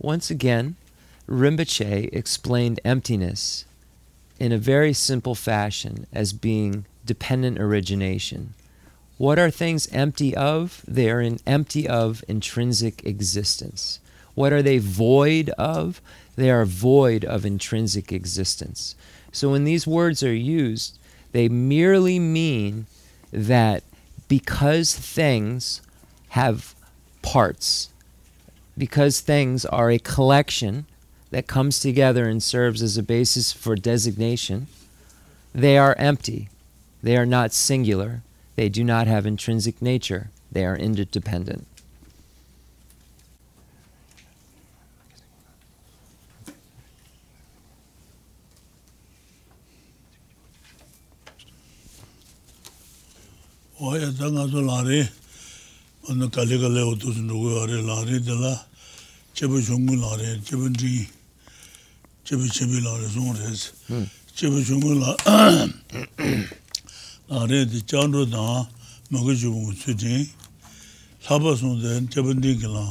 once 0.00 0.30
again, 0.30 0.76
Rinpoche 1.28 2.08
explained 2.12 2.80
emptiness 2.84 3.64
in 4.38 4.50
a 4.50 4.58
very 4.58 4.92
simple 4.92 5.34
fashion 5.34 6.06
as 6.12 6.32
being 6.32 6.86
dependent 7.04 7.58
origination. 7.58 8.54
What 9.18 9.38
are 9.38 9.50
things 9.50 9.86
empty 9.92 10.34
of? 10.34 10.82
They 10.88 11.10
are 11.10 11.20
in 11.20 11.38
empty 11.46 11.86
of 11.86 12.24
intrinsic 12.26 13.04
existence. 13.04 14.00
What 14.34 14.52
are 14.52 14.62
they 14.62 14.78
void 14.78 15.50
of? 15.50 16.00
They 16.36 16.50
are 16.50 16.64
void 16.64 17.24
of 17.24 17.44
intrinsic 17.44 18.12
existence. 18.12 18.94
So 19.30 19.50
when 19.50 19.64
these 19.64 19.86
words 19.86 20.22
are 20.22 20.34
used, 20.34 20.98
they 21.32 21.48
merely 21.48 22.18
mean 22.18 22.86
that 23.30 23.84
because 24.28 24.96
things 24.96 25.82
have 26.30 26.74
parts, 27.20 27.90
because 28.80 29.20
things 29.20 29.66
are 29.66 29.90
a 29.90 29.98
collection 29.98 30.86
that 31.30 31.46
comes 31.46 31.78
together 31.78 32.26
and 32.26 32.42
serves 32.42 32.82
as 32.82 32.96
a 32.96 33.02
basis 33.02 33.52
for 33.52 33.76
designation, 33.76 34.66
they 35.54 35.76
are 35.76 35.94
empty. 35.98 36.48
They 37.02 37.16
are 37.18 37.26
not 37.26 37.52
singular. 37.52 38.22
They 38.56 38.70
do 38.70 38.82
not 38.82 39.06
have 39.06 39.26
intrinsic 39.26 39.82
nature. 39.82 40.30
They 40.50 40.64
are 40.64 40.76
interdependent. 40.76 41.66
oya 53.82 54.10
zo 54.12 54.28
lari, 54.60 55.08
wana 56.08 56.30
kali 56.30 56.58
kali 56.58 56.80
lari 57.82 58.20
dila, 58.20 58.69
chebu 59.40 59.58
chungu 59.62 59.96
la 59.96 60.16
re, 60.16 60.38
chebu 60.44 60.68
ndri, 60.68 61.08
chebu 62.24 62.46
chebi 62.48 62.78
la 62.82 62.94
re 62.98 63.06
zung 63.08 63.34
re 63.34 63.56
se. 63.56 63.70
Hmm. 63.88 64.04
Chebu 64.34 64.62
chungu 64.62 64.92
la, 65.00 65.16
la 67.28 67.46
re 67.46 67.64
di 67.64 67.82
chandro 67.86 68.26
dang 68.26 68.68
maga 69.08 69.32
chubungu 69.34 69.72
tsu 69.72 69.94
jing, 69.94 70.28
laba 71.26 71.56
sung 71.56 71.80
de 71.80 72.06
chebu 72.10 72.34
ndri 72.34 72.58
ki 72.58 72.66
la, 72.66 72.84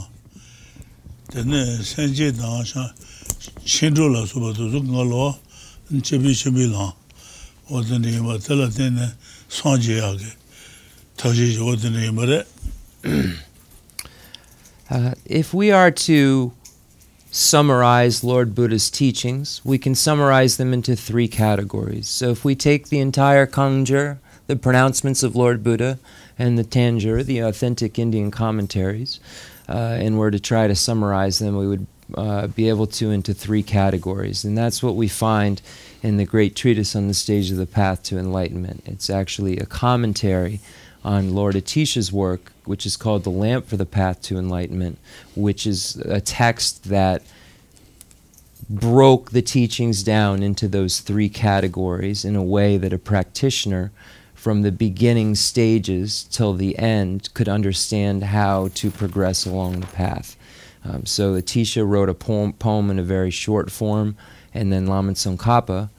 tene 1.30 1.84
senje 1.84 2.32
dang 2.32 2.66
shindro 3.64 4.10
la 4.10 4.26
suba 4.26 4.52
tu 4.52 4.72
zung 4.72 4.90
nga 4.90 5.04
lo, 5.04 5.38
chebi 6.02 6.34
chebi 6.34 6.66
la, 6.66 6.92
o 7.70 7.84
tene 7.84 8.10
ima 8.10 8.40
tela 8.40 8.68
tene 8.72 9.16
sanje 9.48 9.98
ya 9.98 10.16
ge, 10.16 10.34
taji 11.16 11.60
o 11.60 11.76
tene 11.76 12.08
ima 12.08 12.26
re, 12.26 12.44
uh, 14.90 15.14
if 15.26 15.54
we 15.54 15.72
are 15.72 15.92
to 15.92 16.54
summarize 17.32 18.24
Lord 18.24 18.56
Buddha's 18.56 18.90
teachings, 18.90 19.62
we 19.64 19.78
can 19.78 19.94
summarize 19.94 20.58
them 20.58 20.74
into 20.74 20.96
three 20.96 21.28
categories. 21.28 22.08
So 22.08 22.30
if 22.30 22.44
we 22.44 22.56
take 22.56 22.90
the 22.90 23.00
entire 23.00 23.46
Kangjur, 23.46 24.18
the 24.48 24.56
pronouncements 24.56 25.22
of 25.22 25.36
Lord 25.36 25.64
Buddha, 25.64 26.00
and 26.40 26.58
the 26.58 26.64
Tanjur, 26.64 27.24
the 27.24 27.40
authentic 27.40 28.00
Indian 28.00 28.32
commentaries, 28.32 29.20
uh, 29.68 29.98
and 30.00 30.18
were 30.18 30.32
to 30.32 30.40
try 30.40 30.68
to 30.68 30.76
summarize 30.76 31.38
them, 31.38 31.56
we 31.56 31.68
would 31.68 31.86
uh, 32.16 32.48
be 32.48 32.70
able 32.70 32.88
to 32.88 33.12
into 33.12 33.34
three 33.34 33.62
categories. 33.62 34.44
And 34.44 34.58
that's 34.58 34.82
what 34.82 34.96
we 34.96 35.08
find 35.08 35.62
in 36.02 36.18
the 36.18 36.26
great 36.26 36.56
treatise 36.56 36.96
on 36.96 37.08
the 37.08 37.14
stage 37.14 37.52
of 37.52 37.58
the 37.58 37.68
path 37.68 38.02
to 38.04 38.18
enlightenment. 38.18 38.84
It's 38.86 39.10
actually 39.10 39.58
a 39.58 39.66
commentary 39.68 40.60
on 41.04 41.34
Lord 41.34 41.56
Atisha's 41.56 42.12
work, 42.12 42.52
which 42.66 42.86
is 42.86 42.98
called 42.98 43.24
The 43.24 43.30
Lamp 43.30 43.68
for 43.68 43.78
the 43.78 43.86
Path 43.86 44.22
to 44.24 44.38
Enlightenment, 44.38 45.00
which 45.36 45.66
is 45.66 45.96
a 45.98 46.22
text 46.22 46.86
that 46.86 47.22
broke 48.70 49.32
the 49.32 49.42
teachings 49.42 50.04
down 50.04 50.44
into 50.44 50.68
those 50.68 51.00
three 51.00 51.30
categories 51.30 52.24
in 52.24 52.36
a 52.36 52.44
way 52.44 52.78
that 52.78 52.94
a 52.94 53.00
practitioner 53.00 53.92
from 54.36 54.62
the 54.62 54.72
beginning 54.72 55.36
stages 55.36 56.24
till 56.26 56.54
the 56.54 56.78
end 56.78 57.34
could 57.34 57.50
understand 57.50 58.24
how 58.24 58.70
to 58.74 58.92
progress 58.92 59.46
along 59.46 59.80
the 59.80 59.88
path. 59.88 60.38
Um, 60.86 61.06
so 61.06 61.34
Atisha 61.34 61.88
wrote 61.88 62.10
a 62.10 62.14
poem, 62.14 62.54
poem 62.54 62.90
in 62.90 63.00
a 63.00 63.04
very 63.04 63.32
short 63.32 63.72
form, 63.72 64.16
and 64.54 64.72
then 64.72 64.88
Lama 64.88 65.14
Tsongkhapa 65.14 65.90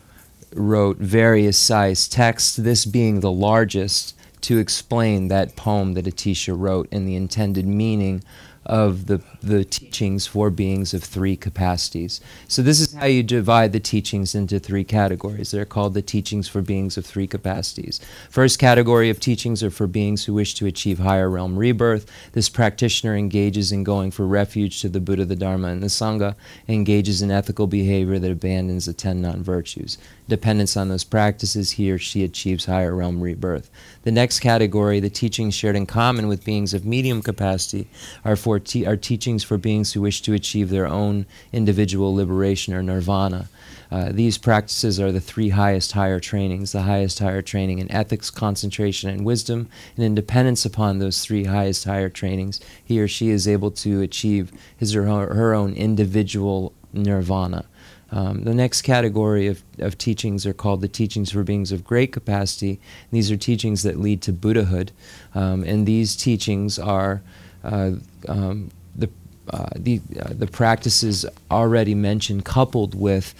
wrote 0.55 0.97
various 0.97 1.59
sized 1.59 2.13
texts, 2.13 2.57
this 2.57 2.85
being 2.85 3.21
the 3.21 3.31
largest 3.31 4.17
to 4.43 4.59
explain 4.59 5.29
that 5.29 5.57
poem 5.57 5.95
that 5.95 6.07
Atisha 6.07 6.59
wrote 6.59 6.89
and 6.93 7.07
the 7.07 7.17
intended 7.17 7.67
meaning 7.67 8.23
of 8.67 9.07
the, 9.07 9.23
the 9.43 9.65
teachings 9.65 10.27
for 10.27 10.51
beings 10.51 10.93
of 10.93 11.03
three 11.03 11.37
capacities. 11.37 12.21
So, 12.47 12.63
this 12.63 12.79
is 12.79 12.93
how 12.93 13.07
you 13.07 13.23
divide 13.23 13.73
the 13.73 13.81
teachings 13.81 14.35
into 14.35 14.59
three 14.59 14.85
categories. 14.85 15.51
They're 15.51 15.65
called 15.65 15.95
the 15.95 16.03
teachings 16.03 16.47
for 16.47 16.61
beings 16.61 16.99
of 16.99 17.07
three 17.07 17.27
capacities. 17.27 18.01
First 18.29 18.59
category 18.59 19.09
of 19.09 19.19
teachings 19.19 19.63
are 19.63 19.71
for 19.71 19.87
beings 19.87 20.25
who 20.25 20.35
wish 20.35 20.55
to 20.55 20.67
achieve 20.67 20.99
higher 20.99 21.31
realm 21.31 21.59
rebirth. 21.59 22.11
This 22.33 22.49
practitioner 22.49 23.17
engages 23.17 23.73
in 23.73 23.83
going 23.83 24.11
for 24.11 24.27
refuge 24.27 24.81
to 24.83 24.89
the 24.89 25.01
Buddha, 25.01 25.25
the 25.25 25.37
Dharma, 25.37 25.69
and 25.69 25.83
the 25.83 25.89
Sangha, 25.89 26.35
engages 26.69 27.23
in 27.23 27.31
ethical 27.31 27.67
behavior 27.67 28.19
that 28.19 28.31
abandons 28.31 28.87
the 28.87 28.93
ten 28.93 29.23
non 29.23 29.43
virtues 29.43 29.97
dependence 30.31 30.77
on 30.77 30.89
those 30.89 31.05
practices, 31.05 31.73
he 31.73 31.91
or 31.91 31.99
she 31.99 32.25
achieves 32.25 32.65
higher 32.65 32.95
realm 32.95 33.21
rebirth. 33.21 33.71
The 34.05 34.11
next 34.11 34.41
category, 34.41 34.99
the 35.01 35.11
teachings 35.11 35.55
shared 35.55 35.77
in 35.77 35.85
common 35.85 36.27
with 36.27 36.45
beings 36.45 36.73
of 36.73 36.87
medium 36.87 37.21
capacity, 37.21 37.89
are, 38.25 38.37
for 38.37 38.59
te- 38.59 38.87
are 38.87 38.97
teachings 38.97 39.45
for 39.45 39.59
beings 39.59 39.93
who 39.93 40.01
wish 40.01 40.23
to 40.23 40.33
achieve 40.33 40.71
their 40.71 40.87
own 40.87 41.27
individual 41.53 42.15
liberation 42.15 42.73
or 42.73 42.83
nirvana. 42.83 43.49
Uh, 43.91 44.11
these 44.13 44.39
practices 44.39 45.01
are 45.01 45.11
the 45.11 45.21
three 45.21 45.49
highest 45.49 45.93
higher 45.93 46.21
trainings 46.21 46.71
the 46.73 46.83
highest 46.83 47.19
higher 47.19 47.43
training 47.43 47.81
in 47.81 47.91
ethics, 47.91 48.31
concentration, 48.31 49.11
and 49.11 49.25
wisdom. 49.25 49.69
And 49.97 50.05
in 50.05 50.15
dependence 50.15 50.65
upon 50.65 50.99
those 50.99 51.23
three 51.23 51.45
highest 51.45 51.85
higher 51.85 52.09
trainings, 52.09 52.61
he 52.85 53.01
or 53.01 53.09
she 53.09 53.31
is 53.31 53.49
able 53.49 53.73
to 53.73 54.01
achieve 54.01 54.53
his 54.77 54.95
or 54.95 55.05
her 55.05 55.55
own 55.55 55.75
individual 55.75 56.73
nirvana. 56.93 57.65
Um, 58.13 58.43
the 58.45 58.55
next 58.55 58.83
category 58.83 59.47
of, 59.47 59.63
of 59.79 59.97
teachings 59.97 60.45
are 60.47 60.53
called 60.53 60.81
the 60.81 60.89
teachings 60.89 61.31
for 61.31 61.45
beings 61.45 61.71
of 61.73 61.85
great 61.85 62.13
capacity. 62.13 62.81
These 63.13 63.31
are 63.31 63.37
teachings 63.37 63.83
that 63.85 63.99
lead 63.99 64.21
to 64.23 64.33
Buddhahood, 64.33 64.93
um, 65.35 65.63
and 65.65 65.87
these 65.87 66.17
teachings 66.17 66.79
are 66.79 67.23
uh, 67.63 67.93
um, 68.29 68.71
the 68.97 69.09
uh, 69.51 69.69
the 69.77 70.01
uh, 70.21 70.33
the 70.33 70.47
practices 70.47 71.25
already 71.51 71.95
mentioned, 71.95 72.45
coupled 72.45 72.95
with 72.95 73.35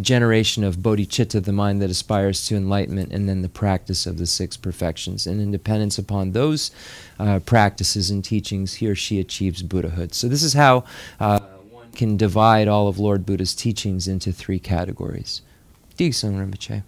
generation 0.00 0.62
of 0.62 0.76
bodhicitta, 0.76 1.42
the 1.44 1.52
mind 1.52 1.82
that 1.82 1.90
aspires 1.90 2.46
to 2.46 2.56
enlightenment, 2.56 3.12
and 3.12 3.28
then 3.28 3.42
the 3.42 3.48
practice 3.48 4.06
of 4.06 4.18
the 4.18 4.26
six 4.26 4.56
perfections. 4.56 5.26
And 5.26 5.40
in 5.40 5.50
dependence 5.50 5.98
upon 5.98 6.32
those 6.32 6.70
uh, 7.18 7.40
practices 7.40 8.10
and 8.10 8.24
teachings, 8.24 8.74
he 8.74 8.88
or 8.88 8.94
she 8.94 9.18
achieves 9.18 9.62
Buddhahood. 9.62 10.14
So 10.14 10.28
this 10.28 10.42
is 10.42 10.54
how 10.54 10.84
uh, 11.18 11.40
can 11.98 12.16
divide 12.16 12.68
all 12.68 12.86
of 12.86 13.00
Lord 13.00 13.26
Buddha's 13.26 13.54
teachings 13.54 14.06
into 14.06 14.32
three 14.32 14.60
categories. 14.60 15.42
Digsung 15.98 16.38
Rinpoche. 16.38 16.84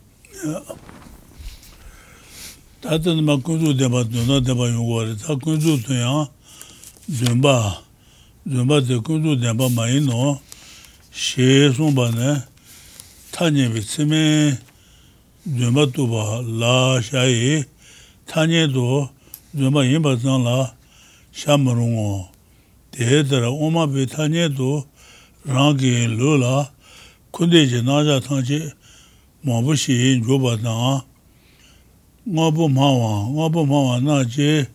Tata 2.81 3.15
nama 3.15 3.37
kunzu 3.38 3.75
deba 3.75 4.04
duna 4.04 4.41
deba 4.41 4.71
yungwari, 4.71 5.21
ta 5.21 5.34
kunzu 5.34 5.84
tuya 5.84 6.31
zunba, 7.10 7.82
zunba 8.48 8.81
de 8.87 9.00
kunzu 9.00 9.37
deba 9.37 9.69
mayi 9.69 10.00
no, 10.00 10.41
she 11.10 11.69
sungba 11.75 12.15
ne, 12.15 12.42
ta 13.32 13.50
nyebi 13.50 13.81
tsime 13.81 14.59
zunba 15.44 15.92
tuba 15.92 16.41
la 16.41 17.00
shayi, 17.03 17.66
ta 18.27 18.47
nye 18.47 18.66
do 18.69 19.10
zunba 19.54 19.84
yinba 19.84 20.16
zang 20.16 20.45
la 20.45 20.72
sha 21.33 21.56
marungo, 21.59 22.28
de 22.92 23.22
dara 23.24 23.51
oma 23.51 23.86
bi 23.86 24.06
ta 24.06 24.27
nye 24.27 24.48
do 24.48 24.86
rāngi 25.48 26.04
lō 26.04 26.37
lā 26.37 26.69
kundē 27.33 27.65
jī 27.65 27.81
nāzhā 27.81 28.21
tāng 28.21 28.45
jī 28.45 28.60
māmbū 29.47 29.72
shī 29.72 29.97
yīn 29.97 30.25
jō 30.27 30.37
bā 30.37 30.57
tāng 30.60 31.01
ngā 32.28 32.47
bū 32.53 32.69
mā 32.69 32.89
wā, 32.92 33.13
ngā 33.33 33.47
bū 33.48 33.65
mā 33.65 33.78
wā 33.89 33.97
nā 34.04 34.21
jī 34.28 34.66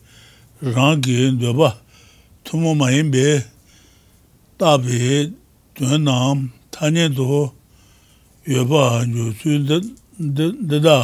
rāngi 0.66 1.14
yīn 1.14 1.38
dō 1.38 1.54
bā 1.54 1.70
tūmū 2.50 2.74
mā 2.80 2.90
yīn 2.96 3.12
bē 3.14 3.46
tā 4.58 4.78
bē 4.82 5.30
dō 5.78 6.02
nām 6.02 6.50
tā 6.74 6.90
nyē 6.90 7.14
dō 7.14 7.30
yō 8.50 8.66
bā 8.66 9.06
yō 9.06 9.38
sū 9.38 9.62
dā 9.70 10.98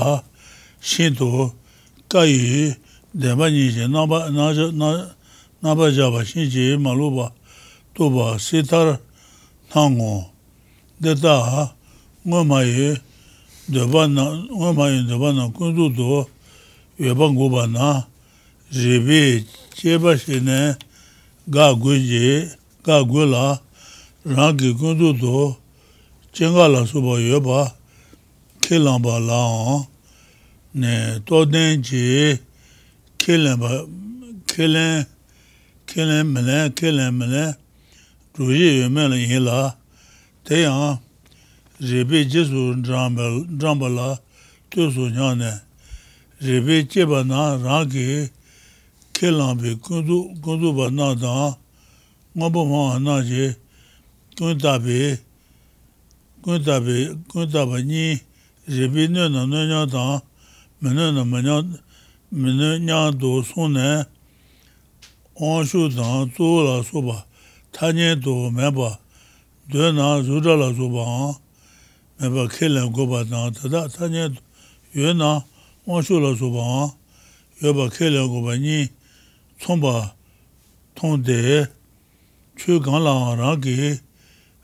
shī 0.81 1.13
dō 1.13 1.29
kā 2.09 2.25
yī 2.25 2.73
dē 3.13 3.37
bā 3.37 3.53
nī 3.53 3.69
jī 3.69 3.85
nā 3.85 4.09
bā 4.09 5.93
jā 5.93 6.09
bā 6.09 6.25
shī 6.25 6.49
jī 6.49 6.81
mā 6.81 6.97
lō 6.97 7.13
bā 7.13 7.29
tō 7.93 8.09
bā 8.09 8.33
sī 8.41 8.65
tā 8.65 8.81
rā 8.89 8.97
thāngu, 9.71 10.25
dētā 10.99 11.35
hā, 11.47 11.63
ngā 12.27 12.41
māyī 12.47 12.87
dēbā 13.71 14.05
nā, 14.11 14.25
ngā 14.51 14.71
māyī 14.75 15.03
dēbā 15.07 15.31
nā 15.37 15.47
kundū 15.55 15.87
tō, 15.95 16.17
wēbā 16.99 17.29
ngūbā 17.31 17.67
nā, 17.71 17.91
rībī 18.75 19.45
chēbā 19.77 20.17
shē 20.19 20.41
nē, 20.43 20.59
gā 21.55 21.69
gu 21.79 21.95
jī, 21.95 22.49
gā 22.83 22.99
gu 23.07 23.29
lā, 23.31 23.45
rā 24.27 24.49
kī 24.59 24.73
kundū 24.81 25.13
tō, 25.21 25.45
chēngā 26.35 26.67
lā 26.73 26.83
sūbā 26.91 27.15
wēbā, 27.23 27.63
kē 28.67 28.83
lāmbā 28.83 29.17
lā 29.23 29.39
hō, 29.55 29.79
nē, 30.83 30.93
tō 31.23 31.45
dēn 31.47 31.87
jī, 31.87 32.35
kē 33.23 33.39
lēmbā, 33.39 33.71
kē 34.51 34.67
lēn, 34.67 35.09
kē 35.87 36.11
lēn 36.11 36.35
mē 36.35 36.47
lēn, 36.51 36.71
kē 36.75 36.91
lēn 36.91 37.19
mē 37.23 37.31
lēn, 37.31 37.60
rūyī 38.37 38.81
yume 38.81 39.07
la 39.11 39.15
yin 39.19 39.43
la, 39.43 39.75
te 40.43 40.61
yang 40.63 40.99
rīpi 41.81 42.23
jisu 42.31 42.77
rāmba 42.85 43.89
la 43.89 44.17
tu 44.69 44.91
su 44.91 45.09
ñāne, 45.11 45.51
rīpi 46.39 46.87
jiba 46.87 47.23
na 47.27 47.57
rāngi 47.57 48.29
ke 49.11 49.31
lāmbi 49.31 49.75
kundu 49.81 50.73
ba 50.77 50.89
na 50.91 51.13
dāng, 51.15 51.57
ngāpa 52.37 52.61
māwa 52.69 52.99
na 53.03 53.21
ji 53.21 53.51
kundabi, 54.37 55.17
kundabi, 56.41 56.97
kundaba 57.27 57.81
nī 57.83 58.21
rīpi 58.69 59.09
nio 59.11 59.27
na 59.27 59.43
nio 59.45 59.65
ñā 59.67 59.81
dāng, 59.91 60.21
minio 60.81 61.11
na 61.11 61.23
minio 61.25 62.77
ñā 62.79 63.11
du 63.11 63.43
su 63.43 63.67
ne, 63.67 64.05
ān 65.35 65.65
shu 65.67 65.89
dāng 65.89 66.31
tu 66.31 66.47
la 66.63 66.79
su 66.83 67.01
ba, 67.01 67.25
tanye 67.71 68.15
do 68.15 68.51
meba 68.51 68.99
dwe 69.69 69.91
na 69.91 70.21
zudra 70.21 70.55
la 70.55 70.73
zuba 70.73 71.35
meba 72.19 72.47
kelen 72.47 72.91
goba 72.91 73.23
na 73.23 73.51
tada 73.51 73.87
tanye 73.89 74.29
do 74.29 74.39
yue 74.93 75.13
na 75.13 75.43
onshu 75.87 76.19
la 76.19 76.33
zuba 76.33 76.93
yueba 77.61 77.89
kelen 77.89 78.27
goba 78.27 78.57
ni 78.57 78.89
tsomba 79.59 80.15
tongde 80.95 81.67
chu 82.57 82.79
gan 82.79 83.03
la 83.03 83.35
rangi 83.35 83.99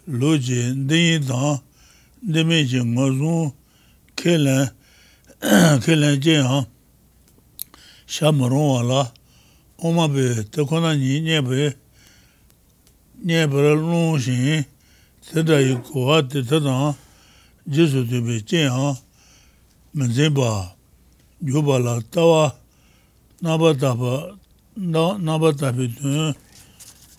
lo 0.07 0.38
je 0.38 0.74
ndenyi 0.75 1.19
dan 1.19 1.60
ndeme 2.24 2.65
je 2.65 2.80
nga 2.83 3.06
zun 3.18 3.51
kelen 4.15 4.69
kelen 5.83 6.19
je 6.21 6.33
yang 6.33 6.65
sha 8.07 8.31
marongwa 8.31 8.83
la 8.83 9.12
oma 9.80 10.07
be 10.07 10.44
tekona 10.51 10.95
nyi 10.95 11.21
nye 11.21 11.42
be 11.42 11.75
nye 13.24 13.48
para 13.48 13.74
long 13.75 14.19
shin, 14.19 14.66
teta 15.34 15.60
yu 15.60 15.80
kuwa 15.80 16.22
te 16.24 16.44
teta 16.44 16.96
jesu 17.68 18.06
tebe 18.06 18.46
chen 18.46 18.69
ha, 18.69 18.96
menzen 19.94 20.34
pa, 20.34 20.75
yu 21.42 21.64
pa 21.64 21.80
la 21.80 22.00
tawa, 22.12 22.54
naba 23.42 23.74
tapa, 23.74 24.38
naba 24.75 25.54
tapi 25.54 25.88
tun, 25.96 26.36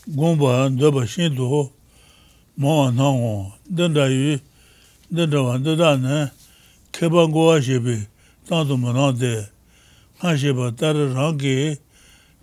gomba 0.07 0.71
daba 0.71 1.07
shin 1.07 1.35
to, 1.35 1.73
mawa 2.57 2.93
nango, 2.93 3.53
teta 3.67 4.07
yu, 4.07 4.39
teta 5.15 5.43
wan 5.43 5.65
teta 5.65 5.97
ne, 5.97 6.31
keba 6.93 7.27
gowa 7.27 7.61
shebe, 7.61 8.07
tanto 8.47 8.77
manante, 8.77 9.51
ha 10.19 10.37
sheba 10.37 10.71
tara 10.71 11.13
rangi, 11.13 11.77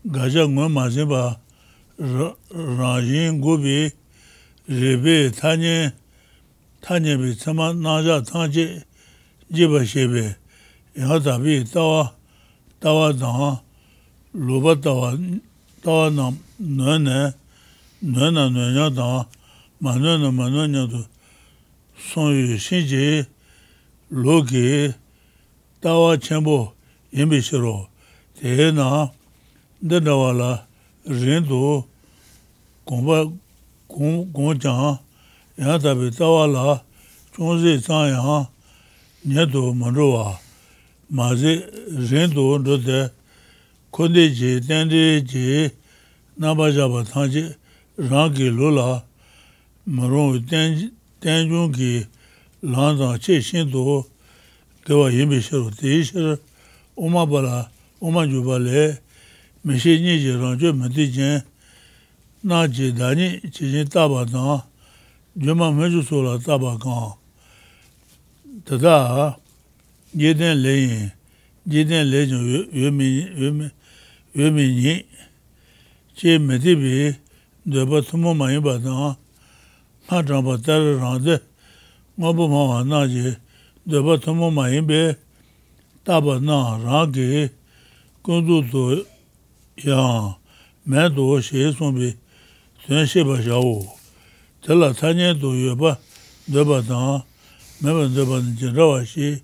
gaja 0.05 0.45
ngwa 0.47 0.69
ma 0.69 0.89
zinba, 0.89 1.39
rāyīṃ 1.99 3.39
gubī 3.39 3.91
rībī 4.67 5.31
tāñi 5.31 5.93
tāñi 6.83 7.15
bī 7.15 7.31
tsamā 7.39 7.71
nāyā 7.71 8.19
tāñi 8.27 8.83
jība 9.47 9.79
shībī 9.87 10.35
yā 10.99 11.19
tābī 11.23 11.63
tāwā 11.63 12.11
tāwā 12.83 13.15
tāngā 13.15 13.51
lūpa 14.35 14.75
tāwā 14.83 15.15
tāwā 15.85 16.11
nā 16.11 16.35
nā 16.59 16.99
nā 18.03 18.27
nā 18.35 18.45
nā 18.51 18.65
yā 18.75 18.91
tāngā 18.91 19.23
mā 19.79 19.95
nā 19.95 20.17
nā 20.19 20.35
mā 20.35 20.51
nā 20.51 20.67
yā 20.67 20.83
tu 20.91 21.05
sōng 22.11 22.35
yu 22.35 22.59
shīn 22.59 22.83
jī 22.91 23.23
lū 24.11 24.43
kī 24.43 24.91
tāwā 25.79 26.19
chēmbō 26.19 26.59
yīmbī 27.15 27.39
shirō 27.39 27.75
tē 28.41 28.71
nā 28.75 29.07
dā 29.79 30.03
dā 30.03 30.19
wā 30.19 30.31
lā 30.35 30.64
rindu 31.07 31.85
gomba 32.85 33.31
gongchang 33.89 34.99
yang 35.57 35.79
tabi 35.79 36.11
tawa 36.11 36.47
la 36.47 36.81
chungzi 37.33 37.79
tsang 37.81 38.09
yang 38.09 38.47
nyedu 39.25 39.73
mandruwa 39.73 40.39
mazi 41.09 41.63
rindu 42.09 42.59
nrude 42.59 43.11
kundi 43.91 44.33
ji, 44.35 44.59
tendi 44.59 45.21
ji, 45.23 45.71
naba 46.37 46.69
jaba 46.69 47.03
tangji 47.03 47.55
rangi 47.97 48.49
lula 48.49 49.03
marung 49.87 50.43
tenjung 51.21 51.71
ki 51.71 52.05
langzang 52.61 53.17
che 53.21 53.39
shindu 53.39 54.03
dewa 54.85 55.09
yinbi 55.09 55.39
shiru, 55.39 55.71
te 55.71 56.03
shiru 56.03 56.37
oma 56.97 57.25
bala, 57.25 57.69
oma 58.01 58.27
juba 58.27 58.59
le 58.59 58.99
mishe 59.65 59.99
nye 59.99 60.19
je 60.19 60.37
rangchwe 60.37 60.71
mati 60.71 61.07
jen, 61.07 61.41
na 62.43 62.67
je 62.67 62.91
dani 62.91 63.41
che 63.51 63.65
jen 63.71 63.87
taba 63.87 64.25
tang, 64.25 64.61
jema 65.35 65.71
mechu 65.71 66.03
sola 66.03 66.37
taba 66.37 66.77
kang. 66.77 67.17
Tata, 68.63 69.37
ye 70.13 70.35
ten 70.35 70.61
le 70.61 70.69
yin, 70.69 71.11
ye 71.65 71.83
ten 71.83 72.09
le 72.11 72.27
jen 72.27 72.69
yue 72.71 72.91
mi 74.51 74.65
nyi, 74.69 75.05
che 76.15 76.37
mati 76.37 76.75
bi, 76.75 77.15
deba 77.65 78.01
tumo 78.01 78.35
ma 78.35 78.51
yin 78.51 78.61
ba 78.61 78.77
tang, 78.77 79.17
ma 80.09 80.21
chang 80.23 80.45
pa 80.45 80.57
tari 80.57 80.93
rangde, 80.95 81.41
ma 82.17 82.31
bu 82.31 82.47
ma 82.47 82.63
wa 82.69 82.83
na 82.83 83.07
je, 83.07 83.35
deba 83.83 84.17
tumo 84.19 84.51
ma 84.51 84.69
yin 84.69 84.85
be, 84.85 85.17
taba 86.03 86.39
na 86.39 86.77
rangi, 86.77 87.49
kundu 88.21 88.61
to 88.69 89.14
yaa 89.83 90.37
mē 90.87 91.09
duwa 91.11 91.41
shē 91.43 91.75
sōng 91.75 91.95
bī 91.99 92.15
tuyān 92.85 93.03
shē 93.03 93.27
bā 93.27 93.35
shā 93.43 93.59
wō 93.59 93.83
tēlā 94.63 94.93
tānyē 94.95 95.35
du 95.35 95.51
yu 95.51 95.75
bā 95.75 95.97
dē 96.47 96.63
bā 96.63 96.79
tāng 96.79 97.25
mē 97.83 97.91
bā 97.91 98.05
dē 98.07 98.23
bā 98.23 98.39
nī 98.39 98.71
rā 98.71 98.85
wā 98.87 99.03
shē 99.03 99.41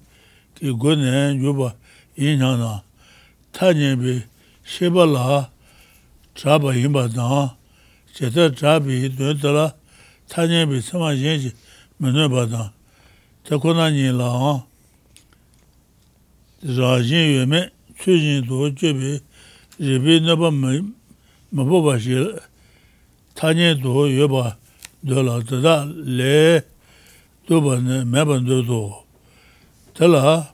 kī 0.55 0.71
gu 0.71 0.95
nē 0.95 1.35
yu 1.35 1.51
bā 1.51 1.73
yīn 2.15 2.39
chāng 2.39 2.63
nā 2.63 2.79
tānyē 3.51 3.99
bī 3.99 4.13
shē 4.63 4.87
bā 4.95 5.03
lā 5.03 5.51
chā 6.39 6.55
bā 6.63 6.71
yīn 6.79 6.95
bā 6.95 7.11
tāng 7.11 7.51
chē 8.15 8.31
tā 8.31 8.47
chā 8.55 8.79
bī 8.79 9.11
tuyān 9.11 9.35
tēlā 9.35 9.67
tānyē 10.31 10.63
bī 10.71 10.79
sāmā 10.79 11.11
yīn 11.11 11.43
shē 11.43 11.51
mē 11.99 12.15
nē 12.15 12.29
bā 12.31 12.47
tāng 12.47 12.71
tā 13.43 13.59
kō 13.59 13.75
nā 13.75 13.91
nī 13.91 14.15
lā 14.15 14.31
rā 16.71 16.93
yīn 17.03 17.27
yu 17.35 17.43
mē 17.51 17.67
tsū 17.99 18.15
yīn 18.15 18.47
du 18.47 18.71
chē 18.79 18.95
bī 18.95 19.19
ribi 19.81 20.19
naba 20.21 20.51
mabu 21.51 21.81
bashi 21.81 22.13
tanya 23.33 23.73
do 23.73 24.05
yoba 24.05 24.55
do 25.03 25.23
la 25.23 25.41
tada 25.41 25.89
le 25.89 26.61
doba 27.47 27.81
ne 27.81 28.03
meban 28.05 28.45
do 28.45 28.61
do. 28.61 28.93
Tala 29.95 30.53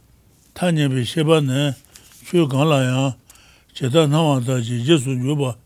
tanya 0.53 0.87
bi 0.87 1.03
sheba 1.03 1.41
ne 1.41 1.75
shu 2.23 2.47
kanla 2.47 2.83
ya 2.83 3.13
cheta 3.73 4.07
nawa 4.07 4.39
da 4.39 4.61
ji 4.61 4.81
jesu 4.81 5.11
yoba 5.11 5.57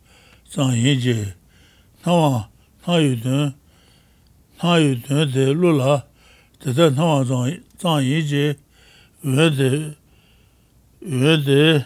zang 0.50 0.74
yin 0.74 1.00
ji. 1.00 1.34
Nawa 2.04 2.48
na 2.88 2.98
yu 2.98 3.16
dun, 3.16 3.54
na 4.64 4.76
yu 4.78 4.96
dun 4.96 5.32
de 5.32 5.54
lu 5.54 5.78
la 5.78 6.02
tata 6.60 6.90
nawa 6.90 7.24
zang 7.78 8.02
yin 8.02 8.26
ji 8.26 8.56
we 9.24 9.50
de, 9.52 9.96
we 11.06 11.38
de 11.46 11.86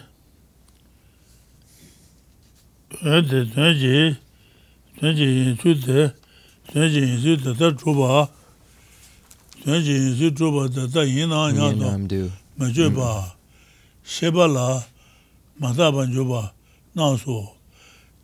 ādi 3.04 3.42
tāñjī, 3.52 4.16
tāñjī 4.96 5.26
yīnsū 5.28 5.72
tā, 5.84 6.04
tāñjī 6.72 7.02
yīnsū 7.04 7.34
tā 7.44 7.52
tā 7.58 7.68
chūpa, 7.76 8.28
tāñjī 9.64 9.96
yīnsū 10.00 10.30
chūpa 10.32 10.62
tā 10.72 10.86
tā 10.88 11.04
yīnā 11.04 11.42
yā 11.52 11.68
tō, 11.76 12.22
mā 12.56 12.70
chūpa, 12.72 13.10
mm. 13.20 13.34
shēpa 14.00 14.46
lā, 14.48 14.68
mā 15.60 15.72
tā 15.76 15.90
pañ 15.92 16.14
chūpa, 16.14 16.40
nā 16.96 17.08
sō, 17.20 17.36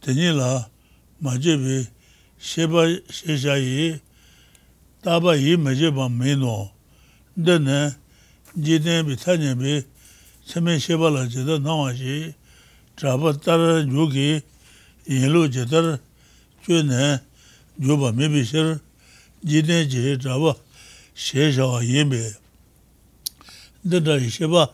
tēñī 0.00 0.33
lā, 0.38 0.64
mā 1.21 1.37
chūpi, 1.37 1.83
shēpa 2.41 2.87
shēshā 3.12 3.59
yī, 3.61 3.91
tā 5.05 5.19
pa 5.21 5.37
yī 5.37 5.59
mā 5.61 5.76
chūpa 5.76 6.09
mē 6.09 6.38
nō, 6.41 6.55
dā 7.37 7.59
nē, 7.61 7.83
jī 8.57 8.81
tēn 8.81 9.05
bī 9.05 9.19
tāñjī 9.21 9.52
bī, 9.61 9.83
sēmē 10.49 10.79
shēpa 10.81 11.12
lā 11.12 11.26
chī 11.29 11.45
tā 11.45 11.61
nā 11.61 11.76
wā 11.76 11.93
shī, 11.93 12.33
chā 12.97 13.19
pa 13.21 13.37
tā 13.37 13.59
rā 13.61 13.85
yū 13.85 14.09
kī, 14.09 14.31
yinlu 15.06 15.49
jidar 15.49 15.99
chwe 16.64 16.82
ne 16.82 17.21
yuba 17.78 18.12
mibi 18.12 18.44
shir 18.44 18.78
jine 19.44 19.87
jihe 19.88 20.18
traba 20.18 20.56
she 21.14 21.52
shawa 21.52 21.82
yinbe 21.85 22.37
dada 23.85 24.30
sheba 24.30 24.68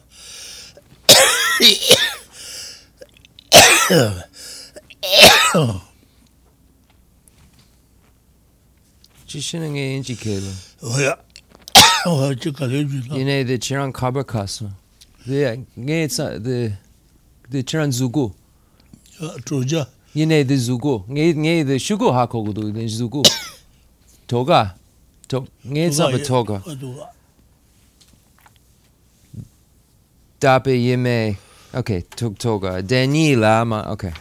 chishina 9.27 9.71
nge 9.71 9.81
yinchi 9.81 10.17
kelo 10.17 10.53
oya 10.83 11.19
oya 12.07 12.35
chika 12.41 12.67
leju 12.67 13.03
la. 13.09 13.17
Yine 13.17 13.45
de 13.45 13.59
chiran 13.59 13.93
kaba 13.93 14.25
kaso 14.25 14.71
de 15.27 15.65
nge 15.79 16.05
itsa 16.05 16.39
de 16.39 16.77
de 17.51 17.63
chiran 17.63 17.91
zugo 17.93 18.35
troja 19.45 19.87
얘네들 20.19 20.59
주고 20.59 21.07
얘네들 21.15 21.79
쉬고 21.79 22.11
하고도 22.11 22.87
주고 22.89 23.23
도가 24.27 24.77
도 25.29 25.47
얘네들 25.67 26.23
도가 26.25 26.63
답에 30.41 30.83
예매 30.83 31.37
okay 31.75 32.03
to 32.17 32.31
toga. 32.35 32.83
Daniela 32.83 33.67
ma 33.67 33.93
okay 33.93 34.13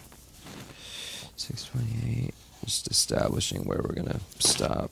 628 1.37 2.33
just 2.65 2.87
establishing 2.89 3.63
where 3.63 3.79
we're 3.81 3.95
going 3.95 4.07
to 4.07 4.19
stop 4.39 4.91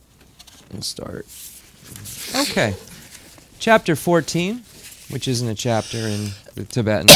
and 0.71 0.83
start. 0.83 1.25
Okay 2.35 2.75
chapter 3.59 3.95
14 3.95 4.63
which 5.09 5.27
isn't 5.27 5.47
a 5.47 5.55
chapter 5.55 5.97
in 5.97 6.31
the 6.55 6.63
Tibetan. 6.63 7.09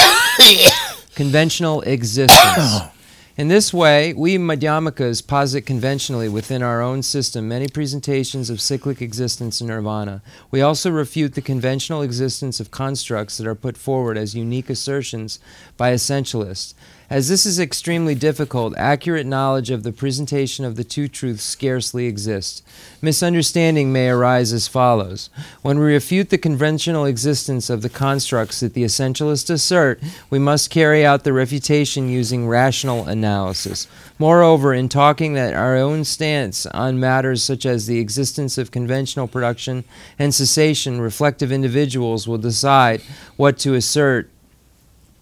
Conventional 1.16 1.82
existence. 1.82 2.82
In 3.40 3.48
this 3.48 3.74
way, 3.74 4.12
we 4.12 4.38
Madhyamikas 4.38 5.26
posit 5.26 5.62
conventionally 5.62 6.28
within 6.28 6.62
our 6.62 6.82
own 6.82 7.02
system 7.02 7.48
many 7.48 7.70
presentations 7.70 8.50
of 8.50 8.60
cyclic 8.60 9.02
existence 9.02 9.62
and 9.62 9.70
nirvana. 9.70 10.22
We 10.52 10.62
also 10.62 10.92
refute 10.92 11.36
the 11.36 11.42
conventional 11.42 12.02
existence 12.02 12.60
of 12.60 12.70
constructs 12.70 13.38
that 13.38 13.48
are 13.48 13.56
put 13.56 13.78
forward 13.78 14.18
as 14.18 14.36
unique 14.36 14.70
assertions 14.70 15.40
by 15.78 15.94
essentialists. 15.94 16.74
As 17.10 17.28
this 17.28 17.44
is 17.44 17.60
extremely 17.60 18.14
difficult, 18.14 18.78
accurate 18.78 19.26
knowledge 19.26 19.72
of 19.72 19.82
the 19.82 19.92
presentation 19.92 20.64
of 20.64 20.76
the 20.76 20.84
two 20.84 21.08
truths 21.08 21.42
scarcely 21.42 22.06
exists. 22.06 22.62
Misunderstanding 23.02 23.92
may 23.92 24.10
arise 24.10 24.54
as 24.54 24.68
follows. 24.68 25.32
When 25.64 25.80
we 25.80 25.86
refute 25.86 26.30
the 26.30 26.38
conventional 26.38 27.06
existence 27.06 27.68
of 27.68 27.82
the 27.82 27.90
constructs 27.90 28.60
that 28.60 28.76
the 28.76 28.84
essentialists 28.84 29.50
assert, 29.50 30.00
we 30.30 30.38
must 30.38 30.70
carry 30.70 31.04
out 31.04 31.24
the 31.24 31.34
refutation 31.34 32.10
using 32.10 32.48
rational 32.48 33.08
analysis. 33.08 33.88
Moreover, 34.20 34.72
in 34.72 34.88
talking 34.88 35.34
that 35.34 35.56
our 35.56 35.76
own 35.76 36.04
stance 36.04 36.68
on 36.68 37.00
matters 37.00 37.42
such 37.42 37.66
as 37.66 37.88
the 37.88 37.98
existence 37.98 38.60
of 38.60 38.70
conventional 38.70 39.28
production 39.28 39.84
and 40.20 40.36
cessation, 40.36 41.02
reflective 41.02 41.52
individuals 41.52 42.28
will 42.28 42.38
decide 42.38 43.02
what 43.36 43.58
to 43.58 43.74
assert 43.74 44.30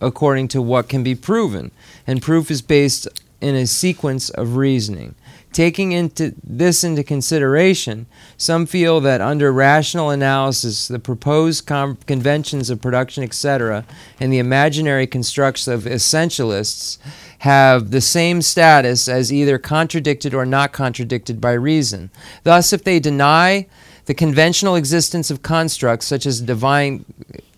according 0.01 0.47
to 0.49 0.61
what 0.61 0.89
can 0.89 1.03
be 1.03 1.15
proven, 1.15 1.71
and 2.05 2.21
proof 2.21 2.51
is 2.51 2.61
based 2.61 3.07
in 3.41 3.55
a 3.55 3.67
sequence 3.67 4.29
of 4.29 4.55
reasoning. 4.55 5.15
Taking 5.53 5.91
into 5.91 6.35
this 6.43 6.83
into 6.83 7.03
consideration, 7.03 8.05
some 8.37 8.65
feel 8.65 8.99
that 9.01 9.21
under 9.21 9.51
rational 9.51 10.09
analysis, 10.09 10.87
the 10.87 10.99
proposed 10.99 11.65
com- 11.65 11.97
conventions 12.05 12.69
of 12.69 12.81
production, 12.81 13.23
etc., 13.23 13.85
and 14.19 14.31
the 14.31 14.39
imaginary 14.39 15.07
constructs 15.07 15.67
of 15.67 15.83
essentialists 15.83 16.97
have 17.39 17.91
the 17.91 18.01
same 18.01 18.41
status 18.41 19.07
as 19.07 19.31
either 19.31 19.57
contradicted 19.57 20.33
or 20.33 20.45
not 20.45 20.73
contradicted 20.73 21.39
by 21.39 21.53
reason. 21.53 22.09
Thus, 22.43 22.73
if 22.73 22.83
they 22.83 22.99
deny 22.99 23.67
the 24.07 24.13
conventional 24.13 24.75
existence 24.75 25.29
of 25.29 25.41
constructs 25.41 26.07
such 26.07 26.25
as 26.25 26.41
divine 26.41 27.05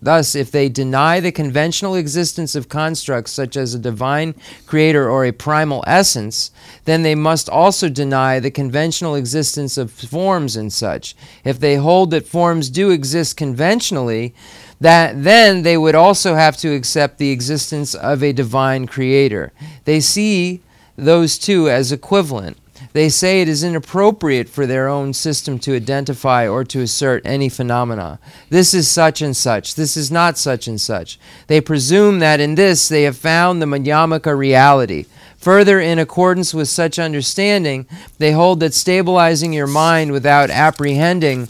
Thus, 0.01 0.33
if 0.33 0.49
they 0.49 0.69
deny 0.69 1.19
the 1.19 1.31
conventional 1.31 1.95
existence 1.95 2.55
of 2.55 2.69
constructs 2.69 3.33
such 3.33 3.57
as 3.57 3.73
a 3.73 3.79
divine 3.79 4.33
creator 4.65 5.09
or 5.09 5.25
a 5.25 5.33
primal 5.33 5.83
essence, 5.85 6.51
then 6.85 7.03
they 7.03 7.15
must 7.15 7.49
also 7.49 7.89
deny 7.89 8.39
the 8.39 8.51
conventional 8.51 9.15
existence 9.15 9.77
of 9.77 9.91
forms 9.91 10.55
and 10.55 10.71
such. 10.71 11.15
If 11.43 11.59
they 11.59 11.75
hold 11.75 12.11
that 12.11 12.25
forms 12.25 12.69
do 12.69 12.91
exist 12.91 13.35
conventionally, 13.35 14.33
that 14.79 15.21
then 15.21 15.63
they 15.63 15.77
would 15.77 15.95
also 15.95 16.35
have 16.35 16.55
to 16.57 16.73
accept 16.73 17.17
the 17.17 17.31
existence 17.31 17.93
of 17.93 18.23
a 18.23 18.31
divine 18.31 18.87
creator. 18.87 19.51
They 19.83 19.99
see 19.99 20.61
those 20.95 21.37
two 21.37 21.69
as 21.69 21.91
equivalent. 21.91 22.57
They 22.93 23.09
say 23.09 23.41
it 23.41 23.47
is 23.47 23.63
inappropriate 23.63 24.49
for 24.49 24.65
their 24.65 24.87
own 24.87 25.13
system 25.13 25.59
to 25.59 25.75
identify 25.75 26.47
or 26.47 26.63
to 26.65 26.81
assert 26.81 27.21
any 27.25 27.47
phenomena. 27.47 28.19
This 28.49 28.73
is 28.73 28.89
such 28.89 29.21
and 29.21 29.37
such. 29.37 29.75
This 29.75 29.95
is 29.95 30.09
not 30.09 30.37
such 30.37 30.67
and 30.67 30.81
such. 30.81 31.19
They 31.47 31.61
presume 31.61 32.19
that 32.19 32.39
in 32.39 32.55
this 32.55 32.89
they 32.89 33.03
have 33.03 33.17
found 33.17 33.61
the 33.61 33.67
Madhyamaka 33.67 34.35
reality. 34.35 35.05
Further, 35.37 35.79
in 35.79 35.99
accordance 35.99 36.53
with 36.53 36.67
such 36.67 36.99
understanding, 36.99 37.85
they 38.17 38.33
hold 38.33 38.59
that 38.59 38.73
stabilizing 38.73 39.53
your 39.53 39.67
mind 39.67 40.11
without 40.11 40.49
apprehending 40.49 41.47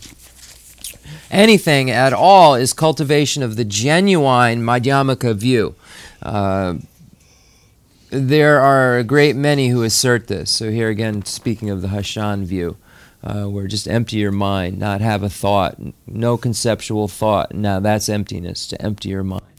anything 1.32 1.90
at 1.90 2.14
all 2.14 2.56
is 2.56 2.74
cultivation 2.74 3.44
of 3.44 3.56
the 3.56 3.66
genuine 3.66 4.62
Madhyamaka 4.62 5.36
view. 5.36 5.76
Uh, 6.22 6.76
there 8.10 8.60
are 8.60 8.98
a 8.98 9.04
great 9.04 9.36
many 9.36 9.70
who 9.70 9.84
assert 9.84 10.28
this. 10.28 10.50
So, 10.50 10.72
here 10.72 10.90
again, 10.90 11.26
speaking 11.26 11.70
of 11.70 11.82
the 11.82 11.90
Hashang 11.90 12.44
view, 12.44 12.78
uh, 13.24 13.46
where 13.46 13.68
just 13.68 13.88
empty 13.88 14.18
your 14.18 14.32
mind, 14.32 14.78
not 14.78 15.02
have 15.02 15.24
a 15.24 15.30
thought, 15.30 15.78
no 16.08 16.38
conceptual 16.38 17.08
thought. 17.08 17.54
Now, 17.54 17.80
that's 17.80 18.10
emptiness, 18.10 18.68
to 18.68 18.82
empty 18.82 19.10
your 19.10 19.24
mind. 19.24 19.59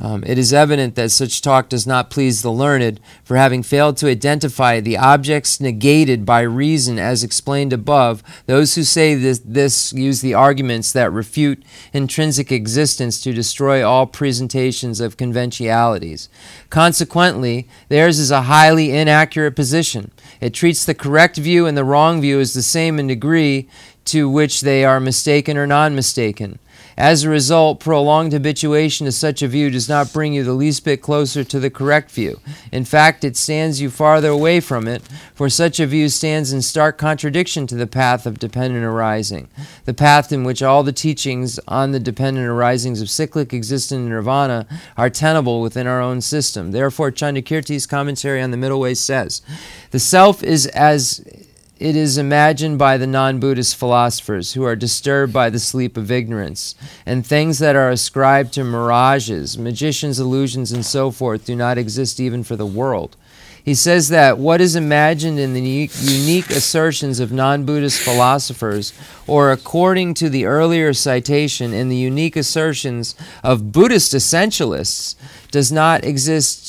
Um, 0.00 0.22
it 0.24 0.38
is 0.38 0.52
evident 0.52 0.94
that 0.94 1.10
such 1.10 1.42
talk 1.42 1.68
does 1.68 1.84
not 1.84 2.08
please 2.08 2.42
the 2.42 2.52
learned, 2.52 3.00
for 3.24 3.36
having 3.36 3.64
failed 3.64 3.96
to 3.96 4.08
identify 4.08 4.78
the 4.78 4.96
objects 4.96 5.60
negated 5.60 6.24
by 6.24 6.42
reason 6.42 7.00
as 7.00 7.24
explained 7.24 7.72
above, 7.72 8.22
those 8.46 8.76
who 8.76 8.84
say 8.84 9.16
this, 9.16 9.40
this 9.44 9.92
use 9.92 10.20
the 10.20 10.34
arguments 10.34 10.92
that 10.92 11.10
refute 11.10 11.64
intrinsic 11.92 12.52
existence 12.52 13.20
to 13.22 13.32
destroy 13.32 13.84
all 13.84 14.06
presentations 14.06 15.00
of 15.00 15.16
conventionalities. 15.16 16.28
Consequently, 16.70 17.66
theirs 17.88 18.20
is 18.20 18.30
a 18.30 18.42
highly 18.42 18.96
inaccurate 18.96 19.56
position. 19.56 20.12
It 20.40 20.54
treats 20.54 20.84
the 20.84 20.94
correct 20.94 21.36
view 21.38 21.66
and 21.66 21.76
the 21.76 21.84
wrong 21.84 22.20
view 22.20 22.38
as 22.38 22.54
the 22.54 22.62
same 22.62 23.00
in 23.00 23.08
degree 23.08 23.68
to 24.04 24.30
which 24.30 24.60
they 24.60 24.84
are 24.84 25.00
mistaken 25.00 25.56
or 25.58 25.66
non 25.66 25.94
mistaken. 25.94 26.60
As 26.98 27.22
a 27.22 27.30
result, 27.30 27.78
prolonged 27.78 28.32
habituation 28.32 29.06
to 29.06 29.12
such 29.12 29.40
a 29.40 29.46
view 29.46 29.70
does 29.70 29.88
not 29.88 30.12
bring 30.12 30.32
you 30.32 30.42
the 30.42 30.52
least 30.52 30.84
bit 30.84 31.00
closer 31.00 31.44
to 31.44 31.60
the 31.60 31.70
correct 31.70 32.10
view. 32.10 32.40
In 32.72 32.84
fact, 32.84 33.22
it 33.22 33.36
stands 33.36 33.80
you 33.80 33.88
farther 33.88 34.30
away 34.30 34.58
from 34.58 34.88
it, 34.88 35.02
for 35.32 35.48
such 35.48 35.78
a 35.78 35.86
view 35.86 36.08
stands 36.08 36.52
in 36.52 36.60
stark 36.60 36.98
contradiction 36.98 37.68
to 37.68 37.76
the 37.76 37.86
path 37.86 38.26
of 38.26 38.40
dependent 38.40 38.84
arising, 38.84 39.46
the 39.84 39.94
path 39.94 40.32
in 40.32 40.42
which 40.42 40.60
all 40.60 40.82
the 40.82 40.90
teachings 40.90 41.60
on 41.68 41.92
the 41.92 42.00
dependent 42.00 42.48
arisings 42.48 43.00
of 43.00 43.08
cyclic 43.08 43.54
existence 43.54 44.00
and 44.00 44.08
nirvana 44.08 44.66
are 44.96 45.08
tenable 45.08 45.62
within 45.62 45.86
our 45.86 46.00
own 46.00 46.20
system. 46.20 46.72
Therefore, 46.72 47.12
Chandrakirti's 47.12 47.86
commentary 47.86 48.42
on 48.42 48.50
the 48.50 48.56
Middle 48.56 48.80
Way 48.80 48.94
says, 48.94 49.40
The 49.92 50.00
self 50.00 50.42
is 50.42 50.66
as 50.66 51.24
it 51.78 51.94
is 51.94 52.18
imagined 52.18 52.78
by 52.78 52.96
the 52.96 53.06
non 53.06 53.38
Buddhist 53.38 53.76
philosophers 53.76 54.54
who 54.54 54.64
are 54.64 54.76
disturbed 54.76 55.32
by 55.32 55.48
the 55.50 55.58
sleep 55.58 55.96
of 55.96 56.10
ignorance, 56.10 56.74
and 57.06 57.24
things 57.24 57.58
that 57.60 57.76
are 57.76 57.90
ascribed 57.90 58.52
to 58.54 58.64
mirages, 58.64 59.56
magicians, 59.56 60.18
illusions, 60.18 60.72
and 60.72 60.84
so 60.84 61.10
forth 61.10 61.44
do 61.44 61.54
not 61.54 61.78
exist 61.78 62.18
even 62.18 62.42
for 62.42 62.56
the 62.56 62.66
world. 62.66 63.16
He 63.68 63.74
says 63.74 64.08
that 64.08 64.38
what 64.38 64.62
is 64.62 64.76
imagined 64.76 65.38
in 65.38 65.52
the 65.52 65.60
unique, 65.60 66.48
assertions 66.48 67.20
of 67.20 67.30
non 67.30 67.64
Buddhist 67.64 68.00
philosophers, 68.00 68.92
or 69.26 69.52
according 69.52 70.14
to 70.14 70.30
the 70.30 70.46
earlier 70.46 70.94
citation, 70.94 71.74
in 71.74 71.90
the 71.90 71.96
unique 71.96 72.34
assertions 72.34 73.14
of 73.44 73.70
Buddhist 73.70 74.14
essentialists, 74.14 75.16
does 75.50 75.70
not 75.70 76.02
exist 76.02 76.67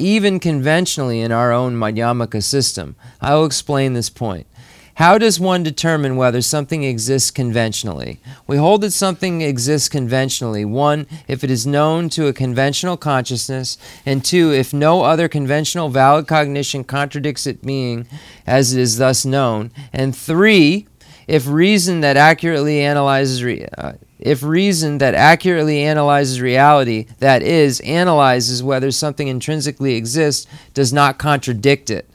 even 0.00 0.40
conventionally 0.40 1.20
in 1.20 1.30
our 1.30 1.52
own 1.52 1.76
Madhyamaka 1.76 2.42
system. 2.42 2.96
I 3.20 3.34
will 3.34 3.44
explain 3.44 3.92
this 3.92 4.10
point. 4.10 4.46
How 4.94 5.16
does 5.16 5.40
one 5.40 5.62
determine 5.62 6.16
whether 6.16 6.42
something 6.42 6.82
exists 6.82 7.30
conventionally? 7.30 8.20
We 8.46 8.58
hold 8.58 8.82
that 8.82 8.90
something 8.90 9.40
exists 9.40 9.88
conventionally, 9.88 10.64
one, 10.64 11.06
if 11.26 11.42
it 11.42 11.50
is 11.50 11.66
known 11.66 12.10
to 12.10 12.26
a 12.26 12.34
conventional 12.34 12.98
consciousness, 12.98 13.78
and 14.04 14.22
two, 14.22 14.52
if 14.52 14.74
no 14.74 15.02
other 15.02 15.26
conventional 15.26 15.88
valid 15.88 16.26
cognition 16.26 16.84
contradicts 16.84 17.46
it 17.46 17.62
being 17.62 18.06
as 18.46 18.74
it 18.74 18.80
is 18.80 18.98
thus 18.98 19.24
known, 19.24 19.70
and 19.90 20.14
three, 20.14 20.86
if 21.26 21.46
reason 21.48 22.00
that 22.00 22.18
accurately 22.18 22.82
analyzes 22.82 23.42
uh, 23.78 23.92
if 24.20 24.42
reason 24.42 24.98
that 24.98 25.14
accurately 25.14 25.82
analyzes 25.82 26.40
reality, 26.40 27.06
that 27.18 27.42
is, 27.42 27.80
analyzes 27.80 28.62
whether 28.62 28.90
something 28.90 29.28
intrinsically 29.28 29.94
exists, 29.94 30.46
does 30.74 30.92
not 30.92 31.18
contradict 31.18 31.90
it. 31.90 32.08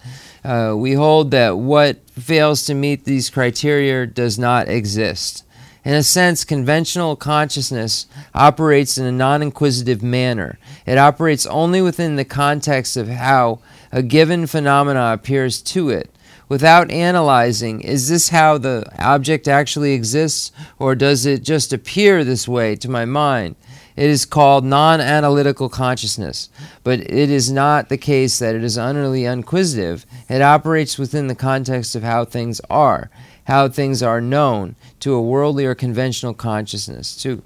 Uh, 0.44 0.76
we 0.78 0.94
hold 0.94 1.32
that 1.32 1.58
what 1.58 2.08
fails 2.12 2.66
to 2.66 2.76
meet 2.76 3.04
these 3.04 3.32
criteria 3.32 4.06
does 4.06 4.38
not 4.38 4.70
exist. 4.70 5.44
In 5.84 5.94
a 5.94 6.04
sense, 6.04 6.44
conventional 6.44 7.16
consciousness 7.16 8.08
operates 8.34 8.98
in 8.98 9.06
a 9.06 9.12
non 9.12 9.42
inquisitive 9.44 10.02
manner. 10.02 10.58
It 10.86 10.98
operates 10.98 11.46
only 11.46 11.82
within 11.82 12.16
the 12.16 12.26
context 12.26 12.98
of 12.98 13.08
how 13.08 13.60
a 13.92 14.02
given 14.02 14.48
phenomena 14.48 15.14
appears 15.14 15.62
to 15.62 15.90
it. 15.90 16.15
Without 16.48 16.92
analyzing, 16.92 17.82
is 17.82 18.10
this 18.10 18.30
how 18.30 18.58
the 18.58 18.86
object 19.00 19.48
actually 19.48 19.94
exists, 19.94 20.52
or 20.80 20.96
does 20.96 21.26
it 21.26 21.44
just 21.44 21.74
appear 21.74 22.24
this 22.24 22.48
way 22.48 22.76
to 22.78 22.90
my 22.90 23.06
mind? 23.06 23.56
It 23.96 24.10
is 24.10 24.26
called 24.26 24.66
non 24.66 25.00
analytical 25.00 25.70
consciousness, 25.70 26.50
but 26.84 27.00
it 27.00 27.30
is 27.30 27.50
not 27.50 27.88
the 27.88 27.98
case 27.98 28.40
that 28.40 28.54
it 28.54 28.64
is 28.64 28.78
utterly 28.78 29.24
inquisitive. 29.24 30.06
It 30.28 30.42
operates 30.42 30.98
within 30.98 31.28
the 31.28 31.36
context 31.36 31.96
of 31.96 32.04
how 32.04 32.26
things 32.26 32.60
are, 32.70 33.10
how 33.46 33.70
things 33.70 34.04
are 34.04 34.20
known 34.20 34.76
to 35.00 35.14
a 35.14 35.22
worldly 35.22 35.66
or 35.66 35.76
conventional 35.76 36.34
consciousness. 36.34 37.16
To, 37.24 37.42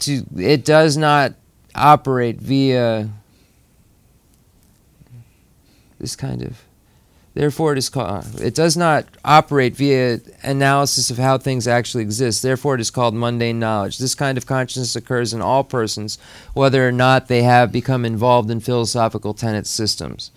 to, 0.00 0.26
it 0.36 0.64
does 0.64 0.96
not 0.96 1.34
operate 1.76 2.40
via 2.40 3.08
this 6.00 6.16
kind 6.16 6.42
of 6.42 6.65
Therefore, 7.36 7.72
it 7.72 7.78
is 7.78 7.90
called. 7.90 8.40
It 8.40 8.54
does 8.54 8.78
not 8.78 9.04
operate 9.22 9.76
via 9.76 10.20
analysis 10.42 11.10
of 11.10 11.18
how 11.18 11.36
things 11.36 11.68
actually 11.68 12.02
exist. 12.02 12.42
Therefore, 12.42 12.76
it 12.76 12.80
is 12.80 12.90
called 12.90 13.14
mundane 13.14 13.58
knowledge. 13.58 13.98
This 13.98 14.14
kind 14.14 14.38
of 14.38 14.46
consciousness 14.46 14.96
occurs 14.96 15.34
in 15.34 15.42
all 15.42 15.62
persons, 15.62 16.16
whether 16.54 16.88
or 16.88 16.92
not 16.92 17.28
they 17.28 17.42
have 17.42 17.70
become 17.70 18.06
involved 18.06 18.50
in 18.50 18.60
philosophical 18.60 19.34
tenet 19.34 19.66
systems. 19.66 20.30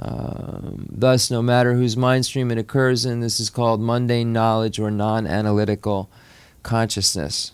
Um, 0.00 0.86
thus, 0.90 1.30
no 1.30 1.42
matter 1.42 1.74
whose 1.74 1.98
mind 1.98 2.24
stream 2.24 2.50
it 2.50 2.56
occurs 2.56 3.04
in, 3.04 3.20
this 3.20 3.40
is 3.40 3.50
called 3.50 3.82
mundane 3.82 4.32
knowledge 4.32 4.78
or 4.78 4.90
non-analytical 4.90 6.08
consciousness. 6.62 7.52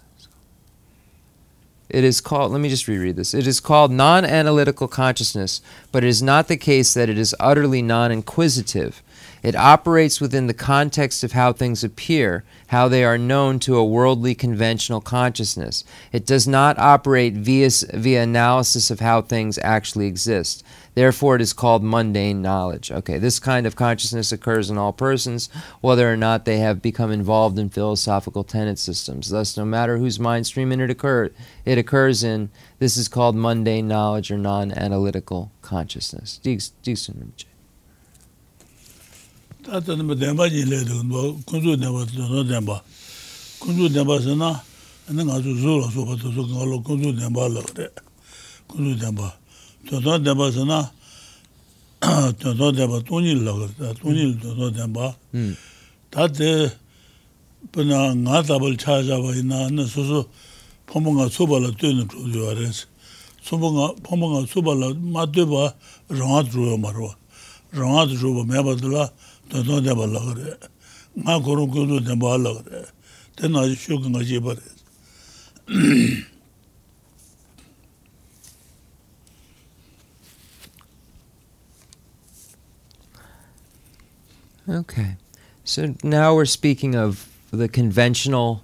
It 1.88 2.04
is 2.04 2.20
called, 2.20 2.50
let 2.52 2.60
me 2.60 2.68
just 2.68 2.88
reread 2.88 3.16
this. 3.16 3.34
It 3.34 3.46
is 3.46 3.60
called 3.60 3.92
non 3.92 4.24
analytical 4.24 4.88
consciousness, 4.88 5.60
but 5.92 6.02
it 6.02 6.08
is 6.08 6.22
not 6.22 6.48
the 6.48 6.56
case 6.56 6.94
that 6.94 7.08
it 7.08 7.18
is 7.18 7.34
utterly 7.38 7.82
non 7.82 8.10
inquisitive. 8.10 9.02
It 9.44 9.54
operates 9.54 10.22
within 10.22 10.46
the 10.46 10.54
context 10.54 11.22
of 11.22 11.32
how 11.32 11.52
things 11.52 11.84
appear, 11.84 12.44
how 12.68 12.88
they 12.88 13.04
are 13.04 13.18
known 13.18 13.58
to 13.60 13.76
a 13.76 13.84
worldly 13.84 14.34
conventional 14.34 15.02
consciousness. 15.02 15.84
It 16.12 16.24
does 16.24 16.48
not 16.48 16.78
operate 16.78 17.34
via, 17.34 17.68
via 17.92 18.22
analysis 18.22 18.90
of 18.90 19.00
how 19.00 19.20
things 19.20 19.58
actually 19.58 20.06
exist. 20.06 20.64
Therefore, 20.94 21.36
it 21.36 21.42
is 21.42 21.52
called 21.52 21.82
mundane 21.82 22.40
knowledge. 22.40 22.90
Okay, 22.92 23.18
this 23.18 23.38
kind 23.38 23.66
of 23.66 23.76
consciousness 23.76 24.30
occurs 24.32 24.70
in 24.70 24.78
all 24.78 24.92
persons, 24.92 25.48
whether 25.80 26.10
or 26.10 26.16
not 26.16 26.44
they 26.44 26.58
have 26.58 26.80
become 26.80 27.10
involved 27.10 27.58
in 27.58 27.68
philosophical 27.68 28.44
tenet 28.44 28.78
systems. 28.78 29.30
Thus, 29.30 29.56
no 29.56 29.64
matter 29.64 29.98
whose 29.98 30.20
mind 30.20 30.46
stream 30.46 30.70
it, 30.72 30.90
occur, 30.90 31.30
it 31.64 31.78
occurs 31.78 32.22
in, 32.22 32.50
this 32.78 32.96
is 32.96 33.08
called 33.08 33.34
mundane 33.34 33.88
knowledge 33.88 34.30
or 34.30 34.38
non 34.38 34.72
analytical 34.72 35.50
consciousness. 35.62 36.38
tōtō 49.88 50.16
dēba 50.24 50.48
sō 50.54 50.64
na, 50.68 50.80
tōtō 52.40 52.70
dēba 52.76 53.00
tōnyil 53.04 53.42
lōgir, 53.44 53.70
tōnyil 54.00 54.32
tōtō 54.40 54.70
dēba, 54.78 55.10
tā 56.14 56.26
tē 56.32 56.50
pēnā 57.74 58.00
ngā 58.22 58.42
tāpal 58.48 58.76
chā 58.80 59.00
chāpa 59.04 59.34
inā, 59.40 59.68
nā 59.74 59.86
sō 59.90 60.06
sō 60.08 60.24
pōmbō 60.88 61.14
ngā 61.18 61.28
tsūpa 61.32 61.60
lā 61.64 61.72
tōy 61.76 61.92
nā 62.00 62.08
chō 62.08 62.26
yuwa 62.32 62.56
rēs, 62.60 62.84
pōmbō 63.48 64.32
ngā 64.32 64.42
tsūpa 64.48 64.76
lā 64.80 64.92
mā 65.14 65.28
tōy 65.28 65.48
bā 65.52 65.68
rāngā 66.12 66.42
tō 66.48 66.64
yuwa 66.64 66.80
mā 66.80 66.92
rō, 66.96 67.10
rāngā 67.76 68.04
tō 68.12 68.20
yuwa 68.24 68.44
mē 68.48 68.66
bā 68.66 68.76
tō 68.80 68.92
lā 68.92 69.08
tōtō 69.52 69.80
dēba 69.84 70.10
lōgir, 70.16 70.68
ngā 71.24 71.40
kōrō 71.44 71.64
kōtō 71.76 72.04
dēba 72.08 72.36
lōgir, 72.40 72.92
tē 73.36 73.52
nā 73.52 73.68
shō 73.72 74.00
kā 74.00 74.14
ngā 74.16 74.28
chī 74.28 74.44
bā 74.44 74.56
rēs. 74.60 76.30
Okay. 84.68 85.16
So 85.64 85.94
now 86.02 86.34
we're 86.34 86.44
speaking 86.44 86.94
of 86.94 87.28
the 87.50 87.68
conventional 87.68 88.62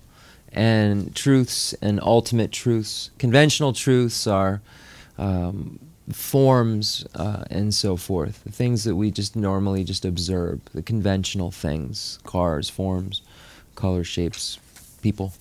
and 0.52 1.14
truths 1.14 1.74
and 1.74 2.00
ultimate 2.02 2.52
truths. 2.52 3.10
Conventional 3.18 3.72
truths 3.72 4.26
are 4.26 4.60
um, 5.18 5.78
forms 6.12 7.06
uh, 7.14 7.44
and 7.50 7.72
so 7.72 7.96
forth, 7.96 8.42
the 8.44 8.52
things 8.52 8.84
that 8.84 8.96
we 8.96 9.10
just 9.10 9.36
normally 9.36 9.84
just 9.84 10.04
observe, 10.04 10.60
the 10.74 10.82
conventional 10.82 11.50
things, 11.50 12.18
cars, 12.24 12.68
forms, 12.68 13.22
color, 13.74 14.02
shapes, 14.02 14.58
people, 15.02 15.32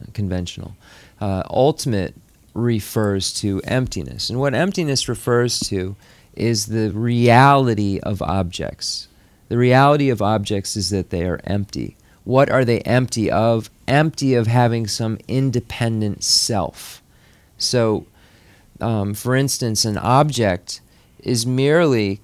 uh, 0.00 0.04
conventional. 0.12 0.76
Uh, 1.20 1.42
ultimate 1.50 2.14
refers 2.54 3.32
to 3.32 3.60
emptiness. 3.64 4.28
And 4.30 4.38
what 4.38 4.54
emptiness 4.54 5.08
refers 5.08 5.58
to 5.60 5.96
is 6.34 6.66
the 6.66 6.90
reality 6.90 7.98
of 8.00 8.22
objects. 8.22 9.08
The 9.52 9.58
reality 9.58 10.08
of 10.08 10.22
objects 10.22 10.76
is 10.76 10.88
that 10.88 11.10
they 11.10 11.24
are 11.26 11.38
empty. 11.44 11.98
What 12.24 12.48
are 12.48 12.64
they 12.64 12.80
empty 12.80 13.30
of? 13.30 13.68
Empty 13.86 14.32
of 14.32 14.46
having 14.46 14.86
some 14.86 15.18
independent 15.28 16.24
self. 16.24 17.02
So, 17.58 18.06
um, 18.80 19.12
for 19.12 19.36
instance, 19.36 19.84
an 19.84 19.98
object 19.98 20.80
is 21.18 21.44
merely, 21.44 22.22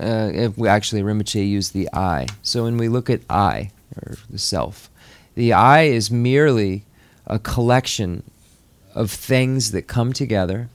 uh, 0.00 0.32
if 0.34 0.58
we 0.58 0.66
actually 0.66 1.02
Rinpoche 1.02 1.48
used 1.48 1.74
the 1.74 1.88
I. 1.92 2.26
So 2.42 2.64
when 2.64 2.76
we 2.76 2.88
look 2.88 3.08
at 3.08 3.20
I, 3.30 3.70
or 3.94 4.16
the 4.28 4.36
self, 4.36 4.90
the 5.36 5.52
I 5.52 5.82
is 5.82 6.10
merely 6.10 6.82
a 7.24 7.38
collection 7.38 8.24
of 8.96 9.12
things 9.12 9.70
that 9.70 9.82
come 9.82 10.12
together, 10.12 10.70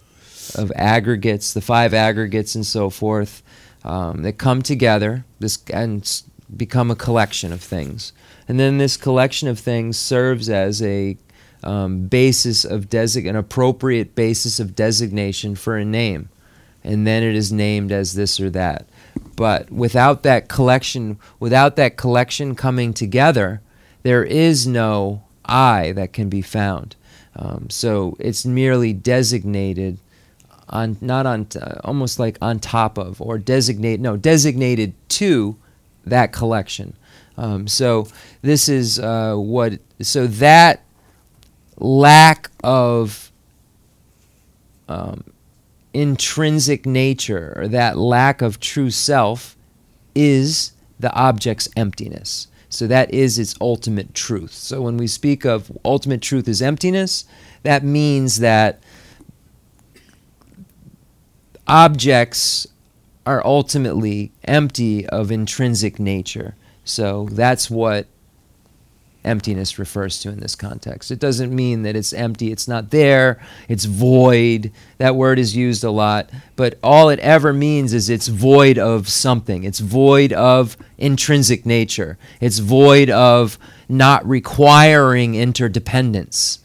of 0.56 0.72
aggregates, 0.78 1.54
the 1.54 1.60
five 1.60 1.94
aggregates 1.94 2.56
and 2.56 2.66
so 2.66 2.90
forth, 2.90 3.43
um, 3.84 4.24
that 4.24 4.38
come 4.38 4.62
together 4.62 5.26
this 5.40 5.58
and 5.72 6.24
become 6.56 6.92
a 6.92 6.96
collection 6.96 7.52
of 7.52 7.62
things. 7.62 8.14
And 8.48 8.60
then 8.60 8.78
this 8.78 8.98
collection 8.98 9.48
of 9.48 9.60
things 9.60 9.98
serves 9.98 10.50
as 10.50 10.82
a 10.82 11.18
um, 11.64 12.08
basis 12.08 12.66
of 12.66 12.90
desig- 12.90 13.30
an 13.30 13.36
appropriate 13.36 14.16
basis 14.16 14.60
of 14.60 14.76
designation 14.76 15.56
for 15.56 15.78
a 15.78 15.86
name. 15.86 16.30
And 16.84 17.08
then 17.08 17.24
it 17.24 17.36
is 17.36 17.52
named 17.52 17.92
as 17.92 18.14
this 18.14 18.40
or 18.40 18.50
that. 18.50 18.86
But 19.36 19.72
without 19.72 20.24
that 20.24 20.50
collection, 20.50 21.18
without 21.40 21.76
that 21.78 21.96
collection 21.96 22.56
coming 22.56 22.94
together, 22.94 23.62
there 24.04 24.24
is 24.24 24.68
no 24.68 25.24
I 25.46 25.94
that 25.94 26.14
can 26.14 26.30
be 26.30 26.42
found. 26.42 26.96
Um, 27.36 27.70
so 27.70 28.16
it's 28.20 28.46
merely 28.46 28.94
designated 28.94 29.98
on 30.70 30.98
not 31.02 31.26
on 31.26 31.48
uh, 31.60 31.80
almost 31.84 32.20
like 32.20 32.38
on 32.42 32.60
top 32.60 32.98
of 32.98 33.22
or 33.22 33.38
designate 33.38 34.00
no 34.00 34.18
designated 34.18 34.94
to 35.10 35.56
that 36.06 36.32
collection. 36.32 36.96
Um, 37.38 37.68
so 37.68 38.08
this 38.42 38.70
is 38.70 39.00
uh, 39.00 39.36
what 39.36 39.80
so 40.02 40.28
that 40.28 40.84
lack 41.78 42.50
of 42.64 43.32
um, 44.88 45.24
intrinsic 45.94 46.86
nature 46.86 47.54
or 47.56 47.68
that 47.68 47.98
lack 47.98 48.42
of 48.42 48.60
true 48.60 48.92
self 48.92 49.56
is 50.16 50.74
the 51.00 51.14
object's 51.14 51.70
emptiness. 51.76 52.48
So 52.70 52.88
that 52.88 53.14
is 53.14 53.38
its 53.38 53.56
ultimate 53.62 54.14
truth. 54.16 54.52
So 54.52 54.82
when 54.82 54.98
we 54.98 55.06
speak 55.08 55.46
of 55.46 55.72
ultimate 55.86 56.22
truth 56.22 56.48
is 56.48 56.62
emptiness, 56.62 57.26
that 57.62 57.84
means 57.84 58.40
that 58.40 58.82
objects 61.68 62.68
are 63.26 63.46
ultimately 63.46 64.32
empty 64.44 65.08
of 65.08 65.32
intrinsic 65.32 66.00
nature. 66.00 66.56
So 66.84 67.28
that's 67.32 67.70
what 67.70 68.08
emptiness 69.24 69.80
refers 69.80 70.20
to 70.20 70.30
in 70.30 70.40
this 70.40 70.56
context. 70.56 71.12
It 71.12 71.20
doesn't 71.20 71.56
mean 71.56 71.84
that 71.84 71.96
it's 71.96 72.14
empty, 72.14 72.52
it's 72.52 72.68
not 72.68 72.90
there, 72.92 73.42
it's 73.70 73.86
void. 73.86 74.72
That 74.98 75.16
word 75.16 75.40
is 75.40 75.56
used 75.56 75.84
a 75.84 75.92
lot, 75.92 76.30
but 76.56 76.78
all 76.84 77.10
it 77.10 77.20
ever 77.20 77.54
means 77.54 77.94
is 77.94 78.10
it's 78.10 78.28
void 78.28 78.78
of 78.78 79.08
something. 79.08 79.64
It's 79.64 79.80
void 79.80 80.34
of 80.34 80.76
intrinsic 80.98 81.66
nature. 81.66 82.18
It's 82.42 82.60
void 82.60 83.10
of 83.10 83.58
not 83.88 84.28
requiring 84.28 85.36
interdependence. 85.36 86.60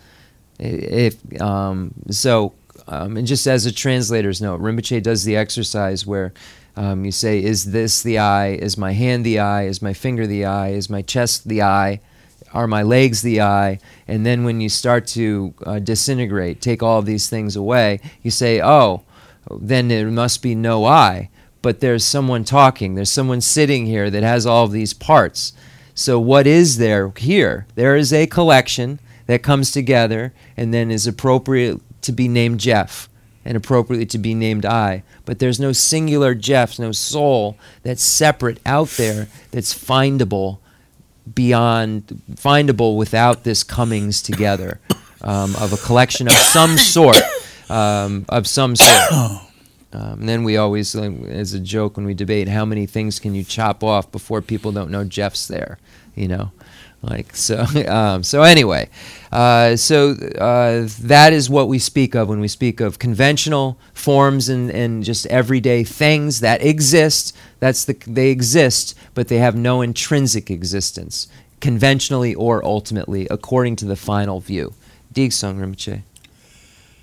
If 0.58 1.40
um, 1.40 1.92
so 2.10 2.54
um, 2.88 3.16
and 3.16 3.26
just 3.26 3.46
as 3.46 3.66
a 3.66 3.72
translator's 3.72 4.40
note, 4.40 4.60
Rinpoche 4.60 5.02
does 5.02 5.24
the 5.24 5.36
exercise 5.36 6.06
where 6.06 6.32
um, 6.76 7.04
you 7.04 7.12
say, 7.12 7.42
Is 7.42 7.72
this 7.72 8.02
the 8.02 8.18
eye? 8.18 8.50
Is 8.50 8.78
my 8.78 8.92
hand 8.92 9.24
the 9.24 9.38
eye? 9.38 9.64
Is 9.64 9.82
my 9.82 9.92
finger 9.92 10.26
the 10.26 10.44
eye? 10.44 10.70
Is 10.70 10.88
my 10.88 11.02
chest 11.02 11.48
the 11.48 11.62
eye? 11.62 12.00
Are 12.54 12.66
my 12.66 12.82
legs 12.82 13.20
the 13.20 13.42
eye? 13.42 13.78
And 14.06 14.24
then 14.24 14.44
when 14.44 14.60
you 14.60 14.68
start 14.70 15.06
to 15.08 15.54
uh, 15.66 15.78
disintegrate, 15.80 16.62
take 16.62 16.82
all 16.82 17.02
these 17.02 17.28
things 17.28 17.56
away, 17.56 18.00
you 18.22 18.30
say, 18.30 18.60
Oh, 18.62 19.02
then 19.50 19.88
there 19.88 20.10
must 20.10 20.42
be 20.42 20.54
no 20.54 20.84
eye. 20.84 21.30
but 21.60 21.80
there's 21.80 22.04
someone 22.04 22.44
talking. 22.44 22.94
There's 22.94 23.10
someone 23.10 23.40
sitting 23.40 23.84
here 23.86 24.08
that 24.10 24.22
has 24.22 24.46
all 24.46 24.64
of 24.64 24.72
these 24.72 24.94
parts. 24.94 25.52
So, 25.94 26.18
what 26.20 26.46
is 26.46 26.78
there 26.78 27.12
here? 27.16 27.66
There 27.74 27.96
is 27.96 28.12
a 28.12 28.28
collection 28.28 29.00
that 29.26 29.42
comes 29.42 29.72
together 29.72 30.32
and 30.56 30.72
then 30.72 30.90
is 30.90 31.06
appropriate 31.06 31.80
to 32.02 32.12
be 32.12 32.28
named 32.28 32.60
Jeff 32.60 33.08
and 33.44 33.56
appropriately 33.56 34.06
to 34.06 34.18
be 34.18 34.34
named 34.34 34.66
I. 34.66 35.02
But 35.24 35.38
there's 35.38 35.58
no 35.58 35.72
singular 35.72 36.34
Jeff, 36.34 36.78
no 36.78 36.92
soul 36.92 37.56
that's 37.82 38.02
separate 38.02 38.60
out 38.66 38.88
there 38.90 39.28
that's 39.50 39.72
findable 39.74 40.58
beyond, 41.34 42.22
findable 42.34 42.96
without 42.96 43.44
this 43.44 43.62
comings 43.62 44.22
together 44.22 44.80
um, 45.22 45.54
of 45.56 45.72
a 45.72 45.76
collection 45.78 46.26
of 46.26 46.34
some 46.34 46.76
sort. 46.76 47.18
Um, 47.70 48.24
of 48.28 48.46
some 48.46 48.76
sort. 48.76 49.42
Um, 49.92 50.20
and 50.20 50.28
then 50.28 50.44
we 50.44 50.56
always, 50.58 50.94
as 50.94 51.54
a 51.54 51.60
joke 51.60 51.96
when 51.96 52.04
we 52.04 52.14
debate, 52.14 52.48
how 52.48 52.64
many 52.64 52.84
things 52.84 53.18
can 53.18 53.34
you 53.34 53.42
chop 53.44 53.82
off 53.82 54.12
before 54.12 54.42
people 54.42 54.70
don't 54.72 54.90
know 54.90 55.04
Jeff's 55.04 55.48
there? 55.48 55.78
You 56.14 56.28
know, 56.28 56.52
like 57.02 57.36
so. 57.36 57.64
Um, 57.88 58.22
so 58.22 58.42
anyway, 58.42 58.88
uh, 59.32 59.76
so 59.76 60.10
uh, 60.10 60.88
that 61.00 61.32
is 61.32 61.48
what 61.48 61.68
we 61.68 61.78
speak 61.78 62.14
of 62.14 62.28
when 62.28 62.40
we 62.40 62.48
speak 62.48 62.80
of 62.80 62.98
conventional 62.98 63.78
forms 63.94 64.48
and, 64.48 64.70
and 64.70 65.04
just 65.04 65.26
everyday 65.26 65.84
things 65.84 66.40
that 66.40 66.62
exist. 66.62 67.36
That's 67.60 67.84
the 67.84 67.94
they 68.06 68.30
exist, 68.30 68.94
but 69.14 69.28
they 69.28 69.38
have 69.38 69.56
no 69.56 69.80
intrinsic 69.80 70.50
existence, 70.50 71.28
conventionally 71.60 72.34
or 72.34 72.64
ultimately, 72.64 73.26
according 73.30 73.76
to 73.76 73.84
the 73.86 73.96
final 73.96 74.40
view. 74.40 74.74
Digsong 75.14 75.58
Rinpoche. 75.58 76.02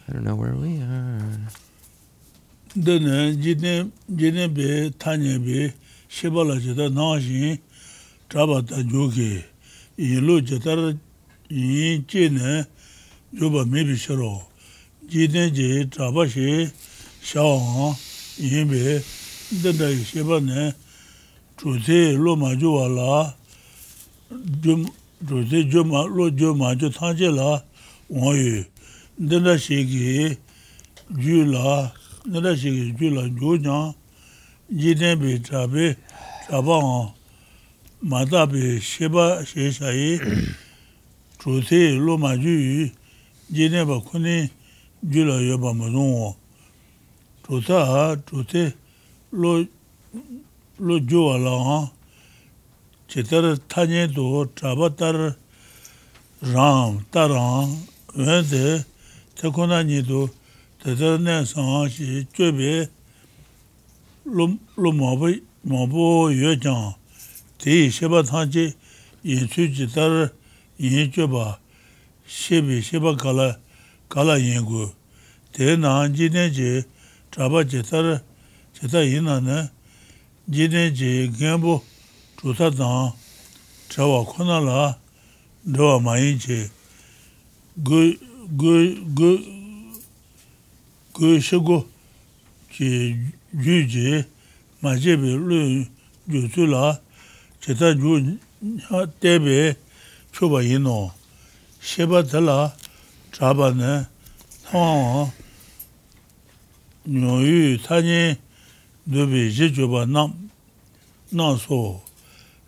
I 0.08 0.14
don't 0.14 0.24
know 0.24 0.36
where 0.36 0.54
we 0.54 0.82
are. 0.82 1.40
shīn 7.20 7.60
trāpa 8.30 8.62
tā 8.62 8.84
yelo 9.98 10.40
jetar 10.42 10.98
yin 11.50 12.06
che 12.06 12.30
ne 12.30 12.66
yoba 13.32 13.66
mebi 13.66 13.96
shiro 13.96 14.42
jiten 15.08 15.54
je 15.54 15.86
traba 15.90 16.28
she 16.28 16.70
shao 17.22 17.96
yin 18.38 18.68
be 18.68 19.04
dada 19.64 19.90
yi 19.90 20.04
sheba 20.04 20.40
ne 20.40 20.74
trute 21.58 22.18
lo 22.18 22.36
ma 22.36 22.56
jo 22.56 22.72
wa 22.74 22.88
la 22.88 23.34
trute 25.26 25.70
jo 25.70 25.84
ma 25.84 26.04
lo 26.04 26.30
jo 26.30 26.54
ma 26.54 26.76
jo 26.76 26.90
tang 26.90 27.16
che 27.18 27.30
la 27.30 27.64
wang 28.10 28.36
yu 28.36 28.66
dada 29.18 29.58
she 29.58 29.86
ki 29.86 30.38
ju 31.18 31.46
la 31.46 31.92
dada 32.26 32.56
she 32.56 32.70
ki 32.70 32.96
ju 33.00 33.10
la 33.16 33.28
jo 33.30 33.58
jang. 33.58 33.96
Jiten 34.74 35.20
be 35.20 35.38
trabe 35.38 35.96
traba 36.50 37.14
mātāpi 38.06 38.76
shibā 38.86 39.42
shēshāyī 39.50 40.20
chūtē 41.42 41.80
lō 41.98 42.18
mā 42.22 42.36
jū 42.38 42.52
yū 42.54 42.84
jēne 43.58 43.82
bā 43.90 43.96
khuṋi 44.06 44.36
jū 45.10 45.22
lā 45.26 45.38
yō 45.42 45.56
bā 45.64 45.72
mā 45.74 45.88
zhōng 45.90 46.12
wō 46.14 46.28
chūtā 47.48 47.80
hā 47.90 48.04
chūtē 48.30 48.62
lō 49.34 49.54
lō 50.86 50.98
jū 51.02 51.24
wā 51.26 51.40
lā 51.42 51.54
hā 51.66 51.78
chetar 53.10 53.48
tānyē 53.74 54.04
tō 54.14 54.26
chāpa 54.62 54.90
tār 55.00 55.18
rāṁ 56.52 57.00
tār 57.16 57.34
hā 57.34 57.64
wēn 58.20 58.46
tē 58.52 58.62
tē 59.40 59.50
khuṋā 59.56 59.80
nī 59.90 60.04
tō 60.12 60.28
chetar 60.84 61.18
nē 61.26 61.40
sā 61.50 61.66
hā 61.72 61.82
shī 61.96 62.22
chū 62.38 62.52
bē 62.54 62.76
lō 64.30 64.94
mā 65.02 65.82
bō 65.96 66.06
yō 66.44 66.54
chāng 66.62 66.94
tei 67.66 67.90
sheba 67.90 68.22
tangche 68.24 68.76
yin 69.24 69.48
tsu 69.48 69.68
chi 69.74 69.88
tar 69.88 70.32
yin 70.78 71.12
cho 71.12 71.28
ba 71.28 71.58
shebi 72.28 72.80
sheba 72.80 73.18
kala 73.18 73.60
kala 74.08 74.38
yin 74.38 74.64
gu. 74.64 74.94
Tei 75.52 75.76
naan 75.76 76.14
ji 76.14 76.30
ne 76.30 76.52
che 76.52 76.86
traba 77.32 77.66
che 77.66 77.82
tar 77.82 78.22
che 78.72 78.88
tar 78.88 79.02
yin 79.02 79.24
na 79.24 79.40
ne 79.40 79.72
ji 80.48 80.68
ne 80.68 80.92
che 80.92 81.32
genpo 81.32 81.82
chuta 82.36 82.70
tang 82.70 83.14
trawa 83.90 84.24
kona 84.26 84.60
la 84.60 84.98
dawa 85.64 86.00
ma 86.00 86.18
yin 86.18 86.38
che. 86.38 86.70
Gu 87.82 88.14
gu 88.46 88.74
gu 89.18 89.30
gu 91.14 91.40
shigo 91.42 91.90
che 92.70 93.18
ju 93.50 93.88
che 93.88 94.28
ma 94.82 94.94
chebi 94.94 95.34
lu 95.34 95.84
ju 96.30 96.66
la 96.68 97.02
cheta 97.66 97.94
ju 97.96 98.38
tebe 99.20 99.76
choba 100.32 100.62
ino, 100.64 101.12
sheba 101.82 102.22
tala 102.24 102.74
chaba 103.32 103.74
ne, 103.74 104.06
tawa 104.70 105.32
nyo 107.08 107.42
yu 107.42 107.78
tani 107.82 108.38
dobe 109.08 109.50
je 109.50 109.74
choba 109.74 110.06
nam, 110.06 110.52
nam 111.32 111.58
so, 111.58 112.02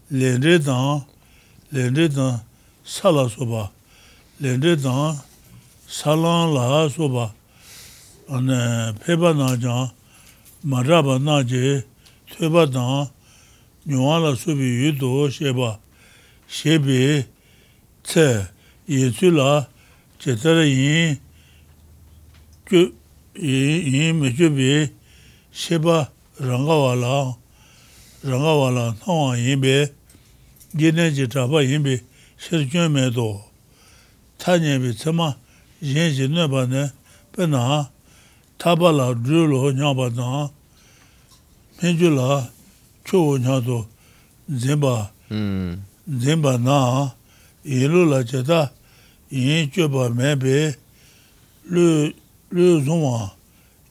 lenre 0.09 0.57
dan, 0.57 1.05
lenre 1.71 2.07
dan 2.09 2.41
sala 2.83 3.29
soba, 3.29 3.69
lenre 4.41 4.75
dan 4.81 5.15
salan 5.87 6.55
la 6.55 6.89
soba, 6.89 7.33
ane 8.29 8.93
peba 9.05 9.33
na 9.33 9.55
jan, 9.57 9.91
maraba 10.65 11.19
na 11.19 11.43
je, 11.43 11.83
tueba 12.33 12.65
dan, 12.65 13.09
nyuwa 13.87 14.19
la 14.19 14.35
subi 14.35 14.83
yudu 14.83 15.31
sheba 15.31 15.79
shebi 16.47 17.25
tse 18.03 18.47
yezu 18.87 19.31
la 19.31 19.67
chetara 20.19 20.65
yin 20.65 21.17
yin 23.35 24.15
me 24.19 24.33
chubi 24.33 24.91
sheba 25.51 26.11
rangawa 26.39 26.95
la 26.95 27.35
rangawa 28.23 28.71
la 28.71 28.93
thangwa 28.93 29.37
yin 29.37 29.61
be 29.61 29.89
gine 30.75 31.11
je 31.13 31.27
traba 31.27 31.63
yin 31.63 31.81
be 31.83 32.01
shir 32.37 32.65
kyun 32.67 32.91
me 32.91 33.09
do 33.09 33.39
tanya 34.37 34.79
bi 34.79 34.91
tsema 34.93 35.37
yin 35.81 36.11
je 36.13 36.27
nueba 36.27 36.65
ne 36.67 36.91
pe 37.31 37.45
na 37.47 37.87
taba 38.57 38.91
la 38.91 39.13
dhru 39.13 39.47
lo 39.47 39.71
nyamba 39.71 40.09
na 40.11 40.49
menju 41.81 42.09
la 42.11 42.49
chō 43.07 43.39
nyātō 43.39 43.77
zēmbā, 44.47 44.93
zēmbā 45.31 46.53
nā, 46.59 46.79
yēlō 47.63 48.01
lā 48.11 48.19
chatā, 48.27 48.67
yēn 49.31 49.69
chōpa 49.71 50.09
mē 50.15 50.33
bē, 50.39 50.57
lū 51.71 52.67
zōngwā, 52.83 53.29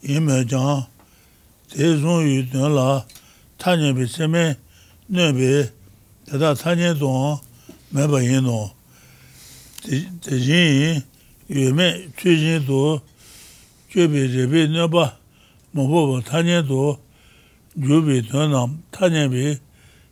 yēn 0.04 0.24
mē 0.24 0.42
chāng, 0.48 0.84
tē 1.72 1.94
zōng 2.02 2.28
yu 2.28 2.44
tēn 2.52 2.76
lā, 2.76 2.88
tānyē 3.60 3.94
bē 3.96 4.08
sēmē, 4.12 4.44
nē 5.08 5.30
bē, 5.36 5.50
tatā 6.28 6.52
tānyē 6.60 6.92
tōng, 7.00 7.40
mē 7.96 8.08
bā 8.12 8.20
yēn 8.20 8.44
tō, 8.48 8.60
tē 10.24 10.40
yēn 10.44 11.00
yu 11.48 11.72
mē, 11.72 11.88
chū 12.20 12.36
yēn 12.36 12.68
tō, 12.68 12.84
chō 13.92 14.08
bē 14.12 14.28
rē 14.36 14.48
bē 14.52 14.68
nē 14.76 14.92
bā, 14.92 15.08
mō 15.72 15.88
bō 15.88 16.06
bā 16.12 16.22
tānyē 16.32 16.60
tō, 16.68 16.96
yubi 17.76 18.22
tuyanam 18.22 18.78
tanyabi 18.90 19.58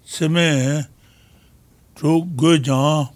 sime 0.04 0.86
chuk 1.96 2.24
gochang 2.36 3.08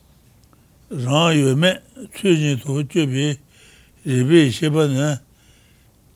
rang 0.90 1.36
yume 1.36 1.82
tsujin 2.14 2.58
tu 2.58 2.82
chubi 2.88 3.36
ribi 4.06 4.50
shiba 4.50 4.86
ne 4.88 5.20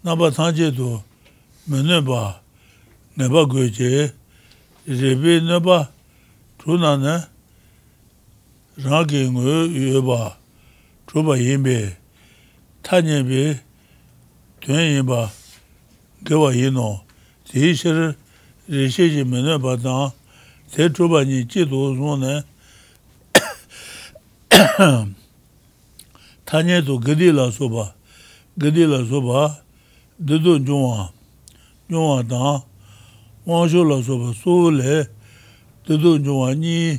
naba 0.04 0.30
tangche 0.30 0.72
tu 0.74 1.02
meneba 1.68 2.40
neba 3.16 3.44
goche 3.44 4.12
ribi 4.86 5.40
neba 5.44 5.92
tuna 6.58 6.96
ne 6.96 7.24
rangi 8.80 9.28
ngu 9.28 9.68
yueba 9.76 10.36
chuba 11.06 11.36
yinbi 11.36 11.92
tanyabi 12.82 13.60
tuyan 14.60 14.88
yinba 14.96 15.30
gewa 16.24 16.54
yino 16.54 17.04
di 17.44 17.76
shirir 17.76 18.16
rishe 18.72 19.10
ji 19.10 19.24
mene 19.24 19.58
batang, 19.58 20.12
te 20.72 20.88
chuba 20.88 21.24
ni 21.24 21.44
chi 21.44 21.64
tu 21.68 21.94
su 21.94 22.16
ne, 22.16 22.42
tanye 26.46 26.82
tu 26.82 26.98
gidi 26.98 27.32
la 27.32 27.50
soba, 27.52 27.94
gidi 28.58 28.86
la 28.86 29.04
soba, 29.04 29.62
didu 30.18 30.58
nyungwa, 30.58 31.12
nyungwa 31.90 32.24
tang, 32.24 32.62
wangshu 33.44 33.84
la 33.84 34.02
soba 34.02 34.32
su 34.32 34.70
le, 34.70 35.06
didu 35.86 36.16
nyungwa 36.18 36.54
ni, 36.54 36.98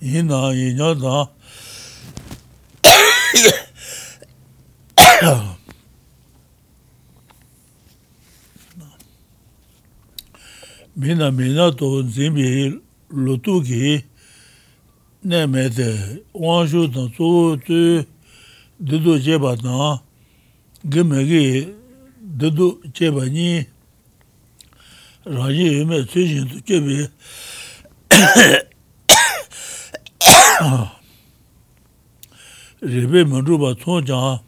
hina 0.00 0.52
yinya 0.52 0.94
tang, 1.00 1.28
미나 10.94 11.30
미나도 11.30 12.10
짐비 12.10 12.78
로투기 13.08 14.02
네메데 15.22 16.24
원주도 16.34 17.08
소주 17.16 18.04
드도 18.86 19.18
제바나 19.18 20.02
그메기 20.90 21.74
드도 22.38 22.82
제바니 22.92 23.64
라지 25.24 25.84
메 25.86 26.04
최진도 26.04 26.60
제비 26.60 27.08
레베 32.82 33.24
만루바 33.24 33.76
총자 33.80 34.42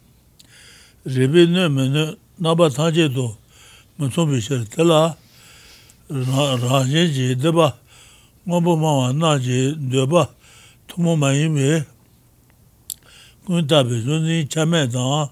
레베 1.05 1.47
네메네 1.47 2.17
나바 2.35 2.69
타제도 2.69 3.35
먼저 3.95 4.27
비셔 4.27 4.63
달라 4.65 5.15
rāje 6.09 7.09
je 7.09 7.35
deba, 7.35 7.73
ngōpo 8.45 8.75
māwa 8.77 9.09
nā 9.13 9.39
je 9.41 9.73
deba, 9.73 10.29
tōmo 10.87 11.15
māyī 11.17 11.49
me, 11.49 11.81
kūñ 13.45 13.65
tabi 13.67 14.01
zhūni 14.05 14.45
chame 14.45 14.85
tāng, 14.93 15.31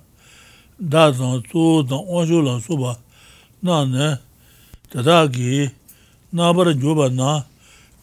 dā 0.82 1.12
tāng, 1.14 1.44
tsū 1.46 1.86
tāng, 1.86 2.10
wāshū 2.10 2.42
lā 2.42 2.58
sūpa, 2.66 2.98
nā 3.62 3.86
nē, 3.86 4.10
tadā 4.90 5.30
ki, 5.30 5.70
nā 6.34 6.54
bara 6.58 6.74
jūpa 6.74 7.12
nā, 7.14 7.46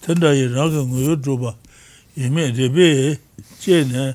tendā 0.07 0.31
yi 0.39 0.47
rāga 0.55 0.87
ngū 0.87 1.11
yu 1.11 1.19
jūpa, 1.19 1.57
yīme 2.15 2.53
ribi, 2.55 3.19
che 3.59 3.83
nē, 3.85 4.15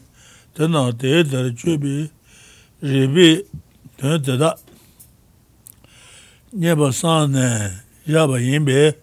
tenā 0.55 0.91
te 0.95 1.23
tari 1.27 1.51
chūbi, 1.59 2.07
ribi, 2.79 3.31
tenā 3.99 4.23
tadā, 4.23 4.55
nyeba 6.55 6.95
sā 6.95 7.25
nē, 7.27 7.83
yāba 8.05 8.37
yīmbē, 8.37 8.93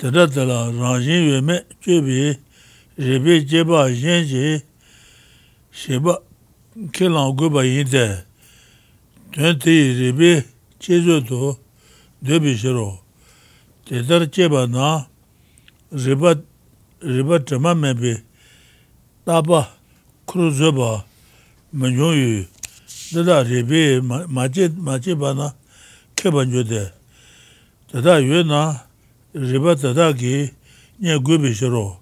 tadā 0.00 0.24
tadā 0.32 0.58
rāngshīn 0.72 1.28
wē 1.28 1.40
mē 1.44 1.56
chūbī, 1.84 2.38
rībī 2.96 3.42
jebā 3.44 3.84
yīn 3.92 4.24
jī, 4.24 4.44
shibā 5.76 6.16
kīlāng 6.96 7.36
gubā 7.36 7.66
yīn 7.68 7.90
tē, 7.92 8.06
tuñ 9.34 9.60
tī 9.60 9.76
rībī 10.00 10.30
chīzū 10.80 11.20
tu 11.28 11.52
dēbī 12.24 12.56
shirō, 12.56 12.88
tētār 13.88 14.28
jebā 14.32 14.64
nā 14.72 14.88
rībā, 15.92 16.38
rībā 17.04 17.44
tīmā 17.44 17.76
mē 17.76 17.94
bī, 17.98 18.16
tāpā 19.28 19.66
kuru 20.24 20.48
zubā 20.56 20.92
mē 21.76 21.92
nyō 21.92 22.12
yu, 22.16 22.44
tadā 23.12 23.42
rībī 23.44 24.00
mā 24.00 24.48
jī 24.48 24.72
bā 25.20 25.36
nā 25.36 25.52
kēbā 26.16 26.48
nyō 26.48 26.64
tē, 26.72 26.88
tata 27.90 28.20
yue 28.20 28.44
na 28.44 28.84
riba 29.34 29.74
tata 29.76 30.12
ki 30.12 30.50
nye 31.00 31.18
gubi 31.18 31.54
shiro. 31.54 32.00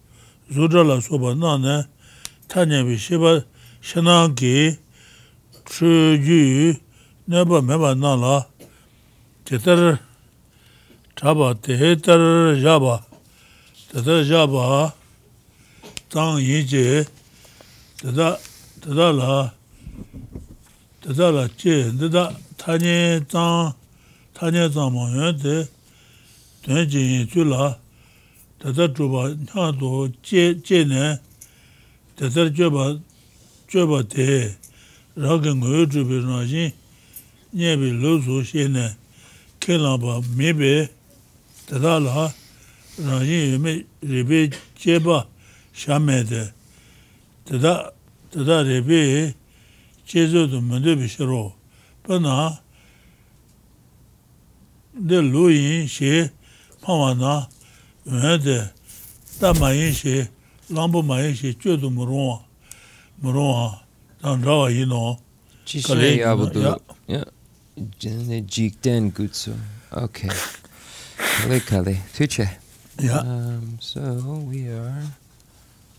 Zudra 0.51 0.83
la 0.83 1.01
soba 1.01 1.35
na 1.35 1.57
ne 1.57 1.87
ta 2.49 2.65
nye 2.65 2.83
bi 2.83 2.97
shiba 2.97 3.45
shanaan 3.81 4.35
ki 4.35 4.79
chu 5.65 6.19
ju 6.19 6.75
neba 7.29 7.63
meba 7.63 7.95
na 7.95 8.15
la. 8.15 8.47
Titar 9.45 10.01
chaba 11.15 11.55
tihitar 11.55 12.59
jaba. 12.59 13.05
Tata 13.93 14.25
jaba 14.27 14.93
tang 16.11 16.39
yin 16.39 16.67
je. 16.67 17.07
Tata 18.03 18.39
tata 18.83 19.13
la 19.13 19.51
tata 21.01 21.31
la 21.31 21.47
je 21.57 21.93
tata 21.99 22.35
ta 22.57 22.77
nye 22.77 23.21
tang 23.31 23.75
ta 24.35 24.51
nye 24.51 24.69
tang 24.69 24.91
ma 24.93 25.07
yuwa 25.15 25.76
tēn 26.67 26.89
jī 26.91 27.01
yī 27.07 27.19
tsū 27.31 27.45
lā, 27.47 27.77
tētā 28.59 28.89
chūpa 28.91 29.29
ñā 29.39 29.67
tō 29.79 29.91
jē 30.27 30.81
nē, 30.91 31.05
tētā 32.19 32.49
chūpa, 32.51 32.87
chūpa 33.71 34.01
tē, 34.11 34.27
rā 35.15 35.37
kā 35.45 35.53
ngō 35.55 35.75
yu 35.77 35.85
chūpi 35.95 36.19
rā 36.27 36.41
jī, 36.51 36.65
nye 37.55 37.77
bī 37.79 37.93
lō 38.03 38.17
sū 38.27 38.43
shē 38.51 38.67
nē, 38.75 38.87
kē 39.63 39.79
lā 39.79 39.95
pa 40.03 40.19
mē 40.35 40.51
bē, 40.59 40.73
tētā 41.71 41.95
lā, 42.03 42.27
rā 42.99 43.23
jī 43.23 43.39
yu 43.53 43.63
mē 43.63 43.79
rī 44.03 44.27
bē 44.27 44.41
jē 44.83 44.99
pa 45.07 45.23
shā 45.71 46.03
mē 46.03 46.25
tē, 46.27 46.49
tētā, 47.47 47.77
tētā 48.35 48.63
rī 48.67 48.81
bē 48.83 49.03
jē 50.11 50.27
sū 50.35 50.49
tō 50.51 50.65
mē 50.67 50.83
tō 50.83 50.99
bī 50.99 51.13
shē 51.15 51.31
rō, 51.31 51.45
pā 52.03 52.19
nā, 52.19 52.35
dē 54.99 55.23
lō 55.31 55.47
yī 55.55 55.87
shē, 55.87 56.27
bi 56.87 56.93
shiro, 56.93 57.07
pa 57.07 57.15
na, 57.15 57.47
de 57.47 58.07
lu 58.07 58.23
yin 58.23 58.31
xie, 58.31 58.31
pāwa 58.31 58.31
nā, 58.31 58.31
yuwa 58.31 58.39
de, 58.39 58.59
tā 59.41 59.53
mā 59.55 59.71
yin 59.75 59.93
shē, 59.93 60.29
lāmbu 60.71 61.03
mā 61.03 61.17
yin 61.23 61.35
shē, 61.35 61.55
chū 61.59 61.81
tu 61.81 61.91
mū 61.91 62.07
rōwa, 62.07 62.39
mū 63.23 63.33
rōwa, 63.33 63.81
tā 64.23 64.37
rāwa 64.43 64.71
yin 64.71 64.89
nō. 64.89 65.19
Chi 65.67 65.79
shē 65.81 66.19
yabudu, 66.21 66.81
ya, 67.09 67.25
jine 67.99 68.43
jik 68.47 68.81
den 68.83 69.11
gutsu, 69.13 69.55
okay. 69.93 70.31
Kale 71.17 71.61
kale, 71.61 71.97
tuche. 72.15 72.49
Ya. 72.99 73.19
Um, 73.21 73.79
so 73.81 74.01
we 74.49 74.69
are, 74.69 75.03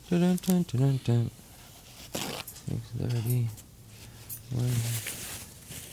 dun 0.10 0.38
dun 0.38 0.38
dun 0.38 0.64
dun 0.64 1.00
dun, 1.06 1.32
six 2.14 2.82
thirty, 2.98 3.48
one, 4.52 4.72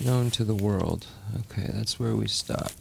known 0.00 0.30
to 0.30 0.44
the 0.44 0.54
world. 0.54 1.06
Okay, 1.40 1.70
that's 1.72 1.98
where 2.00 2.14
we 2.16 2.26
stop. 2.26 2.72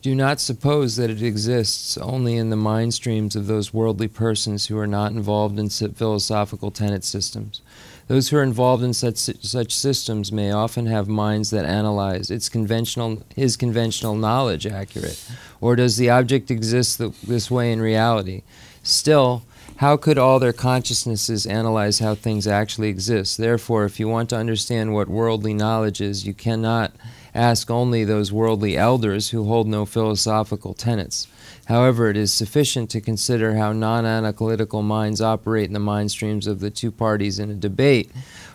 Do 0.00 0.14
not 0.14 0.38
suppose 0.38 0.94
that 0.94 1.10
it 1.10 1.22
exists 1.22 1.98
only 1.98 2.36
in 2.36 2.50
the 2.50 2.56
mind 2.56 2.94
streams 2.94 3.34
of 3.34 3.48
those 3.48 3.74
worldly 3.74 4.06
persons 4.06 4.66
who 4.66 4.78
are 4.78 4.86
not 4.86 5.10
involved 5.10 5.58
in 5.58 5.68
philosophical 5.68 6.70
tenet 6.70 7.02
systems. 7.02 7.60
Those 8.06 8.28
who 8.28 8.36
are 8.36 8.42
involved 8.44 8.84
in 8.84 8.94
such, 8.94 9.16
such 9.16 9.74
systems 9.74 10.30
may 10.30 10.52
often 10.52 10.86
have 10.86 11.08
minds 11.08 11.50
that 11.50 11.64
analyze 11.64 12.30
its 12.30 12.48
conventional, 12.48 13.22
his 13.34 13.56
conventional 13.56 14.14
knowledge 14.14 14.66
accurate, 14.66 15.22
or 15.60 15.74
does 15.74 15.96
the 15.96 16.10
object 16.10 16.50
exist 16.50 16.98
th- 16.98 17.20
this 17.22 17.50
way 17.50 17.72
in 17.72 17.82
reality? 17.82 18.42
Still, 18.84 19.42
how 19.78 19.96
could 19.96 20.16
all 20.16 20.38
their 20.38 20.52
consciousnesses 20.52 21.44
analyze 21.44 21.98
how 21.98 22.14
things 22.14 22.46
actually 22.46 22.88
exist? 22.88 23.36
Therefore, 23.36 23.84
if 23.84 24.00
you 24.00 24.08
want 24.08 24.30
to 24.30 24.36
understand 24.36 24.94
what 24.94 25.08
worldly 25.08 25.54
knowledge 25.54 26.00
is, 26.00 26.26
you 26.26 26.34
cannot 26.34 26.92
ask 27.38 27.70
only 27.70 28.02
those 28.02 28.32
worldly 28.32 28.76
elders 28.76 29.30
who 29.30 29.44
hold 29.44 29.68
no 29.68 29.86
philosophical 29.86 30.74
tenets. 30.74 31.28
However, 31.66 32.10
it 32.10 32.16
is 32.16 32.32
sufficient 32.32 32.90
to 32.90 33.00
consider 33.00 33.54
how 33.54 33.72
non 33.72 34.04
analytical 34.04 34.82
minds 34.82 35.20
operate 35.20 35.68
in 35.68 35.72
the 35.72 35.78
mind 35.78 36.10
streams 36.10 36.46
of 36.46 36.58
the 36.58 36.70
two 36.70 36.90
parties 36.90 37.38
in 37.38 37.50
a 37.50 37.54
debate. 37.54 38.10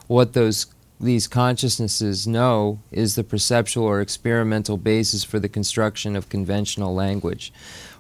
What 0.07 0.33
those 0.33 0.67
these 0.99 1.27
consciousnesses 1.27 2.27
know 2.27 2.79
is 2.91 3.15
the 3.15 3.23
perceptual 3.23 3.85
or 3.85 3.99
experimental 3.99 4.77
basis 4.77 5.23
for 5.23 5.39
the 5.39 5.49
construction 5.49 6.15
of 6.15 6.29
conventional 6.29 6.93
language. 6.93 7.51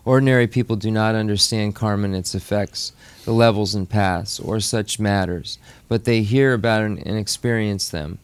Ordinary 0.05 0.47
people 0.47 0.75
do 0.75 0.91
not 0.91 1.15
understand 1.15 1.75
karma 1.75 2.05
and 2.05 2.15
its 2.15 2.35
effects, 2.35 2.93
the 3.25 3.31
levels 3.31 3.73
and 3.73 3.89
paths, 3.89 4.39
or 4.39 4.59
such 4.59 4.99
matters, 4.99 5.57
but 5.87 6.03
they 6.03 6.21
hear 6.21 6.53
about 6.53 6.83
and 6.83 7.17
experience 7.17 7.89
them 7.89 8.19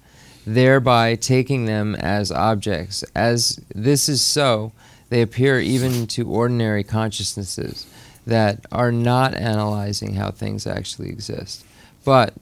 thereby 0.56 1.16
taking 1.16 1.66
them 1.66 1.96
as 1.96 2.32
objects. 2.32 3.04
As 3.14 3.60
this 3.74 4.10
is 4.10 4.22
so, 4.22 4.72
they 5.10 5.22
appear 5.22 5.60
even 5.60 6.08
to 6.08 6.30
ordinary 6.30 6.84
consciousnesses 6.84 7.86
that 8.26 8.66
are 8.72 8.92
not 8.92 9.36
analyzing 9.36 10.16
how 10.16 10.32
things 10.32 10.66
actually 10.66 11.10
exist. 11.10 11.64
But 12.04 12.34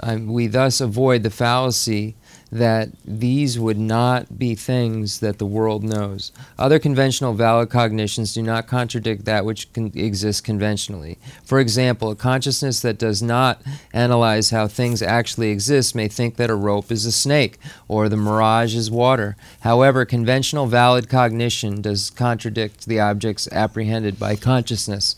um, 0.00 0.32
we 0.32 0.48
thus 0.48 0.80
avoid 0.80 1.22
the 1.22 1.30
fallacy 1.30 2.16
that 2.54 2.88
these 3.04 3.58
would 3.58 3.76
not 3.76 4.38
be 4.38 4.54
things 4.54 5.18
that 5.18 5.38
the 5.38 5.44
world 5.44 5.82
knows. 5.82 6.30
Other 6.56 6.78
conventional 6.78 7.34
valid 7.34 7.68
cognitions 7.68 8.32
do 8.32 8.42
not 8.44 8.68
contradict 8.68 9.24
that 9.24 9.44
which 9.44 9.72
con- 9.72 9.90
exists 9.92 10.40
conventionally. 10.40 11.18
For 11.44 11.58
example, 11.58 12.12
a 12.12 12.16
consciousness 12.16 12.78
that 12.82 12.96
does 12.96 13.20
not 13.20 13.60
analyze 13.92 14.50
how 14.50 14.68
things 14.68 15.02
actually 15.02 15.50
exist 15.50 15.96
may 15.96 16.06
think 16.06 16.36
that 16.36 16.48
a 16.48 16.54
rope 16.54 16.92
is 16.92 17.04
a 17.04 17.10
snake 17.10 17.58
or 17.88 18.08
the 18.08 18.16
mirage 18.16 18.76
is 18.76 18.88
water. 18.88 19.36
However, 19.62 20.04
conventional 20.04 20.66
valid 20.66 21.08
cognition 21.08 21.82
does 21.82 22.08
contradict 22.10 22.86
the 22.86 23.00
objects 23.00 23.48
apprehended 23.50 24.16
by 24.16 24.36
consciousness. 24.36 25.16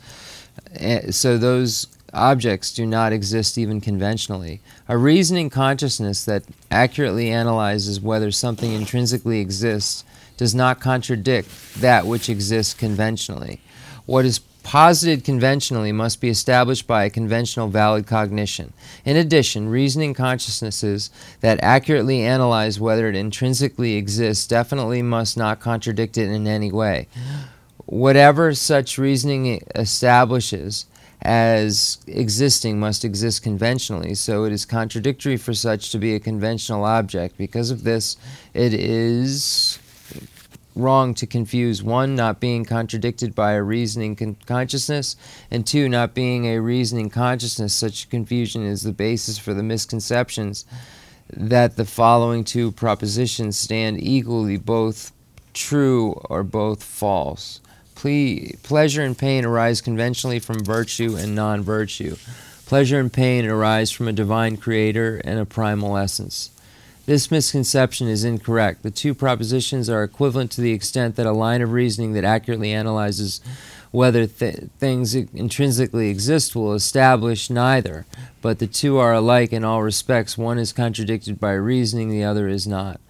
Eh, 0.75 1.11
so 1.11 1.37
those 1.37 1.87
objects 2.13 2.73
do 2.73 2.87
not 2.87 3.13
exist 3.13 3.59
even 3.59 3.81
conventionally. 3.81 4.61
A 4.89 4.97
reasoning 4.97 5.51
consciousness 5.51 6.25
that 6.25 6.45
accurately 6.71 7.31
analyzes 7.31 8.01
whether 8.01 8.31
something 8.31 8.73
intrinsically 8.73 9.41
exists 9.41 10.05
does 10.37 10.55
not 10.55 10.81
contradict 10.81 11.49
that 11.81 12.07
which 12.07 12.29
exists 12.29 12.75
conventionally. 12.75 13.61
What 14.05 14.25
is 14.25 14.41
posited 14.67 15.23
conventionally 15.23 15.93
must 15.93 16.21
be 16.21 16.29
established 16.29 16.89
by 16.89 17.05
a 17.05 17.11
conventional 17.11 17.69
valid 17.69 18.05
cognition. 18.05 18.73
In 19.05 19.17
addition, 19.17 19.69
reasoning 19.69 20.13
consciousnesses 20.13 21.09
that 21.41 21.61
accurately 21.63 22.23
analyze 22.23 22.81
whether 22.81 23.09
it 23.09 23.15
intrinsically 23.15 23.95
exists 23.95 24.45
definitely 24.45 25.03
must 25.03 25.37
not 25.37 25.61
contradict 25.61 26.19
it 26.19 26.31
in 26.31 26.49
any 26.49 26.73
way. 26.73 27.07
Whatever 27.85 28.55
such 28.55 28.99
reasoning 28.99 29.63
establishes 29.77 30.87
as 31.23 31.99
existing 32.07 32.79
must 32.79 33.05
exist 33.05 33.43
conventionally, 33.43 34.15
so 34.15 34.45
it 34.45 34.53
is 34.53 34.65
contradictory 34.65 35.37
for 35.37 35.55
such 35.55 35.91
to 35.91 35.99
be 35.99 36.15
a 36.15 36.21
conventional 36.21 36.85
object. 36.85 37.37
Because 37.39 37.71
of 37.71 37.85
this, 37.85 38.17
it 38.55 38.75
is 38.75 39.79
wrong 40.77 41.15
to 41.15 41.27
confuse 41.27 41.83
one, 41.83 42.15
not 42.15 42.39
being 42.39 42.65
contradicted 42.65 43.35
by 43.35 43.53
a 43.53 43.63
reasoning 43.63 44.15
con- 44.15 44.37
consciousness, 44.47 45.17
and 45.51 45.67
two, 45.67 45.89
not 45.89 46.15
being 46.15 46.47
a 46.47 46.59
reasoning 46.61 47.09
consciousness. 47.09 47.75
Such 47.75 48.11
confusion 48.11 48.63
is 48.65 48.83
the 48.83 48.93
basis 48.93 49.39
for 49.39 49.55
the 49.55 49.63
misconceptions 49.63 50.67
that 51.31 51.77
the 51.77 51.87
following 51.87 52.45
two 52.45 52.71
propositions 52.71 53.59
stand 53.59 54.01
equally 54.01 54.59
both 54.59 55.13
true 55.55 56.13
or 56.29 56.43
both 56.43 56.85
false. 56.85 57.61
Ple- 58.07 58.57
pleasure 58.63 59.03
and 59.03 59.19
pain 59.19 59.45
arise 59.45 59.81
conventionally 59.81 60.39
from 60.39 60.65
virtue 60.65 61.17
and 61.17 61.35
non 61.35 61.63
virtue. 61.63 62.15
Pleasure 62.65 63.01
and 63.01 63.13
pain 63.13 63.47
arise 63.47 63.91
from 63.91 64.07
a 64.07 64.13
divine 64.13 64.57
creator 64.57 65.21
and 65.25 65.41
a 65.41 65.45
primal 65.45 65.97
essence. 65.97 66.51
This 67.07 67.33
misconception 67.33 68.07
is 68.07 68.23
incorrect. 68.23 68.85
The 68.85 68.93
two 68.93 69.13
propositions 69.13 69.91
are 69.91 70.05
equivalent 70.05 70.53
to 70.53 70.61
the 70.61 70.73
extent 70.73 71.17
that 71.17 71.27
a 71.27 71.33
line 71.33 71.63
of 71.63 71.73
reasoning 71.73 72.13
that 72.13 72.23
accurately 72.25 72.73
analyzes 72.73 73.41
whether 73.91 74.27
th- 74.27 74.69
things 74.79 75.17
intrinsically 75.17 76.09
exist 76.09 76.55
will 76.55 76.75
establish 76.75 77.51
neither, 77.51 78.07
but 78.41 78.61
the 78.61 78.69
two 78.69 78.99
are 78.99 79.15
alike 79.15 79.53
in 79.53 79.65
all 79.65 79.83
respects. 79.83 80.39
One 80.39 80.59
is 80.59 80.73
contradicted 80.73 81.41
by 81.41 81.55
reasoning, 81.55 82.11
the 82.11 82.23
other 82.23 82.47
is 82.47 82.69
not. 82.69 83.01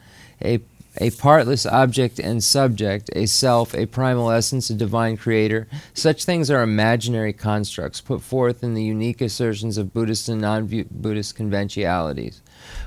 A, 0.42 0.60
a 0.98 1.10
partless 1.10 1.66
object 1.66 2.18
and 2.18 2.42
subject, 2.42 3.10
a 3.14 3.26
self, 3.26 3.74
a 3.74 3.86
primal 3.86 4.30
essence, 4.30 4.70
a 4.70 4.74
divine 4.74 5.16
creator, 5.16 5.68
such 5.94 6.24
things 6.24 6.50
are 6.50 6.62
imaginary 6.62 7.32
constructs 7.32 8.00
put 8.00 8.22
forth 8.22 8.62
in 8.62 8.74
the 8.74 8.82
unique 8.82 9.20
assertions 9.20 9.78
of 9.78 9.92
Buddhist 9.92 10.28
and 10.28 10.40
non 10.40 10.66
Buddhist 10.90 11.36
conventionalities. 11.36 12.42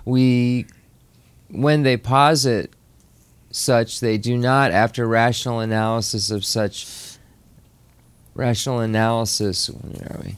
We 0.05 0.65
when 1.49 1.83
they 1.83 1.97
posit 1.97 2.73
such, 3.51 3.99
they 3.99 4.17
do 4.17 4.37
not, 4.37 4.71
after 4.71 5.07
rational 5.07 5.59
analysis 5.59 6.29
of 6.29 6.45
such 6.45 7.17
rational 8.35 8.79
analysis, 8.79 9.67
where 9.67 10.11
are 10.11 10.21
we? 10.23 10.37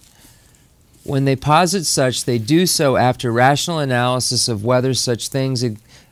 When 1.04 1.26
they 1.26 1.36
posit 1.36 1.86
such, 1.86 2.26
they 2.26 2.38
do 2.38 2.66
so 2.66 2.96
after 2.96 3.32
rational 3.32 3.80
analysis 3.80 4.48
of 4.48 4.64
whether 4.64 4.94
such 4.94 5.30
things 5.30 5.64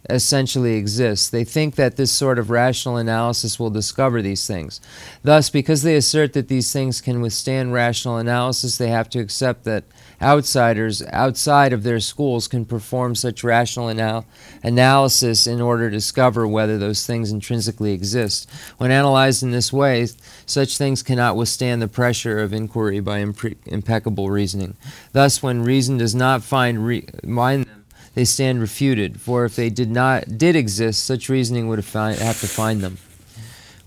essentially 0.09 0.75
exist. 0.75 1.31
They 1.31 1.43
think 1.43 1.75
that 1.75 1.95
this 1.95 2.11
sort 2.11 2.39
of 2.39 2.49
rational 2.49 2.97
analysis 2.97 3.59
will 3.59 3.69
discover 3.69 4.21
these 4.21 4.47
things. 4.47 4.81
Thus, 5.23 5.49
because 5.49 5.83
they 5.83 5.95
assert 5.95 6.33
that 6.33 6.47
these 6.47 6.71
things 6.71 7.01
can 7.01 7.21
withstand 7.21 7.73
rational 7.73 8.17
analysis, 8.17 8.77
they 8.77 8.89
have 8.89 9.09
to 9.11 9.19
accept 9.19 9.63
that 9.65 9.83
outsiders 10.21 11.01
outside 11.07 11.71
of 11.71 11.83
their 11.83 11.99
schools 11.99 12.47
can 12.47 12.65
perform 12.65 13.15
such 13.15 13.43
rational 13.43 13.89
anal- 13.89 14.25
analysis 14.63 15.47
in 15.47 15.61
order 15.61 15.89
to 15.89 15.95
discover 15.95 16.47
whether 16.47 16.77
those 16.77 17.05
things 17.05 17.31
intrinsically 17.31 17.93
exist. 17.93 18.49
When 18.77 18.91
analyzed 18.91 19.43
in 19.43 19.51
this 19.51 19.71
way, 19.71 20.07
such 20.45 20.77
things 20.77 21.03
cannot 21.03 21.35
withstand 21.35 21.81
the 21.81 21.87
pressure 21.87 22.39
of 22.39 22.53
inquiry 22.53 22.99
by 22.99 23.23
impre- 23.23 23.55
impeccable 23.65 24.29
reasoning. 24.29 24.75
Thus, 25.13 25.41
when 25.41 25.63
reason 25.63 25.97
does 25.97 26.15
not 26.15 26.43
find, 26.43 26.85
re- 26.85 27.07
find 27.23 27.65
them, 27.65 27.78
they 28.13 28.25
stand 28.25 28.61
refuted. 28.61 29.19
For 29.21 29.45
if 29.45 29.55
they 29.55 29.69
did 29.69 29.91
not 29.91 30.37
did 30.37 30.55
exist, 30.55 31.03
such 31.03 31.29
reasoning 31.29 31.67
would 31.67 31.79
have 31.79 32.39
to 32.41 32.47
find 32.47 32.81
them. 32.81 32.97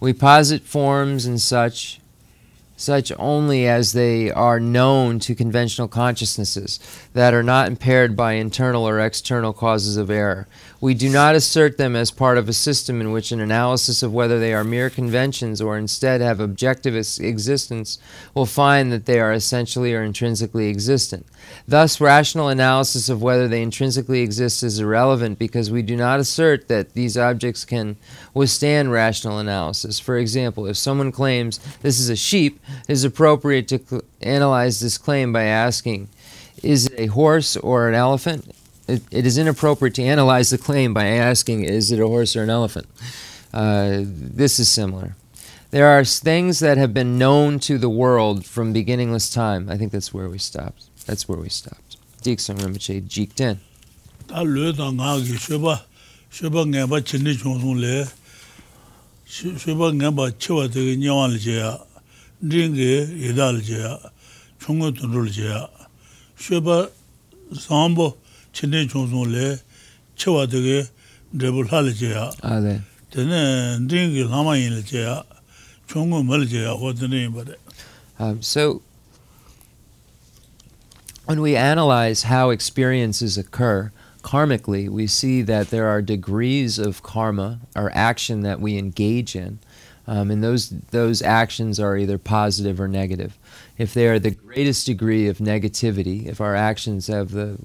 We 0.01 0.13
posit 0.13 0.63
forms 0.63 1.27
and 1.27 1.41
such 1.41 2.01
such 2.83 3.13
only 3.19 3.67
as 3.67 3.93
they 3.93 4.31
are 4.31 4.61
known 4.61 5.19
to 5.21 5.35
conventional 5.35 5.89
consciousnesses 5.89 6.81
that 7.15 7.33
are 7.33 7.43
not 7.43 7.69
impaired 7.69 8.17
by 8.17 8.33
internal 8.33 8.87
or 8.87 9.01
external 9.01 9.53
causes 9.53 9.97
of 9.97 10.11
error. 10.11 10.47
We 10.81 10.95
do 10.95 11.09
not 11.09 11.37
assert 11.37 11.79
them 11.79 11.95
as 11.95 12.11
part 12.11 12.39
of 12.39 12.49
a 12.49 12.53
system 12.53 13.01
in 13.01 13.13
which 13.13 13.31
an 13.31 13.41
analysis 13.41 14.03
of 14.03 14.13
whether 14.13 14.41
they 14.41 14.53
are 14.53 14.65
mere 14.65 14.91
conventions 14.91 15.61
or 15.61 15.79
instead 15.79 16.21
have 16.21 16.41
objective 16.41 16.97
existence 16.97 17.99
will 18.35 18.47
find 18.47 18.91
that 18.91 19.07
they 19.07 19.21
are 19.21 19.33
essentially 19.33 19.95
or 19.95 20.03
intrinsically 20.03 20.69
existent. 20.69 21.25
Thus, 21.69 22.01
rational 22.01 22.49
analysis 22.49 23.09
of 23.09 23.23
whether 23.23 23.47
they 23.47 23.63
intrinsically 23.63 24.23
exist 24.23 24.65
is 24.65 24.81
irrelevant 24.81 25.39
because 25.39 25.71
we 25.71 25.83
do 25.83 25.97
not 25.97 26.19
assert 26.19 26.67
that 26.67 26.95
these 26.95 27.17
objects 27.17 27.65
can 27.65 27.97
withstand 28.35 28.91
rational 28.91 29.39
analysis. 29.39 30.01
For 30.01 30.19
example, 30.19 30.67
if 30.67 30.77
someone 30.77 31.13
claims 31.13 31.61
this 31.83 32.01
is 32.01 32.09
a 32.09 32.17
sheep, 32.17 32.61
is 32.89 33.05
appropriate 33.05 33.69
to 33.69 33.79
cl- 33.79 34.03
analyze 34.21 34.81
this 34.81 34.99
claim 34.99 35.33
by 35.33 35.45
asking, 35.45 36.09
is 36.63 36.87
it 36.87 36.99
a 36.99 37.07
horse 37.07 37.57
or 37.57 37.89
an 37.89 37.95
elephant? 37.95 38.53
it, 38.89 39.03
it 39.11 39.27
is 39.27 39.39
inappropriate 39.39 39.95
to 39.95 40.03
analyze 40.03 40.51
the 40.51 40.59
claim 40.59 40.93
by 40.95 41.07
asking, 41.07 41.65
is 41.65 41.91
it 41.91 42.01
a 42.01 42.07
horse 42.07 42.37
or 42.37 42.43
an 42.43 42.51
elephant? 42.51 42.87
Uh, 43.53 44.01
this 44.05 44.59
is 44.59 44.69
similar. 44.69 45.17
There 45.71 45.87
are 45.87 46.05
things 46.05 46.61
that 46.61 46.77
have 46.77 46.93
been 46.93 47.19
known 47.19 47.59
to 47.61 47.79
the 47.79 47.89
world 47.89 48.45
from 48.45 48.73
beginningless 48.73 49.31
time. 49.31 49.71
I 49.71 49.79
think 49.79 49.93
that's 49.93 50.13
where 50.13 50.29
we 50.29 50.39
stopped. 50.39 50.85
That's 51.07 51.29
where 51.29 51.39
we 51.39 51.49
stopped. 51.49 51.97
Dixon 52.23 52.59
Rinpoche 52.59 53.03
jiked 53.09 53.41
in. 53.41 53.61
Ta 54.29 54.43
lö 54.43 54.77
da 54.77 54.91
nga 54.91 55.21
gi 55.21 55.37
sheba 55.37 55.83
sheba 56.31 56.65
nga 56.67 56.87
ba 56.87 57.01
chen 57.01 57.25
ni 57.25 57.35
chung 57.37 57.81
le 57.81 58.07
sheba 59.27 59.93
nga 59.93 60.13
ba 60.13 60.31
che 60.31 60.53
wa 60.53 60.67
de 60.69 60.97
nya 60.97 61.15
wa 61.15 61.27
le 61.27 61.39
je 62.43 62.59
ya 62.59 62.63
ring 62.63 62.75
ge 62.75 63.09
ye 63.17 63.33
da 63.33 63.51
le 63.51 63.61
je 63.61 63.79
ya 63.79 63.99
chung 64.59 64.81
go 64.81 64.91
tu 64.91 65.07
le 65.07 65.31
je 65.31 65.45
ya 65.45 65.67
sheba 66.37 66.91
sambo 67.55 68.17
chine 68.53 68.89
chungsung 68.89 69.31
le 69.31 69.59
chewa 70.17 70.47
dege 70.47 70.89
drebu 71.35 71.65
lhali 71.65 71.99
che 71.99 72.11
ya. 72.11 72.31
Ah, 72.43 72.61
tene 73.11 73.79
ndingi 73.79 74.29
lama 74.29 74.57
yin 74.57 74.77
le 74.77 74.83
che 74.83 75.03
ya, 75.03 75.23
chungu 75.89 76.25
mali 76.25 76.47
che 76.47 76.65
ho 76.67 76.93
tene 76.93 77.17
yin. 77.17 77.55
Um, 78.19 78.43
so, 78.43 78.83
when 81.25 81.41
we 81.41 81.57
analyze 81.57 82.25
how 82.25 82.51
experiences 82.51 83.39
occur, 83.39 83.91
karmically, 84.23 84.89
we 84.89 85.07
see 85.07 85.43
that 85.43 85.71
there 85.71 85.89
are 85.89 86.03
degrees 86.03 86.79
of 86.79 87.03
karma 87.03 87.61
or 87.75 87.91
action 87.95 88.43
that 88.43 88.61
we 88.61 88.77
engage 88.77 89.35
in. 89.35 89.59
Um, 90.07 90.31
and 90.31 90.43
those 90.43 90.71
those 90.91 91.23
actions 91.23 91.79
are 91.79 91.97
either 91.97 92.19
positive 92.19 92.81
or 92.81 92.89
negative. 92.89 93.39
If 93.79 93.95
they 93.95 94.09
are 94.09 94.19
the 94.19 94.33
greatest 94.33 94.87
degree 94.87 95.29
of 95.29 95.39
negativity, 95.39 96.27
if 96.27 96.41
our 96.41 96.57
actions 96.57 97.07
have 97.07 97.31
the 97.31 97.57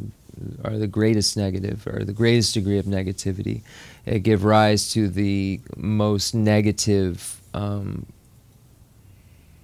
are 0.64 0.78
the 0.78 0.88
greatest 0.88 1.36
negative 1.36 1.88
or 1.88 2.04
the 2.04 2.14
greatest 2.14 2.54
degree 2.54 2.78
of 2.78 2.86
negativity 2.86 3.64
it 4.08 4.20
give 4.20 4.46
rise 4.46 4.90
to 4.94 5.10
the 5.10 5.60
most 5.76 6.34
negative 6.34 7.42
um, 7.54 8.06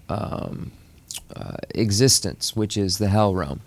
um, 0.09 0.71
uh, 1.33 1.55
existence, 1.69 2.55
which 2.55 2.75
is 2.75 2.97
the 2.97 3.07
hell 3.07 3.33
realm. 3.33 3.62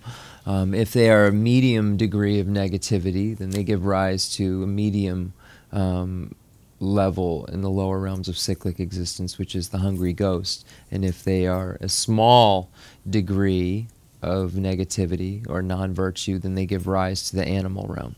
Um, 0.44 0.74
if 0.74 0.92
they 0.92 1.10
are 1.10 1.26
a 1.26 1.32
medium 1.32 1.96
degree 1.96 2.38
of 2.38 2.46
negativity, 2.46 3.36
then 3.36 3.50
they 3.50 3.64
give 3.64 3.86
rise 3.86 4.32
to 4.36 4.62
a 4.62 4.66
medium 4.66 5.32
um, 5.72 6.34
level 6.80 7.46
in 7.46 7.62
the 7.62 7.70
lower 7.70 7.98
realms 7.98 8.28
of 8.28 8.36
cyclic 8.36 8.80
existence, 8.80 9.38
which 9.38 9.54
is 9.54 9.68
the 9.68 9.78
hungry 9.78 10.12
ghost. 10.12 10.66
And 10.90 11.04
if 11.04 11.24
they 11.24 11.46
are 11.46 11.78
a 11.80 11.88
small 11.88 12.70
degree 13.08 13.88
of 14.22 14.52
negativity 14.52 15.48
or 15.48 15.62
non-virtue, 15.62 16.38
then 16.38 16.54
they 16.54 16.66
give 16.66 16.86
rise 16.86 17.30
to 17.30 17.36
the 17.36 17.46
animal 17.46 17.86
realm. 17.88 18.16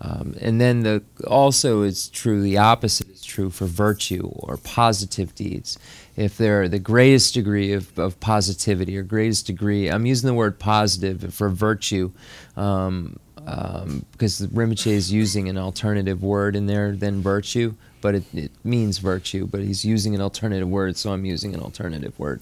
Um, 0.00 0.34
and 0.40 0.60
then 0.60 0.82
the 0.82 1.02
also 1.26 1.82
it's 1.82 2.08
true 2.08 2.42
the 2.42 2.58
opposite 2.58 3.08
is 3.08 3.24
true 3.24 3.48
for 3.48 3.64
virtue 3.64 4.28
or 4.34 4.58
positive 4.58 5.34
deeds. 5.34 5.78
If 6.16 6.36
they're 6.36 6.68
the 6.68 6.78
greatest 6.78 7.32
degree 7.32 7.72
of, 7.72 7.98
of 7.98 8.20
positivity 8.20 8.98
or 8.98 9.02
greatest 9.02 9.46
degree, 9.46 9.88
I'm 9.88 10.04
using 10.04 10.26
the 10.26 10.34
word 10.34 10.58
positive 10.58 11.32
for 11.32 11.48
virtue 11.48 12.12
um, 12.56 13.18
um, 13.46 14.04
because 14.12 14.42
Rinpoche 14.48 14.88
is 14.88 15.10
using 15.10 15.48
an 15.48 15.56
alternative 15.56 16.22
word 16.22 16.56
in 16.56 16.66
there 16.66 16.92
than 16.92 17.22
virtue 17.22 17.74
but 18.00 18.14
it, 18.16 18.24
it, 18.34 18.50
means 18.64 18.98
virtue. 18.98 19.46
But 19.46 19.60
he's 19.62 19.84
using 19.84 20.14
an 20.14 20.20
alternative 20.20 20.68
word, 20.68 20.96
so 20.96 21.12
I'm 21.12 21.24
using 21.24 21.54
an 21.54 21.60
alternative 21.60 22.18
word. 22.18 22.40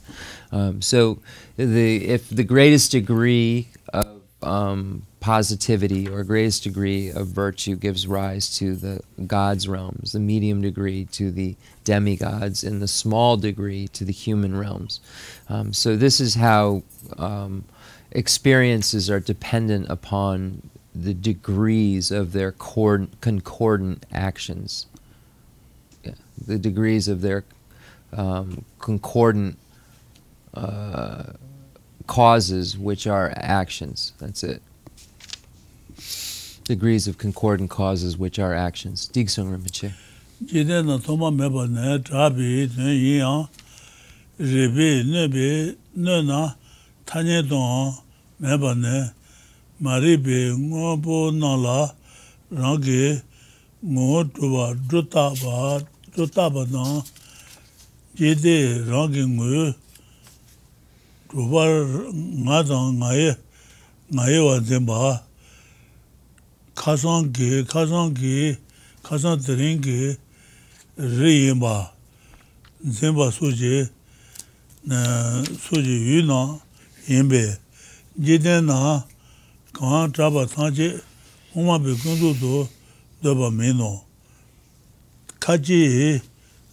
Um, 0.53 0.83
so, 0.83 1.19
the 1.57 2.05
if 2.07 2.29
the 2.29 2.45
greatest 2.45 2.93
degree 2.93 3.69
of 3.93 4.23
um, 4.43 5.07
positivity 5.21 6.07
or 6.07 6.23
greatest 6.23 6.63
degree 6.65 7.11
of 7.11 7.29
virtue 7.29 7.77
gives 7.77 8.07
rise 8.07 8.57
to 8.59 8.77
the 8.77 9.01
gods 9.27 9.67
realms, 9.67 10.13
the 10.13 10.21
medium 10.21 10.61
degree 10.61 11.07
to 11.07 11.31
the 11.31 11.57
demigods, 11.85 12.63
and 12.63 12.83
the 12.83 12.89
small 12.89 13.37
degree 13.37 13.89
to 13.89 14.05
the 14.05 14.13
human 14.13 14.57
realms. 14.57 15.01
Um, 15.49 15.73
so 15.73 15.97
this 15.97 16.21
is 16.21 16.35
how 16.35 16.83
um, 17.17 17.65
experiences 18.13 19.11
are 19.11 19.21
dependent 19.21 19.89
upon 19.89 20.71
the 20.95 21.15
degrees 21.15 22.11
of 22.11 22.33
their 22.33 22.53
concordant 22.53 24.07
actions. 24.13 24.87
The 26.47 26.59
degrees 26.59 27.09
of 27.09 27.21
their 27.21 27.45
um, 28.13 28.65
concordant 28.79 29.59
uh, 30.55 31.25
causes, 32.07 32.79
which 32.79 33.07
are 33.07 33.33
actions. 33.37 34.13
That's 34.19 34.43
it. 34.43 34.63
Degrees 36.65 37.07
of 37.09 37.19
concordant 37.19 37.71
causes, 37.71 38.17
which 38.17 38.39
are 38.39 38.55
actions. 38.55 39.09
Digsung 39.13 39.55
Rinpoche. 39.57 39.93
Jide 40.45 40.85
na 40.85 40.99
thoma 40.99 41.31
meba 41.31 41.69
ne 41.69 41.99
trabi 41.99 42.77
ne 42.77 42.93
yin 42.95 43.49
ribi 44.39 45.05
ne 45.11 45.29
bi 45.29 45.77
ne 45.95 46.23
na 46.23 46.55
tanya 47.07 47.43
don 47.43 47.95
meba 48.41 48.75
ne 48.77 49.11
maribi 49.81 50.53
ngo 50.57 51.01
bo 51.01 51.31
na 51.31 51.55
la 51.55 51.89
rangi 52.53 53.23
ngo 53.85 54.25
tuba 54.35 54.75
druta 54.75 55.33
ba 55.41 55.81
tō 56.15 56.29
tāpa 56.31 56.63
nāng, 56.71 57.01
jē 58.15 58.37
tē 58.39 58.53
rāng 58.87 59.11
kī 59.11 59.25
ngū, 59.27 59.63
tō 61.33 61.47
pā 61.51 61.65
ngā 62.47 62.61
tāng 62.69 63.01
ngā 63.01 63.11
yé, 63.19 63.33
ngā 64.15 64.27
yé 64.31 64.45
wā 64.45 64.53
tēn 64.69 64.87
bā, 64.87 65.01
kā 66.79 66.95
sāng 67.03 67.33
kī, 67.35 67.65
kā 67.67 67.83
sāng 67.91 68.15
kī, 68.15 68.55
kā 69.03 69.19
sāng 69.19 69.43
tērīng 69.43 69.83
kī, 69.83 70.15
rī 71.19 71.35
yé 71.49 71.59
bā, 71.59 71.75
tēn 73.01 73.19
bā 73.19 73.27
sū 73.35 73.51
jī, 73.51 73.83
sū 75.67 75.83
jī 75.83 75.99
yū 76.13 76.23
nāng, 76.31 76.57
yēn 77.11 77.27
bē, 77.35 77.45
jē 78.23 78.39
tē 78.47 78.61
nāng, 78.71 79.03
kāng 79.75 80.15
tāpa 80.15 80.47
tāng 80.55 80.71
jī, 80.79 80.93
hōng 81.59 81.73
mā 81.73 81.83
bē 81.83 81.99
kōng 82.07 82.23
tō 82.23 82.35
tō, 82.39 82.67
dō 83.27 83.41
bā 83.43 83.51
mē 83.51 83.75
nō. 83.83 83.95
kaji 85.45 86.23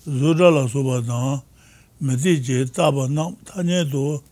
zura 0.07 0.49
la 0.49 0.65
soba 0.67 1.01
dang, 1.01 1.41
midi 1.99 2.39
je 2.39 2.65
taba 2.65 3.07
nam 3.09 3.35
tanye 3.43 3.83
do, 3.91 4.23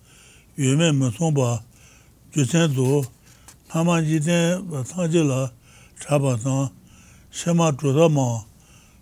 yume 0.58 0.92
mason 0.96 1.34
ba, 1.34 1.62
jusen 2.32 2.74
do, 2.74 3.04
hama 3.68 4.02
jiten 4.02 4.64
ba 4.72 4.82
tanje 4.84 5.28
la 5.28 5.52
chaba 6.00 6.38
dang, 6.42 6.72
shema 7.32 7.74
chuta 7.74 8.08
ma, 8.08 8.40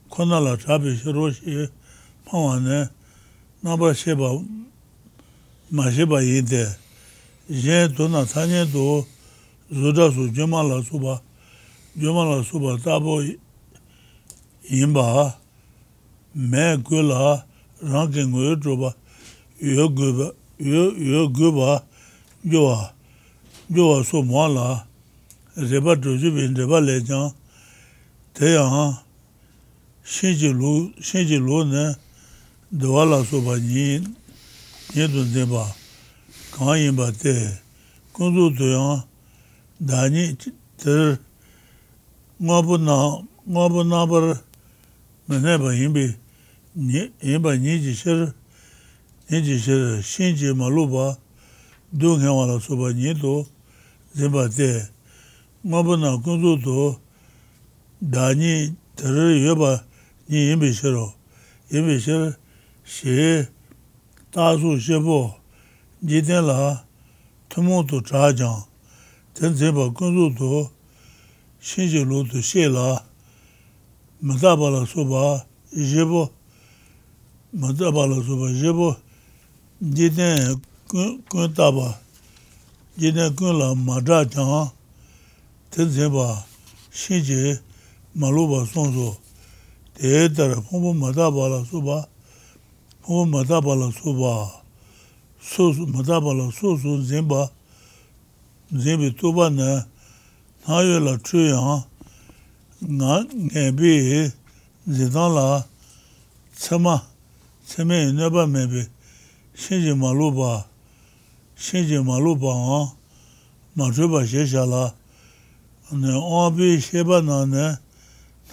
kona 0.10 0.40
la 0.40 0.58
chabi 0.58 0.98
shiro 0.98 1.30
shi, 1.32 1.70
pawa 2.26 2.60
ne, 2.60 2.90
nabra 3.64 3.94
sheba, 3.94 4.42
ma 5.70 5.92
sheba 5.92 6.18
yinde, 6.24 6.66
jen 7.48 7.94
do 7.94 8.08
na 8.08 8.26
tanye 8.26 8.66
do, 8.74 9.06
zura 9.72 10.12
su 10.12 10.32
juma 10.34 10.64
la 10.64 10.82
soba, 10.82 11.22
juma 11.96 12.26
la 12.26 12.44
soba 12.44 12.76
tabo 12.82 13.22
yinba 14.70 15.36
me 16.36 16.78
gu 16.78 17.01
la 17.01 17.45
rang 17.82 18.11
ke 18.13 18.22
ngu 18.26 18.39
yu 18.47 18.55
dhruba 18.55 18.93
yu 19.59 19.89
gu 19.89 20.07
ba 20.18 20.28
yu 20.59 21.30
gu 21.30 21.51
ba 21.51 21.84
yuwa 22.43 22.93
yuwa 23.70 24.03
su 24.03 24.24
mua 24.24 24.47
la 24.47 24.88
riba 25.55 25.95
dhruju 25.95 26.32
bin 26.36 26.55
riba 26.55 26.80
le 26.80 27.01
jang 27.03 27.34
te 28.34 28.45
yang 28.53 28.97
shinji 30.03 30.53
lu 30.53 30.91
shinji 31.01 31.38
lu 31.38 31.63
ne 31.65 31.95
dwa 32.72 33.05
la 33.05 33.24
su 33.24 33.41
ba 33.41 33.57
nyi 33.57 33.99
nyi 34.95 35.07
dun 35.07 35.34
de 35.34 35.45
ba 35.45 35.63
kan 36.51 36.78
yinba 36.78 37.11
te 37.11 37.34
kunzu 38.13 38.55
tu 38.57 38.65
yang 38.68 39.03
dani 39.80 40.36
ter 40.78 41.20
ngabu 42.41 42.78
na 42.78 42.95
ngabu 43.49 43.84
na 43.84 44.05
bar 44.05 44.38
mēnēba 45.28 45.73
yīmbi, 45.75 46.05
yīmba 46.80 47.55
nīji 47.59 47.93
shir, 47.99 48.21
nīji 49.28 49.57
shir, 49.59 49.82
shīnji 49.99 50.53
malūba, 50.55 51.17
dūngi 51.91 52.32
wāla 52.32 52.55
sūpa 52.63 52.93
nīto, 52.95 53.41
zīmba 54.15 54.47
tē, 54.55 54.69
māpa 55.67 55.97
nā 55.99 56.13
kunzu 56.23 56.55
tō, 56.63 56.86
dāni 57.99 58.71
tarari 58.95 59.43
yōba 59.43 59.73
nī 60.32 60.45
yīmbi 60.51 60.71
shiro, 60.75 61.09
yīmbi 61.73 61.99
shir, 62.03 62.30
shī, 62.88 63.47
tāsū 64.32 64.78
shibu, 64.80 65.19
jitēn 66.07 66.47
lā, 66.47 66.71
tūmū 67.51 67.84
tō 67.91 67.99
chācāng, 68.07 68.63
tēn 69.36 69.59
zīmba 69.59 69.91
kunzu 69.91 70.32
tō, 70.39 70.63
shīnji 71.59 72.07
lū 72.07 72.23
tō 72.32 72.47
shī 72.47 72.71
lā, 72.71 72.88
mazabala 74.22 74.86
soba 74.86 75.45
jebo 75.74 76.30
mazabala 77.53 78.15
soba 78.26 78.51
jebo 78.51 78.95
jine 79.82 80.57
kun 80.89 81.53
taba 81.53 81.99
jine 82.97 83.30
kun 83.36 83.57
la 83.59 83.76
madra 83.76 84.26
chan 84.26 84.72
ten 85.70 85.89
zeba 85.89 86.45
shinje 86.91 87.59
maluba 88.15 88.65
sonso 88.65 89.18
te 89.93 90.30
tara 90.34 90.61
pombo 90.61 90.93
mazabala 90.93 91.65
soba 91.70 92.07
pombo 93.03 93.38
mazabala 93.38 93.91
soba 93.93 94.49
sosu 95.41 95.88
mazabala 95.88 96.51
sosu 96.51 97.01
zemba 97.03 97.49
zembi 98.72 99.11
toba 99.11 99.49
na 99.49 99.86
nayo 100.68 100.99
la 100.99 101.18
chuyan 101.18 101.84
nga 102.82 103.25
ngebi 103.25 104.32
zidang 104.88 105.34
la 105.34 105.65
tsama, 106.55 107.01
tsame 107.65 108.11
neba 108.13 108.45
mebi, 108.45 108.86
shenji 109.55 109.93
malu 109.97 110.32
ba, 110.32 110.65
shenji 111.57 111.97
malu 112.05 112.36
ba 112.36 112.53
nga, 112.53 112.93
matruba 113.75 114.21
shesha 114.28 114.65
la, 114.69 114.93
ne 115.91 116.13
obi 116.13 116.80
sheba 116.80 117.21
na 117.21 117.45
ne, 117.45 117.78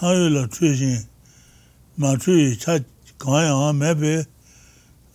tayo 0.00 0.30
la 0.32 0.46
chushin, 0.48 1.04
matruyi 1.98 2.56
cha 2.56 2.78
kaya 3.18 3.52
nga 3.52 3.72
mebi, 3.72 4.24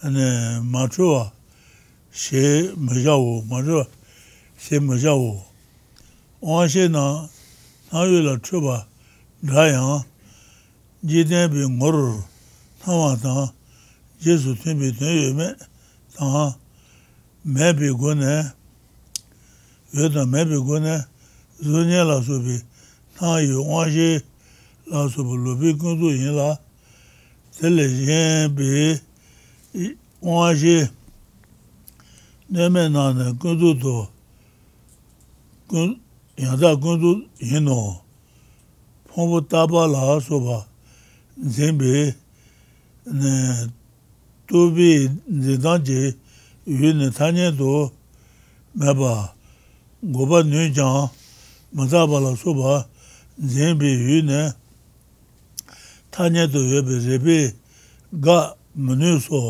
ne 0.04 0.60
matruwa 0.62 1.32
she 2.12 2.70
majawu, 2.78 3.42
matruwa 3.50 3.88
she 4.58 4.78
majawu. 4.80 5.42
Owa 6.42 6.70
she 6.70 6.88
na, 6.88 7.28
tayo 7.90 8.22
la 8.22 8.38
chuba, 8.38 8.86
rāyāng 9.48 10.04
jīdēn 11.08 11.48
bī 11.54 11.64
ngōrū 11.72 12.20
tāwā 12.84 13.12
tāng 13.24 13.46
jēsū 14.20 14.56
tēn 14.60 14.82
bī 14.82 14.90
tēn 15.00 15.16
yu 15.16 15.30
mē 15.38 15.48
tāng 16.18 16.58
mē 17.48 17.70
bī 17.80 17.92
gu 17.96 18.16
nē 18.20 18.34
yu 19.96 20.10
tāng 20.12 20.28
mē 20.28 20.44
bī 20.50 20.60
gu 20.60 20.82
nē 20.84 20.96
zū 21.64 21.86
nyē 21.88 22.04
lā 22.10 22.18
sū 22.26 22.42
bī 22.44 22.58
tāng 23.16 23.40
yu 23.48 23.64
wā 23.64 23.86
shī 23.88 24.10
lā 24.92 25.06
sū 25.08 25.24
bī 25.24 25.40
lū 25.46 25.56
bī 25.62 25.72
gu 25.80 25.96
sū 25.96 26.12
yin 26.20 26.36
lā 26.36 26.50
tē 27.56 27.72
lē 27.72 27.88
yēn 27.88 28.60
bī 28.60 28.68
wā 30.20 30.52
shī 30.60 30.76
nē 32.52 32.68
mē 32.76 32.86
nā 32.92 33.08
nē 33.16 33.32
gu 33.40 33.56
sū 33.56 33.72
tō 33.88 33.96
yāng 36.44 36.60
tā 36.60 36.76
gu 36.76 37.00
sū 37.00 37.16
yin 37.40 37.72
nō. 37.72 37.80
pōngbō 39.10 39.40
tāpa 39.50 39.88
lā 39.90 40.18
sōpa 40.22 40.58
zhēngbē 41.40 41.94
tōbi 44.50 44.92
zhēndāng 45.46 45.86
jē 45.88 46.02
yu 46.70 46.94
nē 47.00 47.10
tānyē 47.18 47.50
tō 47.58 47.74
mē 48.78 48.94
bā 49.00 49.14
gōpa 50.14 50.44
nyō 50.46 50.70
jāng 50.78 51.10
mā 51.74 51.90
tāpa 51.90 52.22
lā 52.22 52.36
sōpa 52.38 52.86
zhēngbē 53.40 53.90
yu 53.90 54.22
nē 54.30 54.42
tānyē 56.14 56.46
tō 56.54 56.66
yu 56.70 56.86
bē 56.86 57.02
rēbē 57.08 57.40
gā 58.26 58.40
mā 58.78 58.94
nyō 59.02 59.18
sō 59.26 59.42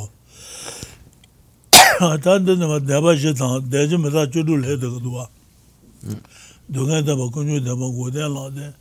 tāntē 2.24 2.56
nē 2.56 2.66
mā 2.72 2.80
dēbā 2.80 3.18
shē 3.20 3.36
tāng 3.36 3.60
dēchī 3.68 4.00
mē 4.00 4.10
tā 4.16 4.30
chū 4.32 4.48
rū 4.48 4.56
lē 4.64 4.80
tā 4.80 4.88
kā 4.88 5.00
hmm. 5.00 5.04
duwa 5.04 5.26
dō 6.72 6.86
ngā 6.88 7.02
tā 7.04 7.18
bā 7.20 7.28
kuñyō 7.34 7.60
dēbā 7.66 7.88
gō 7.98 8.14
dē 8.16 8.30
lā 8.32 8.46
dē 8.56 8.72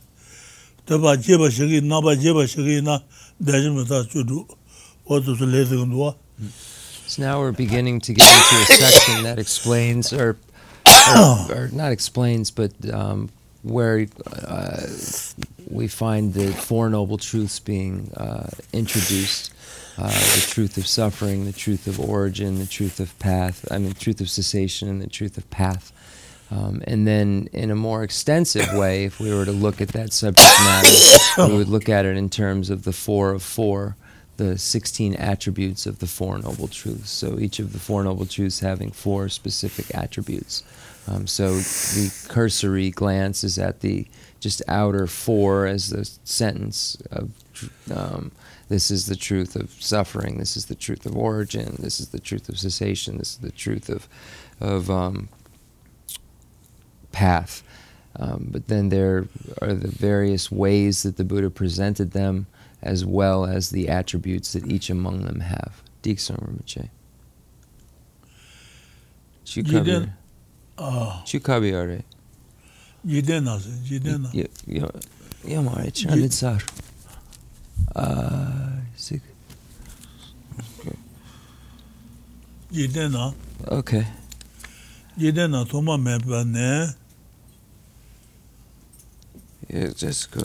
tā 0.89 0.97
bā 0.97 1.13
jē 1.21 1.37
bā 1.37 1.51
shī 1.53 1.67
kī 1.69 1.79
nā 1.85 2.01
bā 2.01 2.15
jē 2.17 2.33
bā 2.33 2.47
shī 2.49 2.65
kī 2.65 2.79
nā 2.81 2.95
dē 3.37 3.61
jī 3.61 3.69
mē 3.75 3.85
tā 3.85 4.01
chū 4.09 4.25
rū 4.25 4.41
So 7.09 7.23
now 7.23 7.39
we're 7.39 7.51
beginning 7.51 7.99
to 8.01 8.13
get 8.13 8.23
into 8.23 8.55
a 8.55 8.65
section 8.77 9.23
that 9.23 9.39
explains 9.39 10.13
or 10.13 10.37
or, 11.17 11.51
or 11.51 11.69
not 11.71 11.91
explains, 11.91 12.51
but 12.51 12.71
um, 12.93 13.29
where 13.63 14.05
uh, 14.47 14.81
we 15.67 15.87
find 15.87 16.33
the 16.33 16.53
Four 16.53 16.89
Noble 16.89 17.17
Truths 17.17 17.59
being 17.59 18.11
uh, 18.15 18.49
introduced. 18.73 19.53
Uh, 19.97 20.07
the 20.07 20.45
truth 20.47 20.77
of 20.77 20.87
suffering, 20.87 21.43
the 21.43 21.51
truth 21.51 21.85
of 21.85 21.99
origin, 21.99 22.57
the 22.59 22.65
truth 22.65 23.01
of 23.01 23.17
path, 23.19 23.69
I 23.69 23.79
mean, 23.79 23.91
truth 23.93 24.21
of 24.21 24.29
cessation, 24.29 24.87
and 24.87 25.01
the 25.01 25.07
truth 25.07 25.37
of 25.37 25.49
path. 25.49 25.91
Um, 26.51 26.81
and 26.85 27.07
then, 27.07 27.47
in 27.53 27.69
a 27.69 27.75
more 27.75 28.03
extensive 28.03 28.73
way, 28.73 29.03
if 29.03 29.19
we 29.19 29.33
were 29.33 29.45
to 29.45 29.51
look 29.51 29.81
at 29.81 29.89
that 29.89 30.13
subject 30.13 30.59
matter, 30.59 31.51
we 31.51 31.57
would 31.57 31.69
look 31.69 31.89
at 31.89 32.05
it 32.05 32.17
in 32.17 32.29
terms 32.29 32.69
of 32.69 32.83
the 32.83 32.93
four 32.93 33.31
of 33.31 33.43
four, 33.43 33.95
the 34.37 34.57
16 34.57 35.15
attributes 35.15 35.85
of 35.85 35.99
the 35.99 36.07
Four 36.07 36.39
Noble 36.39 36.67
Truths. 36.67 37.11
So, 37.11 37.37
each 37.37 37.59
of 37.59 37.71
the 37.71 37.79
Four 37.79 38.03
Noble 38.03 38.25
Truths 38.25 38.61
having 38.61 38.91
four 38.91 39.29
specific 39.29 39.95
attributes. 39.95 40.63
Um, 41.07 41.27
so, 41.27 41.53
the 41.55 42.27
cursory 42.29 42.89
glance 42.89 43.43
is 43.43 43.59
at 43.59 43.81
the 43.81 44.07
just 44.39 44.63
outer 44.67 45.05
four 45.05 45.67
as 45.67 45.89
the 45.89 46.09
sentence 46.23 46.97
of. 47.11 47.29
Um, 47.93 48.31
this 48.69 48.91
is 48.91 49.07
the 49.07 49.15
truth 49.15 49.55
of 49.55 49.71
suffering. 49.79 50.37
This 50.37 50.55
is 50.55 50.67
the 50.67 50.75
truth 50.75 51.07
of 51.07 51.17
origin. 51.17 51.75
This 51.79 51.99
is 51.99 52.09
the 52.09 52.19
truth 52.19 52.47
of 52.49 52.59
cessation. 52.59 53.17
This 53.17 53.31
is 53.31 53.37
the 53.37 53.51
truth 53.51 53.89
of, 53.89 54.07
of 54.61 54.91
um, 54.91 55.27
path. 57.19 57.63
Um, 58.15 58.47
but 58.51 58.67
then 58.67 58.89
there 58.89 59.27
are 59.61 59.73
the 59.73 59.87
various 59.87 60.51
ways 60.51 61.03
that 61.03 61.17
the 61.17 61.23
Buddha 61.23 61.49
presented 61.49 62.11
them, 62.11 62.47
as 62.81 63.05
well 63.05 63.45
as 63.45 63.69
the 63.69 63.89
attributes 63.89 64.53
that 64.53 64.65
each 64.67 64.89
among 64.89 65.25
them 65.25 65.41
have. 65.41 65.81
Dikson 66.01 66.37
Rinpoche. 66.37 66.89
Chukabi. 69.45 70.09
Chukabi 70.77 71.73
are. 71.73 72.03
Yiden 73.05 73.43
nasi, 73.43 73.69
yiden 73.89 74.21
na. 74.23 74.29
Yamare, 75.45 75.91
Chanitsar. 75.91 76.59
Isaac. 77.95 79.21
Yiden 82.71 83.11
na. 83.11 83.33
Okay. 83.67 84.05
Yiden 85.17 85.51
na 85.51 85.63
thoma 85.65 85.97
mepa 85.97 86.45
ne. 86.45 86.93
Yeah, 89.71 89.89
just 89.95 90.31
go. 90.31 90.41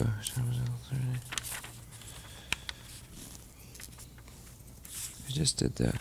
We 5.27 5.33
just 5.33 5.57
did 5.57 5.75
that. 5.75 5.95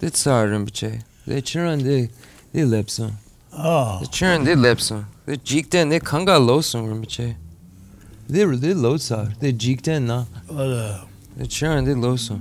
Det 0.00 0.16
sa 0.16 0.44
Rinpoche. 0.46 1.02
Det 1.26 1.44
churn 1.46 1.78
det 1.84 2.10
det 2.52 2.64
lepson. 2.64 3.12
Ah, 3.52 4.00
Det 4.00 4.12
churn 4.12 4.44
det 4.44 4.58
lepson. 4.58 5.04
Det 5.26 5.40
jikten 5.50 5.90
det 5.90 6.00
kanga 6.04 6.38
loson 6.38 6.88
Rinpoche. 6.90 7.36
Det 8.28 8.60
det 8.60 8.74
lotsa. 8.76 9.28
Det 9.40 9.62
jikten 9.62 10.02
na. 10.02 10.24
ala. 10.50 11.00
Det 11.38 11.50
churn 11.52 11.84
det 11.84 11.96
loson. 11.96 12.40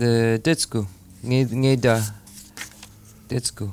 Det 0.00 0.44
detsku. 0.44 0.84
Nge 1.22 1.44
nge 1.52 1.76
da. 1.76 2.02
Detsku. 3.30 3.70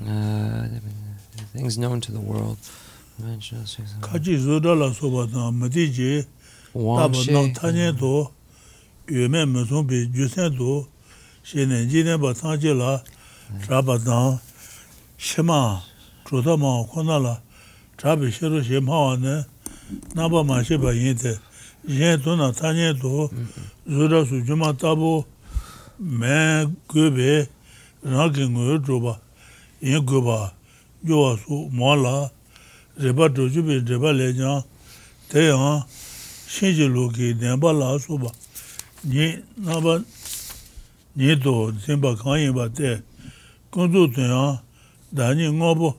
Uh, 0.00 0.64
things 1.58 1.76
known 1.78 2.00
to 2.00 2.12
the 2.12 2.20
world. 2.20 2.56
Kaji 4.00 4.38
zoda 4.38 4.74
la 4.78 4.92
soba 4.92 5.26
na 5.26 5.50
mati 5.50 5.88
ji 5.90 6.24
taba 6.72 7.32
nang 7.32 7.52
tanye 7.52 7.98
do 7.98 8.30
yume 9.08 9.44
mizung 9.44 9.84
bi 9.88 10.06
jusen 10.06 10.56
do 10.56 10.86
she 11.42 11.66
nenji 11.66 12.04
nenpa 12.04 12.32
tangji 12.32 12.72
la 12.78 13.02
traba 13.66 13.98
dang 13.98 14.38
shima 15.16 15.82
chuta 16.24 16.56
ma 16.56 16.84
kona 16.84 17.18
la 17.18 17.40
trabi 17.96 18.30
shiru 18.30 18.62
she 18.62 18.78
mawa 18.78 19.16
ne 19.18 19.44
naba 20.14 20.44
ma 20.44 20.62
sheba 20.62 20.94
yin 20.94 21.16
te 21.16 21.34
yin 21.88 22.20
do 22.22 22.36
na 22.36 22.52
tanye 22.52 22.94
do 23.00 23.28
zoda 23.88 24.24
su 24.24 24.40
juma 24.46 24.72
tabo 24.74 25.24
me 25.98 26.66
gobe 26.86 27.48
rangi 28.04 28.46
nguyo 28.46 28.78
droba 28.78 29.18
yin 29.80 30.04
goba 30.06 30.52
yuwa 31.04 31.38
su 31.38 31.68
mua 31.72 31.96
la 31.96 32.30
reba 32.96 33.28
dojubi 33.28 33.80
reba 33.86 34.12
le 34.12 34.34
jang 34.34 34.64
te 35.28 35.46
yang 35.46 35.84
shinji 36.48 36.88
lu 36.88 37.10
ki 37.10 37.34
denpa 37.34 37.72
la 37.72 37.98
su 37.98 38.18
ba. 38.18 38.30
Ni 39.04 39.36
naba 39.56 40.02
ni 41.14 41.36
do 41.36 41.72
zinba 41.72 42.16
kanyin 42.16 42.52
ba 42.52 42.68
te 42.68 43.02
kunzu 43.70 44.12
tu 44.12 44.20
yang 44.20 44.58
dani 45.12 45.48
ngobo 45.52 45.96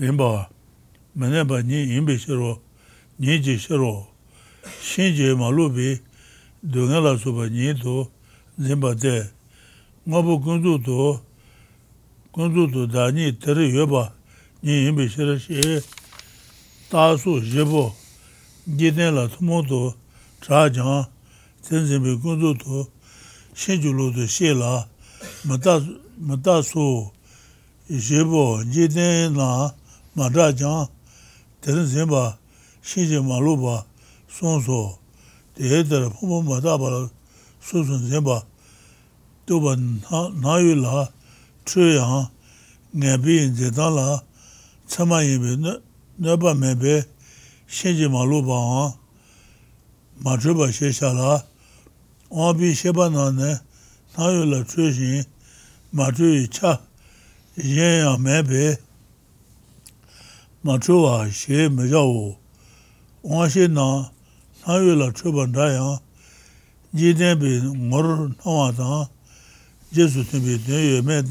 inba 0.00 0.50
mene 1.14 1.44
ba 1.44 1.62
ni 1.62 1.96
inbi 1.96 2.18
shiro 2.18 2.60
ni 3.18 3.38
ji 3.40 3.58
shiro 3.58 4.08
shinji 4.82 5.36
ma 5.36 5.48
lu 5.50 5.70
bi 5.70 6.00
dunga 6.62 7.00
la 7.00 7.16
su 7.16 7.32
ba 7.32 7.48
ni 7.48 7.72
do 7.74 8.10
zinba 8.58 8.94
te 8.94 9.30
ngobo 10.08 10.40
kunzu 10.40 10.82
tu 10.82 11.20
kunzu 12.40 12.72
tu 12.72 12.86
dani 12.92 13.38
tari 13.38 13.74
yoba 13.74 14.12
ni 14.62 14.70
yinbi 14.70 15.08
shirashi 15.08 15.54
e, 15.54 15.82
tasu 16.90 17.40
jibo 17.40 17.92
giden 18.76 19.14
la 19.14 19.28
tumo 19.28 19.62
tu 19.62 19.94
chajang 20.40 21.06
tenzinbi 21.68 22.16
kunzu 22.22 22.54
tu 22.56 22.88
shinjulu 23.54 24.14
tu 24.14 24.26
she 24.26 24.54
la 24.54 24.88
mata 26.18 26.62
su 26.62 27.10
jibo 27.90 28.64
giden 28.72 29.36
la 29.36 29.74
mata 30.16 30.52
jang 30.52 30.88
tenzinba 31.60 32.38
shinji 32.82 33.20
malu 33.20 33.56
ba 33.56 33.84
sonso 34.32 34.98
te 35.54 35.68
hedara 35.68 36.08
pumo 36.08 36.40
mata 36.42 36.78
bala 36.78 37.10
susun 37.60 38.00
zinba 38.08 38.42
tuba 39.46 39.76
nayu 39.76 40.74
la 40.80 41.19
chūyāng 41.70 42.26
ngābī 43.00 43.36
yīndē 43.38 43.70
tālā 43.76 44.20
tsāmā 44.90 45.22
yīmbē 45.22 45.78
nāpa 46.20 46.54
mēbē 46.58 46.96
shēnjī 47.70 48.08
mā 48.10 48.24
lūpa 48.26 48.56
āng 48.58 48.96
mā 50.26 50.34
chūpa 50.42 50.66
shēshā 50.74 51.12
lā 51.14 51.36
āng 52.34 52.56
bī 52.58 52.72
shēpa 52.74 53.06
nā 53.14 53.28
nē 53.36 53.50
nā 54.16 54.30
yu 54.34 54.48
lā 54.50 54.60
chūshīn 54.72 55.22
mā 55.94 56.10
chūyī 56.18 56.48
chā 56.56 56.74
yēnyā 57.56 58.16
mēbē 58.26 58.64
mā 60.66 60.76
chūwa 60.82 61.14
shē 61.30 61.70
mē 61.76 61.86
chā 61.94 62.02
wō 62.10 62.26
āng 63.30 63.54
shē 63.54 63.70
nā 63.70 63.86
nā 64.66 64.82
yu 64.82 64.98
lā 64.98 65.12
chūpa 65.14 65.46
ndā 65.52 65.70
yāng 65.76 65.96
jī 66.98 67.14
tēmbī 67.22 67.54
ngor 67.70 68.12
nā 68.34 68.58
wā 68.58 68.68
tāng 68.74 69.06
Jesu 69.92 70.24
tumbi 70.24 70.60
yume, 70.68 71.24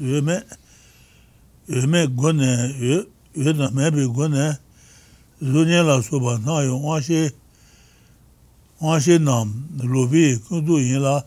yume, 0.00 0.42
yume 1.68 2.06
gune, 2.06 3.06
yume 3.34 3.68
mebi 3.74 4.06
gune, 4.06 4.56
zunye 5.42 5.82
la 5.82 6.00
soba 6.02 6.38
na 6.38 6.60
yu 6.62 6.78
washi, 6.86 7.30
washi 8.80 9.18
nam 9.18 9.68
lubi 9.82 10.38
kundu 10.48 10.78
yin 10.78 11.00
la, 11.02 11.24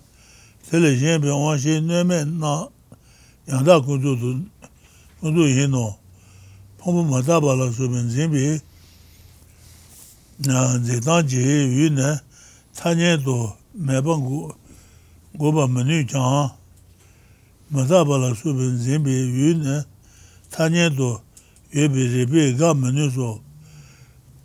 tele 0.71 0.95
jenbi 0.97 1.27
washi 1.27 1.81
nume 1.81 2.23
na 2.25 2.67
yangda 3.47 3.81
kundu 3.81 4.39
kundu 5.19 5.47
yin 5.47 5.69
no, 5.71 5.95
pombu 6.77 7.03
mataba 7.03 7.53
la 7.55 7.69
soben 7.73 8.09
zinbi, 8.09 8.61
zikdang 10.39 11.27
ji 11.27 11.37
yu 11.41 11.89
ne, 11.89 12.19
tanye 12.73 13.17
do 13.17 13.53
mebangu 13.75 14.55
goba 15.35 15.67
menu 15.67 16.05
chan, 16.07 16.49
마다발라 17.69 18.33
수빈 18.33 18.79
젬비 18.79 19.11
윤에 19.11 19.83
타녀도 20.49 21.21
예비리비 21.75 22.55
가면서 22.57 23.41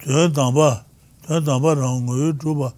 저담바 0.05 0.85
저담바랑 1.27 2.07
거 2.07 2.37
주바 2.39 2.73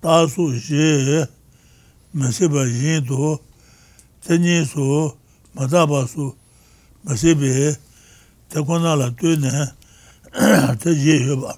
다수시 0.00 1.26
메세바 2.12 2.66
진도 2.66 3.38
테니소 4.22 5.18
마다바수 5.52 6.34
메세베 7.02 7.76
대권하라 8.48 9.16
되네 9.16 9.48
대제 10.80 11.28
해봐 11.28 11.52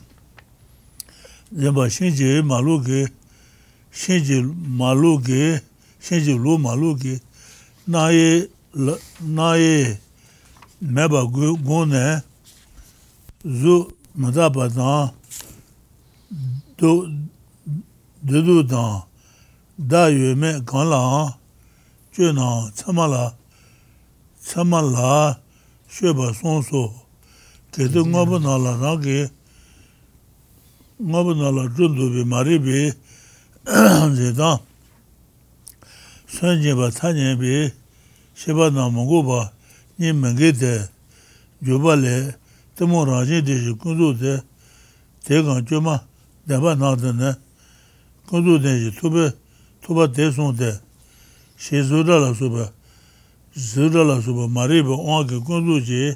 제바 1.60 1.88
신제 1.88 2.42
말로게 2.42 3.06
신제 3.92 4.42
말로게 4.42 5.60
신제 6.00 6.36
로 6.36 6.58
말로게 6.58 7.20
나이 7.88 8.48
나이 9.20 9.96
메바 10.80 11.26
고네 11.26 12.20
주 13.42 13.88
마다바다 14.12 15.12
도 16.76 17.08
드두다 18.26 19.06
다유메 19.88 20.62
간라 20.66 21.38
쮸나 22.10 22.72
참말라 22.74 23.36
참말라 24.40 25.38
쉐바 25.88 26.32
손소 26.32 26.92
계도 27.70 28.00
응어버나라 28.00 28.78
나게 28.78 29.28
응어버나라 31.00 31.72
준도비 31.76 32.24
마리비 32.24 32.90
제다 34.16 34.65
sanje 36.40 36.74
ba 36.76 36.90
tanye 36.90 37.36
bi 37.40 37.72
sheba 38.34 38.70
na 38.70 38.90
mungu 38.90 39.22
ba 39.22 39.52
nye 39.98 40.12
menge 40.12 40.52
de 40.52 40.88
gyoba 41.62 41.96
le 41.96 42.34
temo 42.76 43.04
ranje 43.04 43.40
de 43.42 43.56
shi 43.56 43.72
kunzu 43.78 44.12
de 44.20 44.42
tegan 45.24 45.64
gyoma 45.64 46.04
deba 46.46 46.74
na 46.76 46.94
de 46.94 47.12
ne 47.12 47.32
kunzu 48.28 48.58
de 48.58 48.78
shi 48.78 48.90
tube 49.00 49.32
tuba 49.80 50.06
de 50.08 50.30
son 50.30 50.52
de 50.52 50.78
she 51.56 51.82
zura 51.82 52.18
la 52.20 52.34
suba 52.34 52.70
zura 53.56 54.04
la 54.04 54.20
suba 54.20 54.46
mari 54.46 54.82
ba 54.82 54.92
onwa 54.92 55.24
ki 55.26 55.40
kunzu 55.40 55.80
ji 55.80 56.12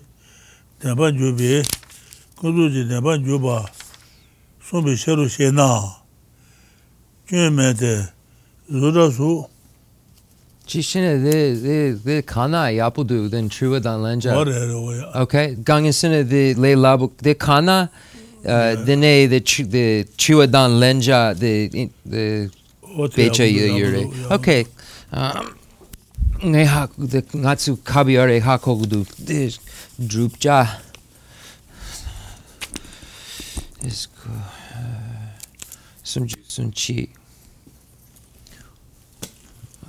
deba 0.82 1.10
gyobi 1.12 1.62
kunzu 2.36 2.68
ji 2.68 2.84
deba 2.84 3.16
gyoba 3.16 3.64
sonbi 4.68 4.96
sheru 4.96 5.28
she 5.28 5.50
na 5.50 5.80
gyome 7.26 7.72
de 7.72 8.04
zura 8.68 9.10
su 9.10 9.48
Shina 10.78 11.18
de, 11.22 11.60
de, 11.62 11.94
de 11.94 12.22
kana 12.22 12.70
yapudu 12.70 13.28
den 13.28 13.48
truwa 13.48 13.82
dan 13.82 14.00
lenja. 14.00 14.34
Ware 14.34 14.68
re 14.68 14.74
waya. 14.74 15.22
Okay, 15.22 15.56
gangen 15.56 15.92
sina 15.92 16.22
de 16.22 16.54
le 16.54 16.76
labu, 16.76 17.10
de 17.20 17.34
kana, 17.34 17.90
uh, 18.44 18.76
de 18.84 18.96
ne 18.96 19.26
de, 19.26 19.40
de 19.40 20.04
chua 20.16 20.46
dan 20.46 20.78
lenja, 20.78 21.34
de, 21.38 21.90
de 22.04 22.50
Ote 22.96 23.16
becha 23.16 23.44
yure. 23.44 24.06
Okay. 24.30 24.64
Um, 25.12 25.54
ngai 26.42 26.66
ha 26.66 26.88
de 26.96 27.22
ngatsu 27.22 27.76
kabiare 27.82 28.40
ha 28.40 28.58
kogudu 28.58 29.04
de 29.24 29.52
drupja. 29.98 30.80
Is. 33.82 34.08
Some 36.02 36.28
some 36.48 36.72
chi. 36.72 37.08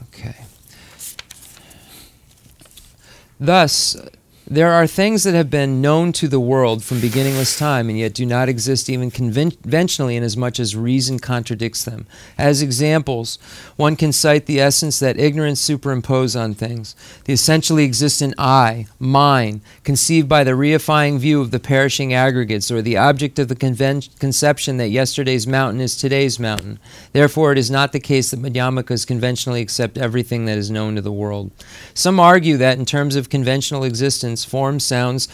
Okay. 0.04 0.36
Thus, 3.42 3.98
there 4.48 4.72
are 4.72 4.88
things 4.88 5.24
that 5.24 5.34
have 5.34 5.50
been 5.50 5.82
known 5.82 6.12
to 6.14 6.28
the 6.28 6.40
world 6.40 6.84
from 6.84 7.00
beginningless 7.00 7.58
time 7.58 7.90
and 7.90 7.98
yet 7.98 8.14
do 8.14 8.26
not 8.26 8.50
exist 8.50 8.90
even 8.90 9.12
conven- 9.12 9.62
conventionally 9.62 10.16
inasmuch 10.16 10.60
as 10.60 10.76
reason 10.76 11.20
contradicts 11.20 11.84
them. 11.84 12.06
As 12.38 12.62
examples, 12.62 13.38
one 13.76 13.96
can 13.96 14.12
cite 14.12 14.48
the 14.48 14.60
essence 14.60 15.00
that 15.00 15.20
ignorance 15.20 15.62
superimpose 15.62 16.36
on 16.36 16.54
things, 16.54 16.96
the 17.26 17.34
essentially 17.34 17.86
existent 17.86 18.34
I, 18.38 18.88
mine, 19.00 19.62
conceived 19.84 20.28
by 20.28 20.44
the 20.44 20.52
reifying 20.52 21.20
view 21.20 21.40
of 21.40 21.52
the 21.52 21.60
perishing 21.60 22.14
aggregates, 22.14 22.72
or 22.72 22.82
the 22.82 22.98
object 22.98 23.40
of 23.40 23.48
the 23.48 23.56
conven- 23.56 24.10
conception 24.20 24.78
that 24.78 24.90
yesterday's 24.90 25.46
mountain 25.48 25.82
is 25.82 25.96
today's 25.96 26.40
mountain. 26.40 26.80
Therefore, 27.14 27.52
it 27.52 27.58
is 27.58 27.72
not 27.72 27.92
the 27.92 28.00
case 28.00 28.32
that 28.32 28.42
Madhyamakas 28.42 29.06
conventionally 29.06 29.62
accept 29.62 29.98
everything 29.98 30.46
that 30.46 30.58
is 30.58 30.72
known 30.72 30.96
to 30.96 31.02
the 31.02 31.12
world. 31.12 31.52
Some 31.94 32.20
argue 32.20 32.58
that, 32.58 32.78
in 32.78 32.86
terms 32.86 33.16
of 33.16 33.30
conventional 33.30 33.84
existence, 33.84 34.31
forms, 34.46 34.84
sounds, 34.84 35.28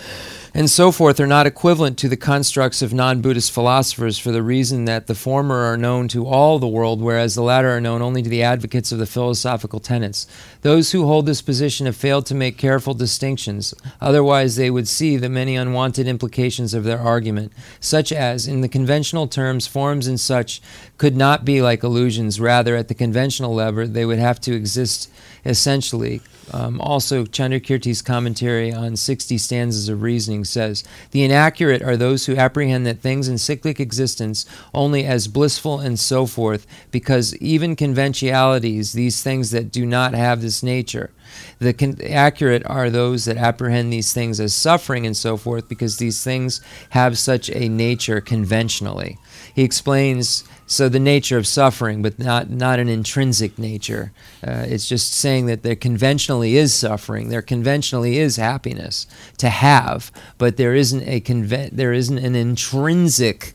and 0.58 0.72
so 0.72 0.92
forth 0.92 1.20
are 1.20 1.28
not 1.28 1.46
equivalent 1.46 2.00
to 2.00 2.10
the 2.10 2.18
constructs 2.18 2.82
of 2.82 2.92
non 2.92 3.22
Buddhist 3.22 3.52
philosophers 3.52 4.18
for 4.18 4.32
the 4.32 4.42
reason 4.42 4.86
that 4.86 5.06
the 5.06 5.14
former 5.14 5.58
are 5.58 5.78
known 5.78 6.08
to 6.08 6.26
all 6.26 6.58
the 6.58 6.68
world, 6.68 7.00
whereas 7.00 7.36
the 7.36 7.44
latter 7.44 7.70
are 7.70 7.80
known 7.80 8.02
only 8.02 8.24
to 8.24 8.30
the 8.30 8.42
advocates 8.42 8.92
of 8.92 8.98
the 8.98 9.06
philosophical 9.06 9.80
tenets. 9.80 10.26
Those 10.64 10.94
who 10.94 11.06
hold 11.06 11.28
this 11.28 11.44
position 11.44 11.86
have 11.86 11.96
failed 11.96 12.26
to 12.26 12.34
make 12.34 12.58
careful 12.58 12.96
distinctions, 12.96 13.76
otherwise, 14.02 14.56
they 14.56 14.72
would 14.72 14.88
see 14.88 15.16
the 15.16 15.30
many 15.30 15.56
unwanted 15.56 16.08
implications 16.08 16.74
of 16.74 16.86
their 16.86 17.00
argument, 17.00 17.54
such 17.80 18.12
as, 18.12 18.48
in 18.48 18.62
the 18.62 18.68
conventional 18.68 19.28
terms, 19.28 19.68
forms 19.68 20.08
and 20.08 20.20
such 20.20 20.60
could 20.98 21.16
not 21.16 21.46
be 21.46 21.62
like 21.62 21.84
illusions, 21.84 22.40
rather, 22.40 22.76
at 22.76 22.88
the 22.88 22.96
conventional 22.96 23.54
level, 23.54 23.86
they 23.86 24.08
would 24.08 24.18
have 24.18 24.42
to 24.42 24.56
exist 24.56 25.12
essentially. 25.46 26.22
Um, 26.52 26.80
also, 26.80 27.26
Chandrakirti's 27.26 28.02
commentary 28.02 28.74
on 28.74 28.96
60 28.96 29.38
stanzas 29.38 29.90
of 29.90 30.02
reasoning 30.02 30.46
says 30.48 30.84
The 31.12 31.24
inaccurate 31.24 31.82
are 31.82 31.98
those 31.98 32.26
who 32.26 32.36
apprehend 32.36 32.86
that 32.86 33.00
things 33.00 33.28
in 33.28 33.38
cyclic 33.38 33.80
existence 33.80 34.46
only 34.74 35.06
as 35.06 35.28
blissful 35.28 35.80
and 35.80 36.00
so 36.00 36.26
forth, 36.26 36.66
because 36.92 37.36
even 37.38 37.76
conventionalities, 37.76 38.94
these 38.94 39.22
things 39.22 39.52
that 39.52 39.72
do 39.72 39.86
not 39.86 40.14
have 40.14 40.42
this 40.42 40.64
nature. 40.64 41.12
The 41.60 41.74
con- 41.74 42.00
accurate 42.04 42.64
are 42.66 42.90
those 42.90 43.26
that 43.26 43.38
apprehend 43.38 43.92
these 43.92 44.14
things 44.14 44.40
as 44.40 44.54
suffering 44.54 45.06
and 45.06 45.16
so 45.16 45.38
forth, 45.38 45.68
because 45.70 45.98
these 45.98 46.24
things 46.24 46.62
have 46.92 47.18
such 47.18 47.50
a 47.50 47.70
nature 47.70 48.22
conventionally. 48.22 49.18
He 49.54 49.64
explains 49.64 50.44
so 50.68 50.90
the 50.90 51.00
nature 51.00 51.38
of 51.38 51.48
suffering, 51.48 52.02
but 52.02 52.20
not 52.20 52.50
not 52.50 52.78
an 52.78 52.90
intrinsic 52.90 53.58
nature. 53.58 54.12
Uh, 54.46 54.66
it's 54.68 54.88
just 54.88 55.14
saying 55.14 55.46
that 55.46 55.64
there 55.64 55.76
conventionally 55.76 56.58
is 56.58 56.74
suffering, 56.74 57.30
there 57.30 57.42
conventionally 57.42 58.18
is 58.18 58.36
happiness 58.36 59.08
to 59.38 59.50
have, 59.50 60.12
but 60.38 60.58
there 60.58 60.76
isn't 60.76 61.08
a 61.08 61.22
conven- 61.22 61.72
there 61.72 61.94
isn't 61.94 62.18
an 62.18 62.36
intrinsic 62.36 63.54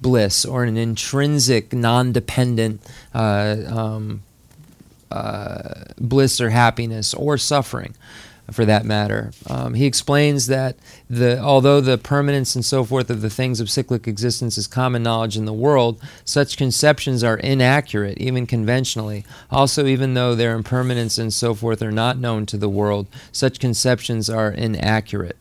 bliss 0.00 0.44
or 0.44 0.64
an 0.64 0.76
intrinsic 0.76 1.72
non-dependent 1.72 2.80
uh, 3.14 3.56
um, 3.66 4.22
uh, 5.10 5.84
bliss 5.98 6.40
or 6.40 6.50
happiness 6.50 7.14
or 7.14 7.38
suffering 7.38 7.94
for 8.50 8.64
that 8.64 8.84
matter. 8.84 9.32
Um, 9.48 9.74
he 9.74 9.86
explains 9.86 10.46
that 10.48 10.76
the 11.08 11.40
although 11.40 11.80
the 11.80 11.98
permanence 11.98 12.54
and 12.54 12.64
so 12.64 12.84
forth 12.84 13.10
of 13.10 13.22
the 13.22 13.30
things 13.30 13.60
of 13.60 13.70
cyclic 13.70 14.06
existence 14.06 14.58
is 14.58 14.66
common 14.66 15.02
knowledge 15.02 15.36
in 15.36 15.44
the 15.44 15.52
world, 15.52 16.00
such 16.24 16.56
conceptions 16.56 17.24
are 17.24 17.38
inaccurate, 17.38 18.18
even 18.18 18.46
conventionally. 18.46 19.24
Also, 19.50 19.86
even 19.86 20.14
though 20.14 20.34
their 20.34 20.54
impermanence 20.54 21.18
and 21.18 21.32
so 21.32 21.54
forth 21.54 21.82
are 21.82 21.92
not 21.92 22.18
known 22.18 22.46
to 22.46 22.56
the 22.56 22.68
world, 22.68 23.06
such 23.32 23.58
conceptions 23.58 24.28
are 24.28 24.50
inaccurate. 24.50 25.36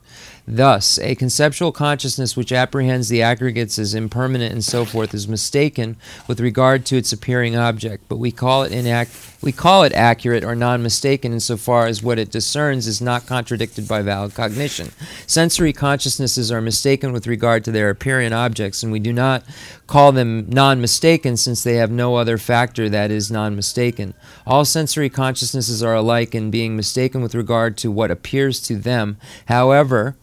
Thus, 0.46 1.00
a 1.00 1.16
conceptual 1.16 1.72
consciousness 1.72 2.36
which 2.36 2.52
apprehends 2.52 3.08
the 3.08 3.22
aggregates 3.22 3.80
as 3.80 3.96
impermanent 3.96 4.52
and 4.52 4.64
so 4.64 4.84
forth 4.84 5.14
is 5.14 5.26
mistaken 5.26 5.96
with 6.28 6.42
regard 6.42 6.86
to 6.88 6.98
its 6.98 7.14
appearing 7.14 7.56
object, 7.56 8.04
but 8.10 8.18
we 8.18 8.32
call 8.32 8.64
it 8.64 8.74
inac- 8.74 9.33
we 9.44 9.52
call 9.52 9.84
it 9.84 9.92
accurate 9.92 10.44
or 10.44 10.56
non-mistaken 10.56 11.34
insofar 11.34 11.86
as 11.86 12.02
what 12.02 12.18
it 12.18 12.32
discerns 12.32 12.88
is 12.88 13.02
not 13.02 13.28
contradicted 13.28 13.86
by 13.88 14.02
valid 14.02 14.34
cognition. 14.34 14.90
Sensory 15.28 15.74
consciousnesses 15.74 16.50
are 16.50 16.62
mistaken 16.62 17.12
with 17.12 17.28
regard 17.28 17.66
to 17.66 17.72
their 17.72 17.90
appearing 17.90 18.32
objects, 18.32 18.82
and 18.82 18.92
we 18.92 19.00
do 19.00 19.12
not 19.12 19.44
call 19.86 20.14
them 20.14 20.50
non-mistaken 20.50 21.36
since 21.36 21.62
they 21.62 21.76
have 21.76 21.92
no 21.92 22.16
other 22.16 22.38
factor 22.38 22.88
that 22.88 23.12
is 23.12 23.30
non-mistaken. 23.30 24.14
All 24.48 24.64
sensory 24.64 25.10
consciousnesses 25.10 25.84
are 25.84 25.96
alike 25.96 26.34
in 26.34 26.50
being 26.50 26.78
mistaken 26.78 27.22
with 27.22 27.36
regard 27.36 27.76
to 27.80 27.92
what 27.92 28.12
appears 28.12 28.62
to 28.62 28.78
them. 28.78 29.18
However, 29.48 30.16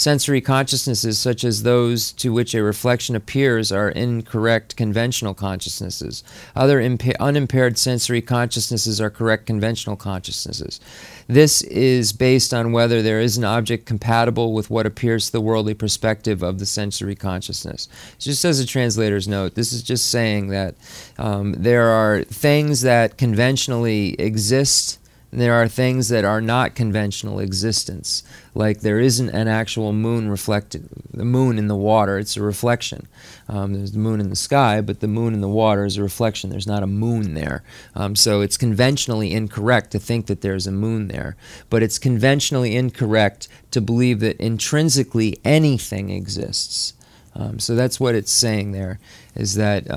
Sensory 0.00 0.40
consciousnesses, 0.40 1.18
such 1.18 1.44
as 1.44 1.62
those 1.62 2.12
to 2.12 2.32
which 2.32 2.54
a 2.54 2.62
reflection 2.62 3.14
appears, 3.14 3.70
are 3.70 3.90
incorrect 3.90 4.74
conventional 4.74 5.34
consciousnesses. 5.34 6.24
Other 6.56 6.80
impa- 6.80 7.18
unimpaired 7.20 7.76
sensory 7.76 8.22
consciousnesses 8.22 8.98
are 8.98 9.10
correct 9.10 9.44
conventional 9.44 9.96
consciousnesses. 9.96 10.80
This 11.26 11.60
is 11.60 12.14
based 12.14 12.54
on 12.54 12.72
whether 12.72 13.02
there 13.02 13.20
is 13.20 13.36
an 13.36 13.44
object 13.44 13.84
compatible 13.84 14.54
with 14.54 14.70
what 14.70 14.86
appears 14.86 15.26
to 15.26 15.32
the 15.32 15.40
worldly 15.42 15.74
perspective 15.74 16.42
of 16.42 16.60
the 16.60 16.64
sensory 16.64 17.14
consciousness. 17.14 17.86
Just 18.18 18.42
as 18.46 18.58
a 18.58 18.64
translator's 18.64 19.28
note, 19.28 19.54
this 19.54 19.70
is 19.70 19.82
just 19.82 20.08
saying 20.08 20.48
that 20.48 20.76
um, 21.18 21.52
there 21.58 21.88
are 21.90 22.22
things 22.22 22.80
that 22.80 23.18
conventionally 23.18 24.18
exist 24.18 24.98
there 25.32 25.54
are 25.54 25.68
things 25.68 26.08
that 26.08 26.24
are 26.24 26.40
not 26.40 26.74
conventional 26.74 27.38
existence, 27.38 28.24
like 28.54 28.80
there 28.80 28.98
isn't 28.98 29.28
an 29.28 29.46
actual 29.46 29.92
moon 29.92 30.28
reflected, 30.28 30.88
the 31.12 31.24
moon 31.24 31.56
in 31.56 31.68
the 31.68 31.76
water, 31.76 32.18
it's 32.18 32.36
a 32.36 32.42
reflection. 32.42 33.06
Um, 33.48 33.74
there's 33.74 33.92
the 33.92 33.98
moon 33.98 34.20
in 34.20 34.28
the 34.28 34.36
sky, 34.36 34.80
but 34.80 35.00
the 35.00 35.08
moon 35.08 35.34
in 35.34 35.40
the 35.40 35.48
water 35.48 35.84
is 35.84 35.96
a 35.96 36.02
reflection. 36.02 36.50
There's 36.50 36.66
not 36.66 36.82
a 36.82 36.88
moon 36.88 37.34
there. 37.34 37.62
Um, 37.94 38.16
so 38.16 38.40
it's 38.40 38.56
conventionally 38.56 39.32
incorrect 39.32 39.92
to 39.92 40.00
think 40.00 40.26
that 40.26 40.40
there's 40.40 40.66
a 40.66 40.72
moon 40.72 41.08
there, 41.08 41.36
but 41.68 41.82
it's 41.82 41.98
conventionally 41.98 42.74
incorrect 42.74 43.46
to 43.70 43.80
believe 43.80 44.20
that 44.20 44.36
intrinsically 44.40 45.38
anything 45.44 46.10
exists. 46.10 46.94
Um, 47.36 47.60
so 47.60 47.76
that's 47.76 48.00
what 48.00 48.16
it's 48.16 48.32
saying 48.32 48.72
there, 48.72 48.98
is 49.36 49.54
that. 49.54 49.88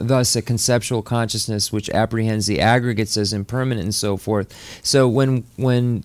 Thus 0.00 0.34
a 0.34 0.42
conceptual 0.42 1.02
consciousness 1.02 1.72
which 1.72 1.90
apprehends 1.90 2.46
the 2.46 2.60
aggregates 2.60 3.16
as 3.16 3.32
impermanent 3.32 3.84
and 3.84 3.94
so 3.94 4.16
forth. 4.16 4.54
So 4.82 5.08
when 5.08 5.44
when 5.56 6.04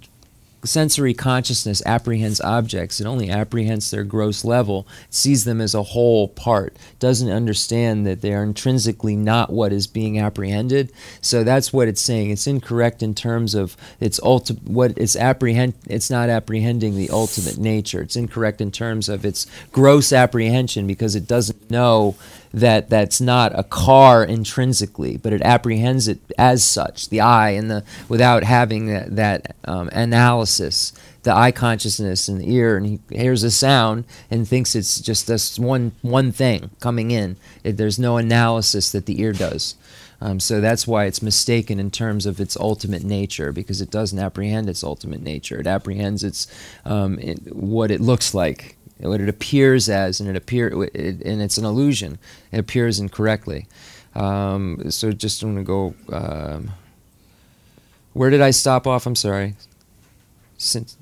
sensory 0.66 1.14
consciousness 1.14 1.82
apprehends 1.86 2.42
objects, 2.42 3.00
it 3.00 3.06
only 3.06 3.30
apprehends 3.30 3.92
their 3.92 4.04
gross 4.04 4.44
level, 4.44 4.88
sees 5.10 5.44
them 5.46 5.62
as 5.62 5.74
a 5.74 5.84
whole 5.84 6.28
part, 6.28 6.76
doesn't 7.00 7.30
understand 7.30 8.06
that 8.06 8.22
they 8.22 8.34
are 8.34 8.44
intrinsically 8.44 9.16
not 9.16 9.52
what 9.52 9.72
is 9.72 9.88
being 9.88 10.20
apprehended. 10.20 10.92
So 11.22 11.44
that's 11.44 11.72
what 11.72 11.88
it's 11.88 12.02
saying. 12.02 12.32
It's 12.32 12.48
incorrect 12.48 13.04
in 13.04 13.16
terms 13.16 13.56
of 13.56 13.78
its 14.00 14.20
ulti- 14.20 14.62
what 14.64 14.98
it's 14.98 15.16
apprehend. 15.16 15.74
It's 15.88 16.10
not 16.10 16.30
apprehending 16.30 16.96
the 16.96 17.10
ultimate 17.10 17.58
nature. 17.58 18.02
It's 18.02 18.16
incorrect 18.16 18.62
in 18.62 18.72
terms 18.72 19.10
of 19.10 19.26
its 19.26 19.48
gross 19.72 20.12
apprehension 20.12 20.88
because 20.88 21.16
it 21.16 21.28
doesn't 21.28 21.70
know 21.70 22.16
that 22.56 22.90
that's 22.90 23.20
not 23.20 23.52
a 23.60 23.64
car 23.64 24.24
intrinsically, 24.24 25.18
but 25.18 25.34
it 25.34 25.42
apprehends 25.42 26.08
it 26.08 26.20
as 26.38 26.64
such, 26.64 27.10
the 27.10 27.20
eye 27.20 27.50
and 27.50 27.70
the 27.70 27.84
without 28.08 28.46
having 28.46 28.88
that, 28.88 29.14
that 29.14 29.56
um, 29.66 29.90
analysis, 29.92 30.94
the 31.24 31.36
eye 31.36 31.52
consciousness 31.52 32.30
and 32.30 32.40
the 32.40 32.50
ear, 32.50 32.78
and 32.78 32.86
he 32.86 33.00
hears 33.10 33.44
a 33.44 33.52
sound 33.52 34.06
and 34.32 34.48
thinks 34.48 34.74
it's 34.74 35.02
just 35.02 35.28
this 35.28 35.60
one 35.60 35.92
one 36.02 36.32
thing 36.32 36.70
coming 36.80 37.12
in. 37.12 37.36
It, 37.66 37.76
there's 37.76 38.00
no 38.00 38.16
analysis 38.16 38.90
that 38.94 39.06
the 39.06 39.20
ear 39.20 39.34
does. 39.34 39.76
Um, 40.22 40.40
so 40.40 40.62
that's 40.62 40.88
why 40.88 41.06
it's 41.06 41.22
mistaken 41.22 41.78
in 41.78 41.92
terms 41.92 42.26
of 42.26 42.40
its 42.40 42.56
ultimate 42.56 43.04
nature, 43.04 43.52
because 43.52 43.82
it 43.82 43.92
doesn't 43.92 44.18
apprehend 44.18 44.70
its 44.70 44.82
ultimate 44.82 45.22
nature. 45.22 45.60
It 45.60 45.68
apprehends 45.68 46.24
its 46.24 46.48
um, 46.86 47.20
it, 47.20 47.54
what 47.54 47.92
it 47.92 48.00
looks 48.00 48.34
like 48.34 48.78
what 49.00 49.22
it 49.22 49.30
appears 49.30 49.90
as, 49.90 50.20
and 50.20 50.30
it 50.30 50.36
appear, 50.36 50.84
it, 50.94 51.22
and 51.22 51.42
it's 51.42 51.58
an 51.58 51.66
illusion. 51.66 52.18
It 52.52 52.60
appears 52.60 53.00
incorrectly. 53.00 53.68
Um, 54.14 54.90
so 54.90 55.12
just 55.12 55.44
want 55.44 55.58
to 55.58 55.64
go. 55.64 55.96
Um, 56.12 56.72
where 58.14 58.30
did 58.30 58.42
I 58.42 58.52
stop 58.52 58.88
off? 58.88 59.06
I'm 59.06 59.16
sorry. 59.16 59.56
Since 60.58 60.96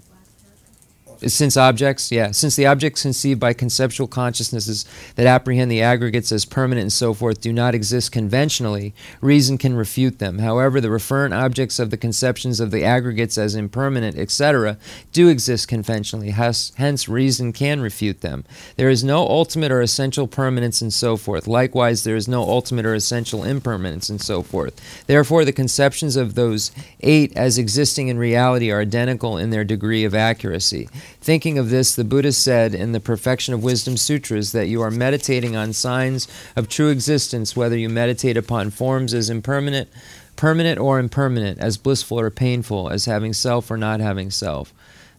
since 1.28 1.58
objects, 1.58 2.12
yeah, 2.12 2.32
since 2.32 2.56
the 2.56 2.66
objects 2.66 3.02
conceived 3.02 3.40
by 3.40 3.54
conceptual 3.54 4.08
consciousnesses 4.08 4.86
that 5.16 5.26
apprehend 5.26 5.72
the 5.72 5.82
aggregates 5.82 6.32
as 6.32 6.46
permanent 6.46 6.84
and 6.84 6.94
so 6.94 7.14
forth 7.14 7.42
do 7.42 7.54
not 7.54 7.76
exist 7.76 8.12
conventionally, 8.12 8.94
reason 9.22 9.58
can 9.58 9.76
refute 9.76 10.20
them. 10.20 10.40
However, 10.40 10.82
the 10.82 10.88
referent 10.88 11.36
objects 11.36 11.80
of 11.80 11.90
the 11.90 11.98
conceptions 11.98 12.60
of 12.60 12.72
the 12.72 12.84
aggregates 12.84 13.38
as 13.38 13.56
impermanent, 13.56 14.18
etc., 14.18 14.78
do 15.12 15.28
exist 15.28 15.68
conventionally. 15.68 16.32
Hence, 16.32 17.08
reason 17.08 17.54
can 17.54 17.82
refute 17.82 18.22
them. 18.22 18.46
There 18.76 18.90
is 18.90 19.04
no 19.04 19.20
ultimate 19.28 19.72
or 19.72 19.82
essential 19.82 20.28
permanence 20.28 20.82
and 20.82 20.94
so 20.94 21.18
forth. 21.18 21.48
Likewise, 21.48 22.04
there 22.04 22.16
is 22.16 22.28
no 22.28 22.42
ultimate 22.42 22.86
or 22.86 22.94
essential 22.94 23.44
impermanence 23.44 24.10
and 24.10 24.22
so 24.22 24.42
forth. 24.42 24.80
Therefore, 25.08 25.46
the 25.46 25.52
conceptions 25.52 26.16
of 26.16 26.36
those 26.36 26.72
eight 27.02 27.36
as 27.36 27.58
existing 27.58 28.08
in 28.08 28.18
reality 28.18 28.72
are 28.72 28.82
identical 28.82 29.38
in 29.38 29.50
their 29.50 29.64
degree 29.64 30.04
of 30.04 30.16
accuracy. 30.16 30.90
Thinking 31.22 31.58
of 31.58 31.70
this, 31.70 31.96
the 31.96 32.04
Buddha 32.04 32.32
said 32.32 32.76
in 32.76 32.92
the 32.92 33.00
Perfection 33.00 33.54
of 33.54 33.64
Wisdom 33.64 33.98
Sutras 33.98 34.52
that 34.52 34.68
you 34.68 34.82
are 34.82 34.92
meditating 34.92 35.56
on 35.56 35.74
signs 35.74 36.28
of 36.56 36.68
true 36.68 36.90
existence, 36.90 37.56
whether 37.56 37.78
you 37.78 37.90
meditate 37.90 38.38
upon 38.38 38.72
forms 38.72 39.14
as 39.14 39.30
impermanent, 39.30 39.90
permanent 40.36 40.80
or 40.80 41.00
impermanent, 41.00 41.60
as 41.60 41.78
blissful 41.78 42.20
or 42.20 42.30
painful, 42.30 42.90
as 42.90 43.06
having 43.06 43.34
self 43.34 43.72
or 43.72 43.78
not 43.78 44.00
having 44.00 44.32
self. 44.32 44.74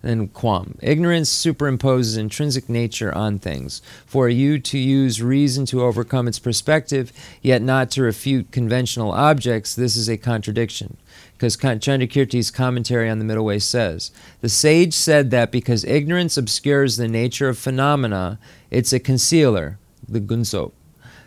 Then 0.05 0.29
quam. 0.29 0.77
Ignorance 0.83 1.33
superimposes 1.33 2.19
intrinsic 2.19 2.69
nature 2.69 3.13
on 3.15 3.39
things. 3.39 3.81
For 4.05 4.29
you 4.29 4.59
to 4.59 4.77
use 4.77 5.23
reason 5.23 5.65
to 5.67 5.83
overcome 5.83 6.29
its 6.29 6.39
perspective, 6.39 7.11
yet 7.41 7.63
not 7.63 7.91
to 7.93 8.03
refute 8.03 8.53
conventional 8.53 9.13
objects, 9.13 9.75
this 9.75 9.97
is 9.97 10.11
a 10.11 10.19
contradiction 10.19 10.99
because 11.33 11.57
Chandrakirti's 11.57 12.51
commentary 12.51 13.09
on 13.09 13.19
the 13.19 13.25
Middle 13.25 13.47
Way 13.47 13.59
says 13.61 14.11
the 14.43 14.51
sage 14.51 14.93
said 14.93 15.31
that 15.31 15.51
because 15.51 15.85
ignorance 15.85 16.37
obscures 16.37 16.99
the 16.99 17.09
nature 17.09 17.49
of 17.49 17.57
phenomena, 17.57 18.39
it's 18.71 18.93
a 18.93 19.01
concealer, 19.01 19.79
the 20.07 20.21
gunsop. 20.21 20.73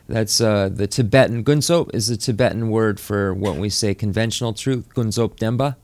That's 0.08 0.40
uh, 0.40 0.70
the 0.72 0.86
Tibetan 0.86 1.44
gunsop 1.44 1.90
is 1.96 2.10
the 2.10 2.16
Tibetan 2.16 2.70
word 2.70 3.00
for 3.00 3.34
what 3.34 3.56
we 3.56 3.70
say 3.70 3.96
conventional 3.96 4.54
truth, 4.54 4.88
gunsop 4.94 5.38
demba. 5.38 5.78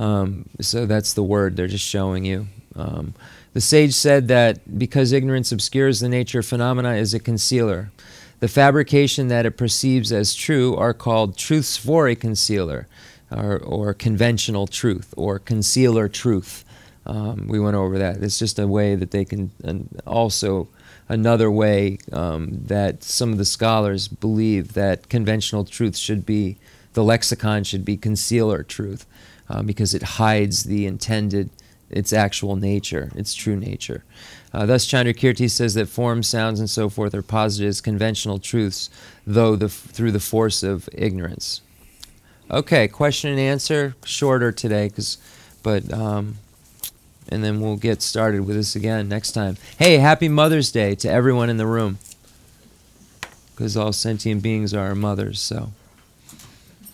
Um, 0.00 0.48
so 0.62 0.86
that's 0.86 1.12
the 1.12 1.22
word 1.22 1.56
they're 1.56 1.66
just 1.66 1.86
showing 1.86 2.24
you. 2.24 2.46
Um, 2.74 3.12
the 3.52 3.60
sage 3.60 3.92
said 3.92 4.28
that 4.28 4.78
because 4.78 5.12
ignorance 5.12 5.52
obscures 5.52 6.00
the 6.00 6.08
nature 6.08 6.38
of 6.38 6.46
phenomena 6.46 6.94
is 6.94 7.12
a 7.12 7.20
concealer. 7.20 7.90
The 8.38 8.48
fabrication 8.48 9.28
that 9.28 9.44
it 9.44 9.58
perceives 9.58 10.10
as 10.10 10.34
true 10.34 10.74
are 10.76 10.94
called 10.94 11.36
truths 11.36 11.76
for 11.76 12.08
a 12.08 12.14
concealer 12.14 12.88
or, 13.30 13.58
or 13.58 13.92
conventional 13.92 14.66
truth 14.66 15.12
or 15.18 15.38
concealer 15.38 16.08
truth. 16.08 16.64
Um, 17.04 17.46
we 17.46 17.60
went 17.60 17.76
over 17.76 17.98
that. 17.98 18.22
It's 18.22 18.38
just 18.38 18.58
a 18.58 18.66
way 18.66 18.94
that 18.94 19.10
they 19.10 19.26
can, 19.26 19.50
and 19.62 20.00
also 20.06 20.68
another 21.10 21.50
way 21.50 21.98
um, 22.10 22.62
that 22.64 23.04
some 23.04 23.32
of 23.32 23.38
the 23.38 23.44
scholars 23.44 24.08
believe 24.08 24.72
that 24.72 25.10
conventional 25.10 25.66
truth 25.66 25.98
should 25.98 26.24
be, 26.24 26.56
the 26.94 27.04
lexicon 27.04 27.64
should 27.64 27.84
be 27.84 27.98
concealer 27.98 28.62
truth 28.62 29.04
uh, 29.50 29.62
because 29.62 29.94
it 29.94 30.02
hides 30.02 30.64
the 30.64 30.86
intended, 30.86 31.50
its 31.90 32.12
actual 32.12 32.54
nature, 32.54 33.10
its 33.16 33.34
true 33.34 33.56
nature. 33.56 34.04
Uh, 34.52 34.64
thus, 34.64 34.86
Chandrakirti 34.86 35.50
says 35.50 35.74
that 35.74 35.88
forms, 35.88 36.28
sounds, 36.28 36.60
and 36.60 36.70
so 36.70 36.88
forth 36.88 37.14
are 37.14 37.22
posited 37.22 37.68
as 37.68 37.80
conventional 37.80 38.38
truths, 38.38 38.90
though 39.26 39.56
the, 39.56 39.68
through 39.68 40.12
the 40.12 40.20
force 40.20 40.62
of 40.62 40.88
ignorance. 40.92 41.62
Okay, 42.50 42.88
question 42.88 43.30
and 43.30 43.40
answer, 43.40 43.94
shorter 44.04 44.52
today, 44.52 44.88
cause, 44.88 45.18
but 45.62 45.92
um, 45.92 46.36
and 47.28 47.44
then 47.44 47.60
we'll 47.60 47.76
get 47.76 48.02
started 48.02 48.44
with 48.44 48.56
this 48.56 48.74
again 48.74 49.08
next 49.08 49.32
time. 49.32 49.56
Hey, 49.78 49.98
happy 49.98 50.28
Mother's 50.28 50.72
Day 50.72 50.96
to 50.96 51.08
everyone 51.08 51.48
in 51.48 51.58
the 51.58 51.66
room, 51.66 51.98
because 53.54 53.76
all 53.76 53.92
sentient 53.92 54.42
beings 54.42 54.74
are 54.74 54.94
mothers. 54.96 55.40
So, 55.40 55.70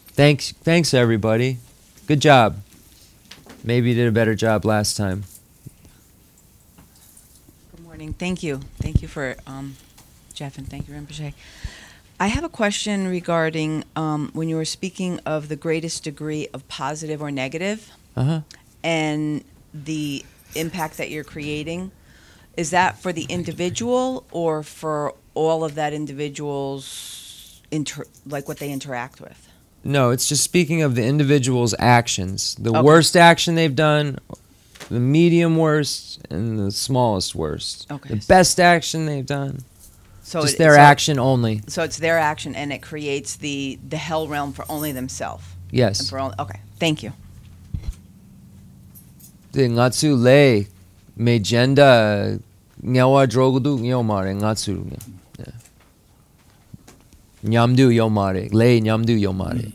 thanks, 0.09 0.52
thanks 0.52 0.92
everybody. 0.92 1.59
Good 2.07 2.20
job. 2.20 2.62
Maybe 3.64 3.90
you 3.90 3.94
did 3.96 4.07
a 4.09 4.12
better 4.12 4.34
job 4.34 4.64
last 4.64 4.96
time. 4.96 5.24
Good 7.74 7.84
morning. 7.84 8.12
Thank 8.12 8.42
you. 8.42 8.61
Thank 8.78 9.02
you 9.02 9.09
for 9.09 9.36
um, 9.46 9.76
Jeff 10.32 10.57
and 10.59 10.68
thank 10.68 10.86
you, 10.88 10.94
Rinpoche. 10.94 11.34
I 12.18 12.28
have 12.28 12.44
a 12.44 12.48
question 12.48 13.09
regarding 13.09 13.84
um, 13.96 14.30
when 14.32 14.48
you 14.48 14.57
were 14.57 14.64
speaking 14.64 15.18
of 15.26 15.48
the 15.48 15.57
greatest 15.57 16.04
degree 16.04 16.48
of 16.54 16.66
positive 16.68 17.20
or 17.20 17.30
negative 17.30 17.90
Uh-huh. 18.16 18.40
and 18.82 19.44
the 19.74 20.24
impact 20.54 20.96
that 20.98 21.11
you're 21.11 21.24
creating. 21.24 21.90
Is 22.57 22.70
that 22.70 22.98
for 22.98 23.12
the 23.12 23.24
individual 23.28 24.24
or 24.30 24.62
for 24.62 25.12
all 25.34 25.62
of 25.64 25.74
that 25.74 25.92
individual's 25.92 27.61
inter- 27.70 28.07
like 28.24 28.48
what 28.48 28.59
they 28.59 28.70
interact 28.72 29.20
with? 29.20 29.45
No, 29.87 30.11
it's 30.11 30.28
just 30.28 30.43
speaking 30.43 30.82
of 30.82 30.97
the 30.97 31.05
individual's 31.05 31.72
actions. 31.78 32.57
The 32.59 32.70
Okay. 32.70 32.82
worst 32.82 33.16
action 33.16 33.55
they've 33.55 33.74
done, 33.74 34.18
the 34.91 34.99
medium 34.99 35.57
worst, 35.57 36.18
and 36.28 36.59
the 36.59 36.72
smallest 36.72 37.34
worst. 37.37 37.87
Okay. 37.91 38.14
The 38.16 38.24
best 38.26 38.59
action 38.59 39.07
they've 39.07 39.24
done. 39.24 39.61
So 40.24 40.43
just 40.43 40.55
it- 40.55 40.59
their 40.59 40.74
so- 40.74 40.80
action 40.80 41.18
only. 41.20 41.62
So 41.68 41.84
it's 41.84 41.99
their 41.99 42.18
action, 42.18 42.57
and 42.57 42.72
it 42.72 42.82
creates 42.82 43.37
the 43.37 43.78
the 43.89 43.97
hell 43.97 44.26
realm 44.26 44.53
for 44.53 44.64
only 44.68 44.91
themselves. 44.91 45.45
And 45.70 45.78
Yes. 45.78 46.11
for 46.11 46.18
only, 46.18 46.34
okay, 46.41 46.61
thank 46.80 47.05
you. 47.05 47.12
The 49.53 49.68
ngatsu 49.68 50.16
le 50.20 50.66
me 51.16 51.39
jenda 51.39 52.41
nyawa 52.82 53.26
drogudu 53.28 53.78
nyomare 53.78 54.34
ngatsu. 54.34 54.99
Nyamdu 57.45 57.91
yomare. 57.93 58.53
Le 58.53 58.80
nyamdu 58.80 59.14
yomare. 59.20 59.72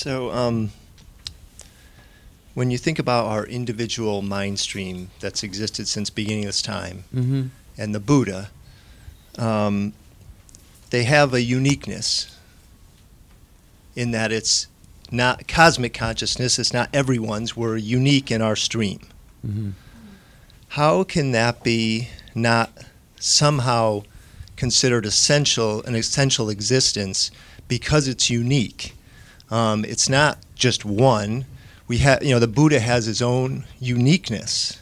So, 0.00 0.30
um, 0.30 0.70
when 2.54 2.70
you 2.70 2.78
think 2.78 2.98
about 2.98 3.26
our 3.26 3.44
individual 3.44 4.22
mind 4.22 4.58
stream 4.58 5.10
that's 5.20 5.42
existed 5.42 5.88
since 5.88 6.08
beginning 6.08 6.44
of 6.44 6.48
this 6.48 6.62
time, 6.62 7.04
Mm-hmm. 7.14 7.48
and 7.76 7.94
the 7.94 8.00
Buddha, 8.00 8.48
um, 9.36 9.92
they 10.88 11.04
have 11.04 11.34
a 11.34 11.42
uniqueness 11.42 12.34
in 13.94 14.12
that 14.12 14.32
it's 14.32 14.68
not 15.10 15.46
cosmic 15.46 15.92
consciousness, 15.92 16.58
it's 16.58 16.72
not 16.72 16.88
everyone's, 16.94 17.54
we're 17.54 17.76
unique 17.76 18.30
in 18.30 18.40
our 18.40 18.56
stream. 18.56 19.00
Mm-hmm. 19.46 19.72
How 20.68 21.04
can 21.04 21.32
that 21.32 21.62
be 21.62 22.08
not 22.34 22.70
somehow 23.16 24.04
considered 24.56 25.04
essential, 25.04 25.82
an 25.82 25.94
essential 25.94 26.48
existence 26.48 27.30
because 27.68 28.08
it's 28.08 28.30
unique? 28.30 28.94
Um, 29.50 29.84
it's 29.84 30.08
not 30.08 30.38
just 30.54 30.84
one. 30.84 31.44
We 31.88 31.98
have, 31.98 32.22
you 32.22 32.30
know, 32.30 32.38
the 32.38 32.46
Buddha 32.48 32.80
has 32.80 33.06
his 33.06 33.20
own 33.20 33.64
uniqueness. 33.80 34.80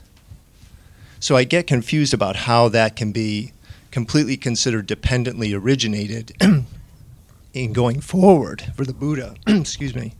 So 1.20 1.36
I 1.36 1.44
get 1.44 1.66
confused 1.66 2.12
about 2.14 2.36
how 2.36 2.68
that 2.68 2.94
can 2.96 3.12
be 3.12 3.52
completely 3.90 4.36
considered 4.36 4.86
dependently 4.86 5.52
originated 5.54 6.32
in 7.54 7.72
going 7.72 8.00
forward 8.00 8.72
for 8.76 8.84
the 8.84 8.92
Buddha, 8.92 9.34
excuse 9.46 9.94
me, 9.94 10.12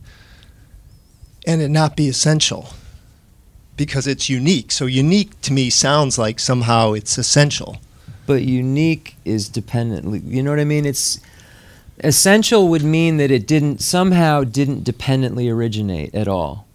and 1.45 1.61
it 1.61 1.69
not 1.69 1.95
be 1.95 2.09
essential 2.09 2.69
because 3.77 4.07
it's 4.07 4.29
unique. 4.29 4.71
So 4.71 4.87
unique 4.87 5.39
to 5.41 5.53
me 5.53 5.69
sounds 5.69 6.17
like 6.17 6.39
somehow 6.39 6.93
it's 6.93 7.17
essential. 7.17 7.77
but 8.29 8.43
unique 8.43 9.15
is 9.25 9.49
dependently 9.49 10.19
you 10.19 10.43
know 10.43 10.51
what 10.51 10.59
i 10.59 10.63
mean 10.63 10.85
it's 10.85 11.19
essential 12.03 12.67
would 12.69 12.83
mean 12.83 13.17
that 13.17 13.31
it 13.31 13.45
didn't 13.47 13.79
somehow 13.81 14.43
didn't 14.43 14.83
dependently 14.83 15.49
originate 15.49 16.13
at 16.15 16.27
all 16.27 16.65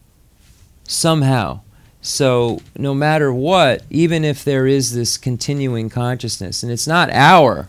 somehow 0.86 1.60
so 2.02 2.60
no 2.76 2.94
matter 2.94 3.32
what 3.32 3.82
even 3.90 4.24
if 4.24 4.44
there 4.44 4.66
is 4.66 4.92
this 4.94 5.16
continuing 5.16 5.88
consciousness 5.88 6.62
and 6.62 6.70
it's 6.70 6.86
not 6.86 7.10
our 7.12 7.68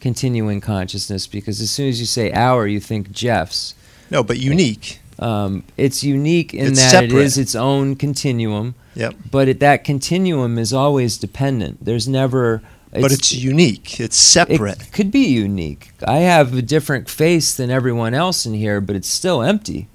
continuing 0.00 0.60
consciousness 0.60 1.26
because 1.26 1.60
as 1.60 1.70
soon 1.70 1.88
as 1.88 2.00
you 2.00 2.06
say 2.06 2.32
our 2.32 2.66
you 2.66 2.80
think 2.80 3.10
jeff's 3.12 3.74
No, 4.10 4.22
but 4.22 4.38
unique. 4.38 5.00
um, 5.18 5.64
it's 5.76 6.02
unique 6.02 6.54
in 6.54 6.68
It's 6.68 6.80
that 6.80 7.04
it 7.04 7.10
separate. 7.10 7.22
is 7.24 7.38
its 7.38 7.54
own 7.54 7.96
continuum 7.96 8.74
Yep. 8.94 9.14
but 9.30 9.48
it, 9.48 9.60
that 9.60 9.84
continuum 9.84 10.56
is 10.58 10.72
always 10.72 11.18
dependent 11.18 11.84
there's 11.84 12.08
never 12.08 12.62
but 13.00 13.12
it's 13.12 13.32
unique. 13.32 14.00
It's 14.00 14.16
separate. 14.16 14.80
it 14.82 14.92
could 14.92 15.10
be 15.10 15.26
unique. 15.26 15.90
I 16.06 16.18
have 16.18 16.54
a 16.54 16.62
different 16.62 17.08
face 17.08 17.54
than 17.54 17.70
everyone 17.70 18.14
else 18.14 18.46
in 18.46 18.54
here, 18.54 18.80
but 18.80 18.96
it's 18.96 19.08
still 19.08 19.42
empty. 19.42 19.88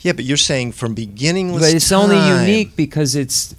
yeah, 0.00 0.12
but 0.12 0.24
you're 0.24 0.36
saying 0.36 0.72
from 0.72 0.94
beginningless 0.94 1.62
But 1.62 1.74
it's 1.74 1.92
only 1.92 2.18
unique 2.40 2.76
because 2.76 3.14
it's 3.14 3.54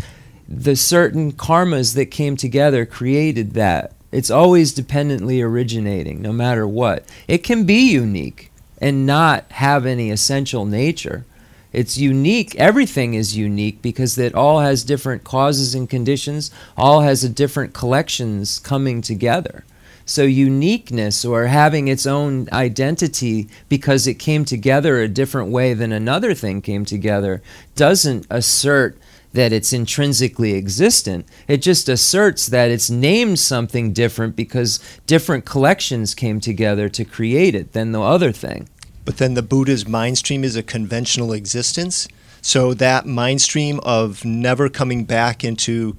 the 0.47 0.75
certain 0.75 1.31
karmas 1.31 1.95
that 1.95 2.07
came 2.07 2.35
together 2.35 2.85
created 2.85 3.53
that. 3.53 3.93
It's 4.11 4.29
always 4.29 4.73
dependently 4.73 5.41
originating, 5.41 6.21
no 6.21 6.33
matter 6.33 6.67
what. 6.67 7.05
It 7.27 7.39
can 7.39 7.63
be 7.63 7.91
unique 7.91 8.51
and 8.79 9.05
not 9.05 9.49
have 9.53 9.85
any 9.85 10.09
essential 10.11 10.65
nature. 10.65 11.25
It's 11.73 11.97
unique. 11.97 12.55
Everything 12.55 13.13
is 13.13 13.37
unique 13.37 13.81
because 13.81 14.17
it 14.17 14.35
all 14.35 14.59
has 14.59 14.83
different 14.83 15.23
causes 15.23 15.73
and 15.73 15.89
conditions, 15.89 16.51
all 16.77 17.01
has 17.01 17.23
a 17.23 17.29
different 17.29 17.73
collections 17.73 18.59
coming 18.59 19.01
together. 19.01 19.63
So 20.05 20.23
uniqueness 20.23 21.23
or 21.23 21.45
having 21.45 21.87
its 21.87 22.05
own 22.05 22.49
identity 22.51 23.47
because 23.69 24.07
it 24.07 24.15
came 24.15 24.43
together 24.43 24.99
a 24.99 25.07
different 25.07 25.51
way 25.51 25.73
than 25.73 25.93
another 25.93 26.33
thing 26.33 26.61
came 26.61 26.83
together 26.83 27.41
doesn't 27.75 28.27
assert 28.29 28.97
that 29.33 29.53
it's 29.53 29.71
intrinsically 29.71 30.53
existent. 30.53 31.25
It 31.47 31.61
just 31.61 31.87
asserts 31.87 32.47
that 32.47 32.69
it's 32.69 32.89
named 32.89 33.39
something 33.39 33.93
different 33.93 34.35
because 34.35 34.79
different 35.07 35.45
collections 35.45 36.13
came 36.13 36.41
together 36.41 36.89
to 36.89 37.05
create 37.05 37.55
it 37.55 37.71
than 37.71 37.93
the 37.93 38.01
other 38.01 38.33
thing. 38.33 38.67
But 39.05 39.17
then 39.17 39.33
the 39.33 39.41
Buddha's 39.41 39.87
mind 39.87 40.17
stream 40.17 40.43
is 40.43 40.55
a 40.55 40.63
conventional 40.63 41.33
existence. 41.33 42.07
So 42.41 42.73
that 42.75 43.05
mind 43.05 43.41
stream 43.41 43.79
of 43.83 44.23
never 44.25 44.69
coming 44.69 45.05
back 45.05 45.43
into 45.43 45.95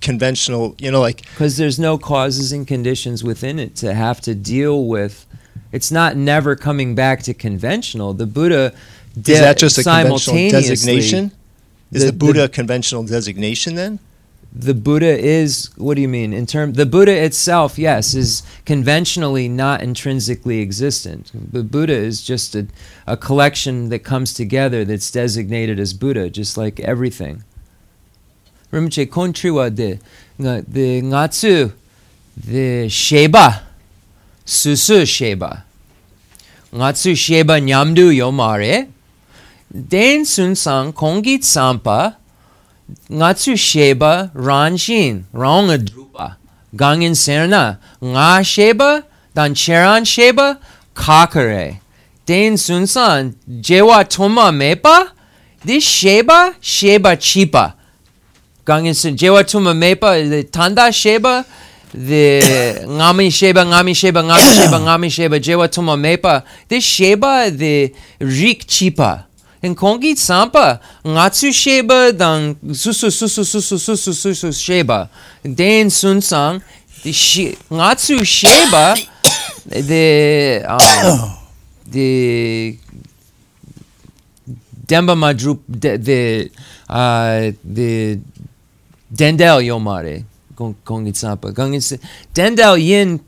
conventional, 0.00 0.74
you 0.78 0.90
know, 0.90 1.00
like 1.00 1.22
because 1.30 1.56
there's 1.56 1.78
no 1.78 1.96
causes 1.98 2.52
and 2.52 2.66
conditions 2.66 3.22
within 3.22 3.58
it 3.58 3.76
to 3.76 3.94
have 3.94 4.20
to 4.22 4.34
deal 4.34 4.86
with. 4.86 5.26
It's 5.70 5.90
not 5.90 6.16
never 6.16 6.56
coming 6.56 6.94
back 6.94 7.22
to 7.24 7.34
conventional. 7.34 8.12
The 8.14 8.26
Buddha 8.26 8.74
is 9.16 9.22
that 9.40 9.58
just 9.58 9.78
a 9.78 9.82
conventional 9.84 10.36
designation? 10.50 11.32
Is 11.92 12.04
the- 12.04 12.10
the, 12.10 12.16
Buddha 12.16 12.32
the- 12.40 12.44
a 12.44 12.48
conventional 12.48 13.02
designation 13.04 13.74
then? 13.74 13.98
The 14.54 14.74
Buddha 14.74 15.18
is 15.18 15.70
what 15.78 15.94
do 15.94 16.02
you 16.02 16.08
mean 16.08 16.34
in 16.34 16.46
term? 16.46 16.74
The 16.74 16.84
Buddha 16.84 17.24
itself, 17.24 17.78
yes, 17.78 18.12
is 18.14 18.42
conventionally 18.66 19.48
not 19.48 19.82
intrinsically 19.82 20.60
existent. 20.60 21.30
The 21.32 21.62
Buddha 21.62 21.94
is 21.94 22.22
just 22.22 22.54
a, 22.54 22.66
a 23.06 23.16
collection 23.16 23.88
that 23.88 24.00
comes 24.00 24.34
together 24.34 24.84
that's 24.84 25.10
designated 25.10 25.80
as 25.80 25.94
Buddha, 25.94 26.28
just 26.28 26.58
like 26.58 26.80
everything. 26.80 27.44
Rinpoche 28.70 29.06
kontriwa 29.06 29.74
de 29.74 29.98
de 30.38 31.02
ngatsu 31.02 31.72
de 32.46 32.88
sheba 32.88 33.62
susu 34.44 35.06
sheba 35.06 35.64
ngatsu 36.74 37.16
sheba 37.16 37.60
nyamdu 37.60 38.10
yomare 38.12 38.88
den 39.70 40.24
sunsang 40.24 40.92
kongit 40.92 41.42
sampa 41.44 42.16
ngatsu 43.10 43.56
sheba 43.56 44.30
ranjin 44.34 45.24
ronga 45.34 45.78
drupa 45.78 46.36
gangin 46.74 47.14
serna 47.14 47.78
nga 48.02 48.42
sheba 48.44 49.04
dan 49.34 49.54
cheran 49.54 50.04
sheba 50.04 50.58
kakare 50.94 51.80
den 52.26 52.54
sunsan 52.54 53.34
jewa 53.60 54.04
toma 54.08 54.52
mepa 54.52 55.08
this 55.64 55.84
sheba 55.84 56.54
sheba 56.60 57.16
chipa. 57.16 57.74
Gangin 58.64 58.94
sen 58.94 59.16
jewa 59.16 59.46
toma 59.46 59.72
mepa 59.74 60.28
the 60.28 60.42
tanda 60.44 60.90
sheba 60.92 61.44
the 61.92 62.82
ngami 62.86 63.30
sheba 63.32 63.64
ngami 63.64 63.94
sheba 63.94 64.22
ngami 64.22 64.54
sheba 64.54 64.78
ngami 64.80 65.10
sheba 65.10 65.38
jewa 65.38 65.70
toma 65.70 65.96
mepa. 65.96 66.42
This 66.68 66.84
sheba 66.84 67.50
the 67.50 67.94
rik 68.18 68.66
chipa 68.66 69.24
kongi 69.70 70.16
sampa 70.16 70.80
ngatsu 71.06 71.52
sheba 71.52 72.12
dan 72.12 72.56
susu 72.74 73.10
susu 73.10 73.44
susu 73.44 73.78
susu 73.78 74.12
susu 74.34 74.52
sheba 74.52 75.08
den 75.44 75.86
sunsang 75.88 76.60
the 77.02 77.12
shi, 77.12 77.56
ngatsu 77.70 78.24
sheba 78.26 78.94
the 79.70 80.64
um, 80.66 81.38
the 81.86 82.76
demba 84.86 85.14
madrup 85.14 85.60
the 85.68 85.96
the 85.96 86.50
uh, 86.88 87.52
the 87.64 88.18
dendel 89.14 89.60
yomare 89.62 90.24
Kon- 90.56 90.74
kongi 90.84 91.14
sampa 91.14 91.52
dendel 92.34 92.76
yin 92.78 93.20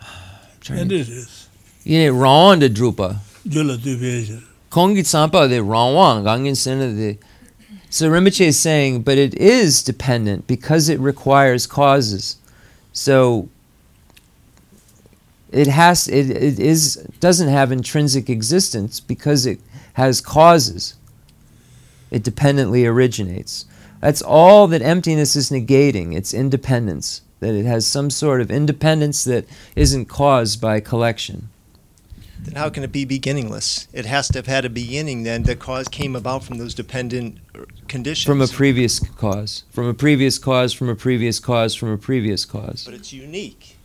And 0.70 0.90
it 0.92 1.08
is. 1.08 1.48
yin 1.84 2.12
ron 2.12 2.58
de 2.58 2.68
drupa 2.68 3.16
Jula. 3.46 3.78
Kongi 4.70 5.00
Tsampa, 5.00 5.48
the 5.48 5.56
Rangwang, 5.56 6.24
Gangin 6.24 6.56
Sena, 6.56 6.88
the. 6.88 7.18
So 7.90 8.10
Rinpoche 8.10 8.46
is 8.46 8.58
saying, 8.58 9.02
but 9.02 9.16
it 9.16 9.34
is 9.34 9.82
dependent 9.82 10.46
because 10.46 10.90
it 10.90 11.00
requires 11.00 11.66
causes. 11.66 12.36
So 12.92 13.48
it 15.50 15.68
has 15.68 16.06
it, 16.08 16.30
it 16.30 16.58
is 16.58 16.96
doesn't 17.20 17.48
have 17.48 17.72
intrinsic 17.72 18.28
existence 18.28 19.00
because 19.00 19.46
it 19.46 19.60
has 19.94 20.20
causes. 20.20 20.94
It 22.10 22.22
dependently 22.22 22.86
originates. 22.86 23.64
That's 24.00 24.22
all 24.22 24.66
that 24.68 24.82
emptiness 24.82 25.34
is 25.36 25.50
negating. 25.50 26.14
It's 26.14 26.32
independence. 26.32 27.22
That 27.40 27.54
it 27.54 27.64
has 27.66 27.86
some 27.86 28.10
sort 28.10 28.40
of 28.40 28.50
independence 28.50 29.24
that 29.24 29.46
isn't 29.76 30.06
caused 30.06 30.60
by 30.60 30.80
collection. 30.80 31.48
Then 32.40 32.54
how 32.54 32.70
can 32.70 32.82
it 32.82 32.92
be 32.92 33.04
beginningless? 33.04 33.88
It 33.92 34.06
has 34.06 34.28
to 34.28 34.38
have 34.38 34.46
had 34.46 34.64
a 34.64 34.70
beginning 34.70 35.24
then 35.24 35.42
The 35.42 35.56
cause 35.56 35.88
came 35.88 36.14
about 36.16 36.44
from 36.44 36.58
those 36.58 36.74
dependent 36.74 37.38
uh, 37.54 37.64
conditions. 37.88 38.26
From 38.26 38.40
a 38.40 38.46
previous 38.46 39.00
cause. 39.00 39.64
From 39.70 39.86
a 39.86 39.94
previous 39.94 40.38
cause, 40.38 40.72
from 40.72 40.88
a 40.88 40.94
previous 40.94 41.40
cause, 41.40 41.74
from 41.74 41.90
a 41.90 41.98
previous 41.98 42.44
cause. 42.44 42.84
but 42.84 42.94
it's 42.94 43.12
unique. 43.12 43.76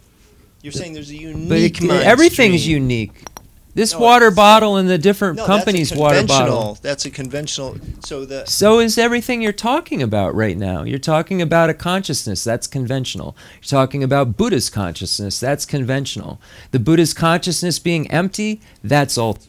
You're 0.61 0.71
saying 0.71 0.93
there's 0.93 1.09
a 1.09 1.15
unique 1.17 1.79
But 1.81 2.01
it, 2.01 2.07
everything's 2.07 2.65
unique. 2.65 3.25
This 3.75 3.93
No, 3.93 3.99
water 4.01 4.27
it's- 4.27 4.35
bottle 4.35 4.77
and 4.77 4.87
the 4.87 4.99
different 4.99 5.37
No, 5.37 5.45
companies' 5.47 5.89
that's 5.89 5.99
a 5.99 6.01
water 6.01 6.17
conventional. 6.19 6.49
bottle. 6.59 6.77
That's 6.83 7.05
a 7.05 7.09
conventional. 7.09 7.77
So 8.05 8.23
the 8.23 8.45
So 8.45 8.79
is 8.79 8.99
everything 8.99 9.41
you're 9.41 9.51
talking 9.51 10.03
about 10.03 10.35
right 10.35 10.55
now. 10.57 10.83
You're 10.83 10.99
talking 10.99 11.41
about 11.41 11.71
a 11.71 11.73
consciousness, 11.73 12.43
that's 12.43 12.67
conventional. 12.67 13.35
You're 13.55 13.69
talking 13.69 14.03
about 14.03 14.37
Buddha's 14.37 14.69
consciousness, 14.69 15.39
that's 15.39 15.65
conventional. 15.65 16.39
The 16.69 16.77
Buddha's 16.79 17.15
consciousness 17.15 17.79
being 17.79 18.09
empty, 18.11 18.61
that's 18.83 19.17
all. 19.17 19.39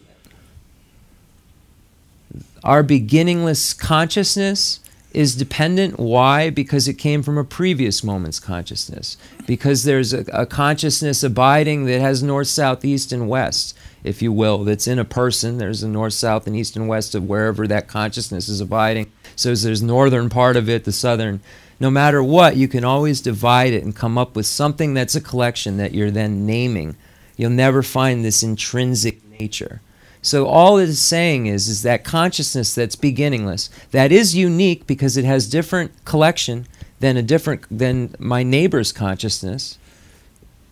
Our 2.62 2.82
beginningless 2.82 3.74
consciousness 3.74 4.80
is 5.12 5.36
dependent. 5.36 5.98
Why? 6.00 6.48
Because 6.48 6.88
it 6.88 6.94
came 6.94 7.22
from 7.22 7.36
a 7.36 7.44
previous 7.44 8.02
moment's 8.02 8.40
consciousness. 8.40 9.18
Because 9.46 9.84
there's 9.84 10.14
a, 10.14 10.24
a 10.32 10.46
consciousness 10.46 11.22
abiding 11.22 11.84
that 11.84 12.00
has 12.00 12.22
north, 12.22 12.48
south, 12.48 12.84
east, 12.86 13.12
and 13.12 13.28
west, 13.28 13.76
if 14.04 14.20
you 14.20 14.30
will, 14.30 14.64
that's 14.64 14.86
in 14.86 14.98
a 14.98 15.04
person. 15.04 15.58
There's 15.58 15.82
a 15.82 15.88
north, 15.88 16.12
south, 16.12 16.46
and 16.46 16.54
east 16.54 16.76
and 16.76 16.86
west 16.86 17.14
of 17.14 17.26
wherever 17.26 17.66
that 17.66 17.88
consciousness 17.88 18.48
is 18.48 18.60
abiding. 18.60 19.10
So 19.34 19.54
there's 19.54 19.82
northern 19.82 20.28
part 20.28 20.56
of 20.56 20.68
it, 20.68 20.84
the 20.84 20.92
southern. 20.92 21.40
No 21.80 21.90
matter 21.90 22.22
what, 22.22 22.56
you 22.56 22.68
can 22.68 22.84
always 22.84 23.20
divide 23.20 23.72
it 23.72 23.82
and 23.82 23.96
come 23.96 24.16
up 24.16 24.36
with 24.36 24.46
something 24.46 24.94
that's 24.94 25.16
a 25.16 25.20
collection 25.20 25.78
that 25.78 25.94
you're 25.94 26.10
then 26.10 26.46
naming. 26.46 26.96
You'll 27.36 27.50
never 27.50 27.82
find 27.82 28.24
this 28.24 28.42
intrinsic 28.42 29.24
nature. 29.40 29.80
So 30.22 30.46
all 30.46 30.78
it 30.78 30.88
is 30.88 31.02
saying 31.02 31.46
is, 31.46 31.68
is 31.68 31.82
that 31.82 32.04
consciousness 32.04 32.74
that's 32.74 32.96
beginningless, 32.96 33.68
that 33.90 34.12
is 34.12 34.36
unique 34.36 34.86
because 34.86 35.16
it 35.16 35.24
has 35.24 35.48
different 35.48 36.04
collection 36.04 36.66
than 37.00 37.16
a 37.16 37.22
different 37.22 37.66
than 37.70 38.14
my 38.18 38.42
neighbor's 38.42 38.92
consciousness. 38.92 39.78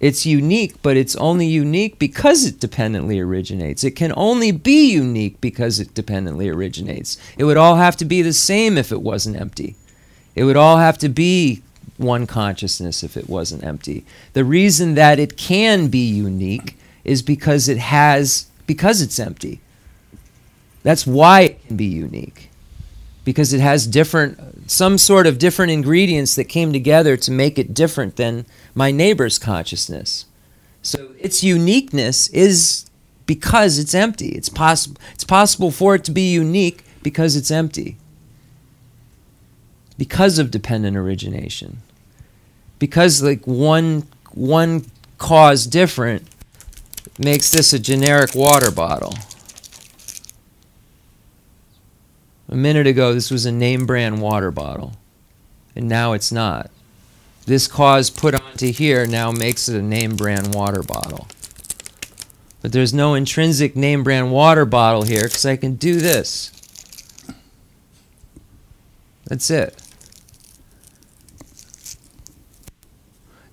It's 0.03 0.27
unique, 0.27 0.83
but 0.83 0.97
it's 0.97 1.15
only 1.15 1.47
unique 1.47 1.97
because 1.97 2.45
it 2.45 2.59
dependently 2.59 3.21
originates. 3.21 3.85
It 3.85 3.93
can 3.93 4.13
only 4.17 4.51
be 4.51 4.91
unique 4.91 5.41
because 5.41 5.79
it 5.79 5.95
dependently 5.95 6.49
originates. 6.49 7.17
It 7.39 7.45
would 7.45 7.57
all 7.57 7.77
have 7.77 7.97
to 7.99 8.05
be 8.05 8.21
the 8.21 8.33
same 8.33 8.77
if 8.77 8.91
it 8.91 9.01
wasn't 9.01 9.41
empty. 9.41 9.77
It 10.35 10.43
would 10.43 10.57
all 10.57 10.79
have 10.79 10.99
to 10.99 11.09
be 11.09 11.63
one 11.99 12.27
consciousness 12.27 13.05
if 13.05 13.17
it 13.17 13.29
wasn't 13.29 13.63
empty. 13.63 14.05
The 14.33 14.45
reason 14.45 14.97
that 14.97 15.21
it 15.21 15.37
can 15.37 15.87
be 15.87 16.05
unique 16.05 16.77
is 17.05 17.23
because 17.23 17.69
it 17.69 17.79
has 17.79 18.47
because 18.67 19.03
it's 19.03 19.21
empty. 19.21 19.61
That's 20.83 21.07
why 21.07 21.43
it 21.43 21.67
can 21.69 21.77
be 21.77 21.85
unique. 21.85 22.51
Because 23.25 23.53
it 23.53 23.61
has 23.61 23.87
different 23.87 24.52
some 24.67 24.99
sort 24.99 25.27
of 25.27 25.39
different 25.39 25.73
ingredients 25.73 26.35
that 26.35 26.45
came 26.45 26.73
together 26.73 27.17
to 27.17 27.31
make 27.31 27.59
it 27.59 27.75
different 27.75 28.17
than 28.17 28.47
my 28.75 28.91
neighbor's 28.91 29.39
consciousness. 29.39 30.27
So 30.83 31.11
its 31.19 31.45
uniqueness 31.45 32.29
is 32.29 32.87
because 33.27 33.79
it's 33.79 33.95
empty. 33.95 34.31
It's 34.31 34.49
possible 34.49 35.01
it's 35.13 35.25
possible 35.25 35.71
for 35.71 35.95
it 35.95 36.05
to 36.05 36.11
be 36.11 36.33
unique 36.33 36.85
because 37.03 37.37
it's 37.37 37.51
empty. 37.51 37.97
Because 39.99 40.39
of 40.39 40.51
dependent 40.51 40.97
origination. 40.97 41.83
Because 42.79 43.23
like 43.23 43.47
one 43.47 44.09
one 44.33 44.87
cause 45.19 45.67
different 45.67 46.27
makes 47.19 47.51
this 47.51 47.73
a 47.73 47.79
generic 47.79 48.35
water 48.35 48.71
bottle. 48.71 49.15
A 52.53 52.55
minute 52.55 52.87
ago, 52.87 53.15
this 53.15 53.31
was 53.31 53.47
a 53.47 53.51
name 53.51 53.87
brand 53.87 54.21
water 54.21 54.51
bottle, 54.51 54.93
and 55.75 55.89
now 55.89 56.13
it's 56.13 56.31
not. 56.31 56.71
This 57.47 57.67
cause 57.67 58.11
put 58.11 58.35
onto 58.35 58.71
here 58.71 59.07
now 59.07 59.31
makes 59.31 59.71
it 59.71 59.79
a 59.79 59.81
name 59.81 60.17
brand 60.17 60.55
water 60.55 60.83
bottle. 60.83 61.29
But 62.61 62.73
there's 62.73 62.93
no 62.93 63.15
intrinsic 63.15 63.75
name 63.75 64.05
brand 64.05 64.33
water 64.33 64.67
bottle 64.67 65.05
here 65.05 65.25
because 65.25 65.47
I 65.47 65.57
can 65.57 65.77
do 65.77 65.99
this. 65.99 66.51
That's 69.25 69.49
it. 69.49 69.83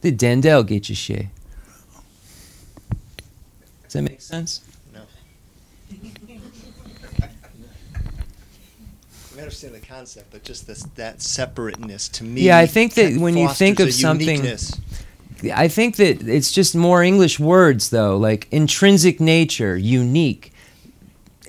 The 0.02 0.12
Dendel 0.12 0.64
get 0.64 0.89
you 0.89 0.95
shit. 0.95 1.28
Does 3.84 3.93
that 3.93 4.02
make 4.02 4.20
sense? 4.20 4.60
No. 4.93 5.04
I 9.39 9.39
understand 9.50 9.74
the 9.74 9.80
concept, 9.80 10.32
but 10.32 10.43
just 10.43 10.68
this 10.68 10.84
that 10.95 11.22
separateness 11.22 12.08
to 12.08 12.24
me. 12.24 12.41
Yeah, 12.41 12.60
I 12.60 12.68
think 12.68 12.93
that 12.93 13.18
when 13.18 13.36
you 13.36 13.50
think 13.50 13.80
of 13.80 13.91
something- 13.93 14.28
uniqueness. 14.28 14.80
I 15.56 15.70
think 15.70 15.95
that 15.95 16.28
it's 16.28 16.52
just 16.52 16.76
more 16.76 17.02
English 17.02 17.39
words, 17.39 17.91
though, 17.91 18.18
like 18.18 18.47
intrinsic 18.52 19.22
nature, 19.22 19.78
unique. 19.78 20.52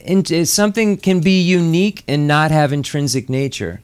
Uh, 0.09 0.45
something 0.45 0.97
can 0.97 1.21
be 1.21 1.43
unique 1.43 2.05
and 2.07 2.27
not 2.29 2.53
have 2.53 2.73
intrinsic 2.73 3.29
nature. 3.29 3.81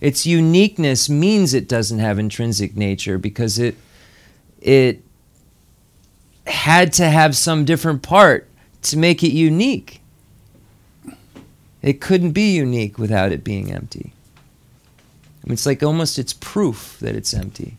Its 0.00 0.26
uniqueness 0.26 1.08
means 1.08 1.54
it 1.54 1.68
doesn't 1.68 2.00
have 2.00 2.18
intrinsic 2.18 2.76
nature 2.76 3.18
because 3.18 3.58
it 3.58 3.76
it 4.60 5.02
had 6.46 6.92
to 6.94 7.08
have 7.08 7.36
some 7.36 7.64
different 7.64 8.02
part 8.02 8.48
to 8.82 8.98
make 8.98 9.22
it 9.22 9.32
unique. 9.32 10.00
It 11.86 12.02
couldn't 12.02 12.32
be 12.32 12.54
unique 12.54 12.98
without 12.98 13.32
it 13.32 13.42
being 13.42 13.72
empty. 13.72 14.12
I 15.42 15.48
mean, 15.48 15.54
it's 15.54 15.64
like 15.64 15.82
almost 15.82 16.18
it's 16.18 16.34
proof 16.34 16.98
that 17.00 17.14
it's 17.14 17.32
empty 17.32 17.78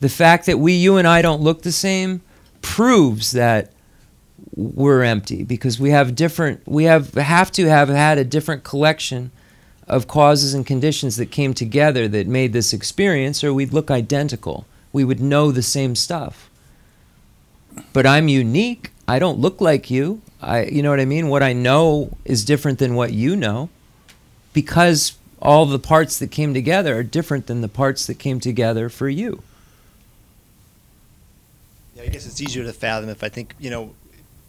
the 0.00 0.08
fact 0.08 0.46
that 0.46 0.58
we, 0.58 0.72
you 0.72 0.96
and 0.96 1.06
I, 1.06 1.22
don't 1.22 1.42
look 1.42 1.62
the 1.62 1.72
same 1.72 2.22
proves 2.62 3.32
that 3.32 3.70
we're 4.54 5.02
empty 5.02 5.44
because 5.44 5.78
we 5.78 5.90
have 5.90 6.14
different, 6.14 6.66
we 6.66 6.84
have 6.84 7.14
have 7.14 7.52
to 7.52 7.68
have 7.68 7.88
had 7.88 8.18
a 8.18 8.24
different 8.24 8.64
collection 8.64 9.30
of 9.86 10.08
causes 10.08 10.54
and 10.54 10.66
conditions 10.66 11.16
that 11.16 11.30
came 11.30 11.52
together 11.52 12.08
that 12.08 12.26
made 12.26 12.52
this 12.52 12.72
experience, 12.72 13.44
or 13.44 13.52
we'd 13.52 13.72
look 13.72 13.90
identical. 13.90 14.66
We 14.92 15.04
would 15.04 15.20
know 15.20 15.52
the 15.52 15.62
same 15.62 15.94
stuff. 15.94 16.48
But 17.92 18.06
I'm 18.06 18.28
unique. 18.28 18.90
I 19.06 19.18
don't 19.18 19.38
look 19.38 19.60
like 19.60 19.90
you. 19.90 20.22
I, 20.42 20.64
you 20.64 20.82
know 20.82 20.90
what 20.90 21.00
I 21.00 21.04
mean? 21.04 21.28
What 21.28 21.42
I 21.42 21.52
know 21.52 22.16
is 22.24 22.44
different 22.44 22.78
than 22.78 22.94
what 22.94 23.12
you 23.12 23.36
know 23.36 23.68
because 24.52 25.16
all 25.40 25.66
the 25.66 25.78
parts 25.78 26.18
that 26.18 26.30
came 26.30 26.54
together 26.54 26.98
are 26.98 27.02
different 27.02 27.46
than 27.46 27.60
the 27.60 27.68
parts 27.68 28.06
that 28.06 28.18
came 28.18 28.40
together 28.40 28.88
for 28.88 29.08
you. 29.08 29.42
Yeah, 31.94 32.02
I 32.04 32.06
guess 32.08 32.26
it's 32.26 32.40
easier 32.40 32.64
to 32.64 32.72
fathom 32.72 33.08
if 33.08 33.22
I 33.22 33.28
think, 33.28 33.54
you 33.58 33.70
know, 33.70 33.94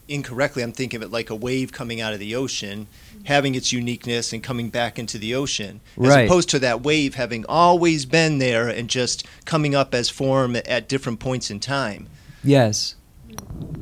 incorrectly, 0.07 0.63
I'm 0.63 0.73
thinking 0.73 0.97
of 0.97 1.03
it 1.03 1.11
like 1.11 1.29
a 1.29 1.35
wave 1.35 1.71
coming 1.71 2.01
out 2.01 2.13
of 2.13 2.19
the 2.19 2.35
ocean, 2.35 2.87
mm-hmm. 3.13 3.25
having 3.25 3.55
its 3.55 3.71
uniqueness 3.71 4.33
and 4.33 4.43
coming 4.43 4.69
back 4.69 4.99
into 4.99 5.17
the 5.17 5.33
ocean, 5.33 5.79
as 5.97 6.07
Right. 6.07 6.25
opposed 6.25 6.49
to 6.49 6.59
that 6.59 6.81
wave 6.81 7.15
having 7.15 7.45
always 7.47 8.05
been 8.05 8.39
there 8.39 8.67
and 8.67 8.89
just 8.89 9.25
coming 9.45 9.73
up 9.73 9.93
as 9.93 10.09
form 10.09 10.55
at 10.55 10.89
different 10.89 11.19
points 11.19 11.49
in 11.49 11.59
time. 11.59 12.07
Yes. 12.43 12.95
Mm-hmm. 13.29 13.80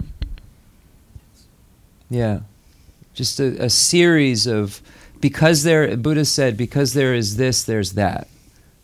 Yeah. 2.09 2.41
Just 3.13 3.39
a, 3.39 3.63
a 3.63 3.69
series 3.69 4.47
of 4.47 4.81
because 5.19 5.63
there 5.63 5.95
Buddha 5.97 6.25
said 6.25 6.57
because 6.57 6.93
there 6.93 7.13
is 7.13 7.37
this 7.37 7.63
there's 7.63 7.93
that. 7.93 8.27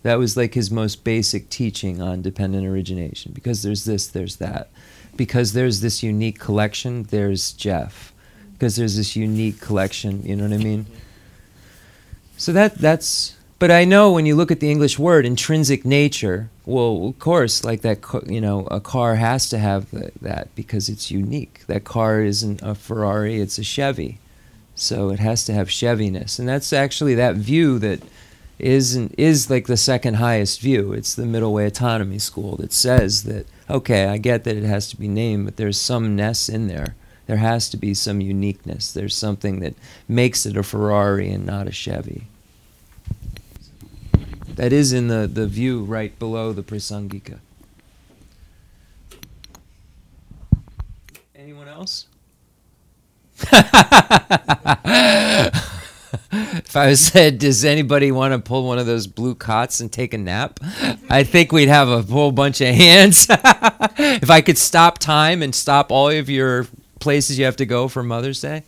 That 0.04 0.20
was 0.20 0.38
like 0.38 0.54
his 0.54 0.70
most 0.70 1.04
basic 1.04 1.50
teaching 1.50 2.02
on 2.02 2.22
dependent 2.22 2.68
origination. 2.68 3.32
Because 3.34 3.64
there's 3.64 3.86
this 3.86 4.08
there's 4.08 4.38
that. 4.38 4.70
Because 5.16 5.54
there's 5.54 5.82
this 5.82 6.04
unique 6.04 6.40
collection, 6.40 7.04
there's 7.04 7.54
Jeff. 7.54 8.14
Because 8.54 8.76
there's 8.76 8.98
this 8.98 9.16
unique 9.16 9.60
collection, 9.60 10.24
you 10.24 10.36
know 10.36 10.44
what 10.44 10.54
I 10.54 10.64
mean? 10.64 10.86
So 12.38 12.52
that 12.54 12.76
that's 12.76 13.36
but 13.66 13.72
I 13.72 13.84
know 13.84 14.12
when 14.12 14.28
you 14.28 14.36
look 14.36 14.52
at 14.52 14.60
the 14.60 14.70
English 14.70 15.00
word 15.00 15.26
intrinsic 15.26 15.86
nature, 15.86 16.52
well, 16.68 17.08
of 17.08 17.18
course, 17.18 17.64
like 17.64 17.82
that, 17.82 17.98
you 18.28 18.40
know, 18.40 18.68
a 18.70 18.80
car 18.80 19.16
has 19.16 19.50
to 19.50 19.58
have 19.58 19.90
that 20.22 20.54
because 20.54 20.88
it's 20.88 21.10
unique. 21.10 21.64
That 21.66 21.84
car 21.84 22.22
isn't 22.22 22.62
a 22.62 22.76
Ferrari; 22.76 23.42
it's 23.42 23.58
a 23.58 23.64
Chevy, 23.64 24.20
so 24.76 25.10
it 25.10 25.18
has 25.18 25.46
to 25.46 25.54
have 25.54 25.70
Cheviness, 25.70 26.38
and 26.38 26.48
that's 26.48 26.74
actually 26.74 27.16
that 27.16 27.38
view 27.38 27.80
that 27.80 28.04
isn't 28.60 29.16
is 29.18 29.50
like 29.50 29.66
the 29.66 29.78
second 29.78 30.18
highest 30.18 30.62
view. 30.62 30.94
It's 30.94 31.16
the 31.16 31.26
middle 31.26 31.52
way 31.52 31.66
autonomy 31.66 32.20
school 32.20 32.58
that 32.58 32.72
says 32.72 33.24
that 33.24 33.48
okay, 33.68 34.06
I 34.06 34.20
get 34.20 34.44
that 34.44 34.58
it 34.58 34.64
has 34.66 34.90
to 34.90 34.96
be 34.96 35.08
named, 35.08 35.46
but 35.46 35.58
there's 35.58 35.82
some 35.82 36.16
ness 36.16 36.50
in 36.50 36.68
there. 36.68 36.96
There 37.26 37.38
has 37.38 37.68
to 37.70 37.78
be 37.78 37.96
some 37.96 38.22
uniqueness. 38.22 38.92
There's 38.92 39.16
something 39.16 39.60
that 39.62 39.74
makes 40.08 40.46
it 40.46 40.56
a 40.56 40.62
Ferrari 40.62 41.32
and 41.32 41.48
not 41.48 41.68
a 41.68 41.72
Chevy. 41.72 42.28
That 44.56 44.72
is 44.72 44.94
in 44.94 45.08
the, 45.10 45.28
the 45.28 45.48
view 45.48 45.84
right 45.84 46.18
below 46.18 46.54
the 46.54 46.64
Prasangika. 46.64 47.40
Anyone 51.36 51.68
else? 51.68 52.08
if 56.32 56.76
I 56.76 56.94
said, 56.94 57.40
does 57.40 57.66
anybody 57.66 58.14
want 58.14 58.34
to 58.34 58.40
pull 58.40 58.66
one 58.66 58.80
of 58.80 58.86
those 58.86 59.08
blue 59.08 59.36
cots 59.36 59.82
and 59.82 59.92
take 59.92 60.14
a 60.14 60.18
nap? 60.18 60.62
I 61.10 61.26
think 61.26 61.52
we'd 61.52 61.68
have 61.68 61.90
a 61.90 62.02
whole 62.02 62.32
bunch 62.32 62.62
of 62.62 62.74
hands. 62.74 63.28
if 63.30 64.30
I 64.30 64.40
could 64.40 64.58
stop 64.58 65.00
time 65.00 65.44
and 65.44 65.54
stop 65.54 65.92
all 65.92 66.10
of 66.10 66.30
your 66.30 66.66
places 67.02 67.38
you 67.38 67.44
have 67.44 67.58
to 67.58 67.66
go 67.66 67.90
for 67.90 68.04
Mother's 68.04 68.40
Day. 68.40 68.64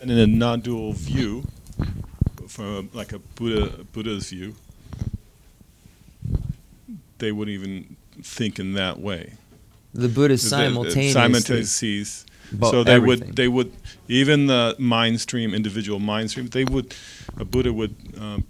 And 0.00 0.10
in 0.10 0.18
a 0.18 0.26
non-dual 0.26 0.94
view, 0.94 1.44
from 2.48 2.90
a, 2.92 2.96
like 2.96 3.12
a 3.12 3.18
Buddha 3.18 3.84
Buddha's 3.92 4.30
view, 4.30 4.54
they 7.18 7.32
wouldn't 7.32 7.54
even 7.54 7.96
think 8.22 8.58
in 8.58 8.72
that 8.74 8.98
way. 8.98 9.34
The 9.92 10.08
Buddha 10.08 10.38
simultaneously. 10.38 11.12
simultaneously 11.12 11.64
sees. 11.64 12.26
So 12.60 12.82
they 12.82 12.94
everything. 12.94 13.28
would 13.28 13.36
they 13.36 13.48
would 13.48 13.72
even 14.08 14.46
the 14.46 14.74
mind 14.78 15.20
stream 15.20 15.54
individual 15.54 16.00
mind 16.00 16.30
stream 16.30 16.48
they 16.48 16.64
would 16.64 16.94
a 17.38 17.44
Buddha 17.44 17.72
would 17.72 17.94
um, 18.18 18.44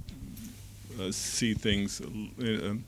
uh, 1.01 1.11
see 1.11 1.55
things. 1.55 2.01
Uh, 2.01 2.45
um, 2.45 2.85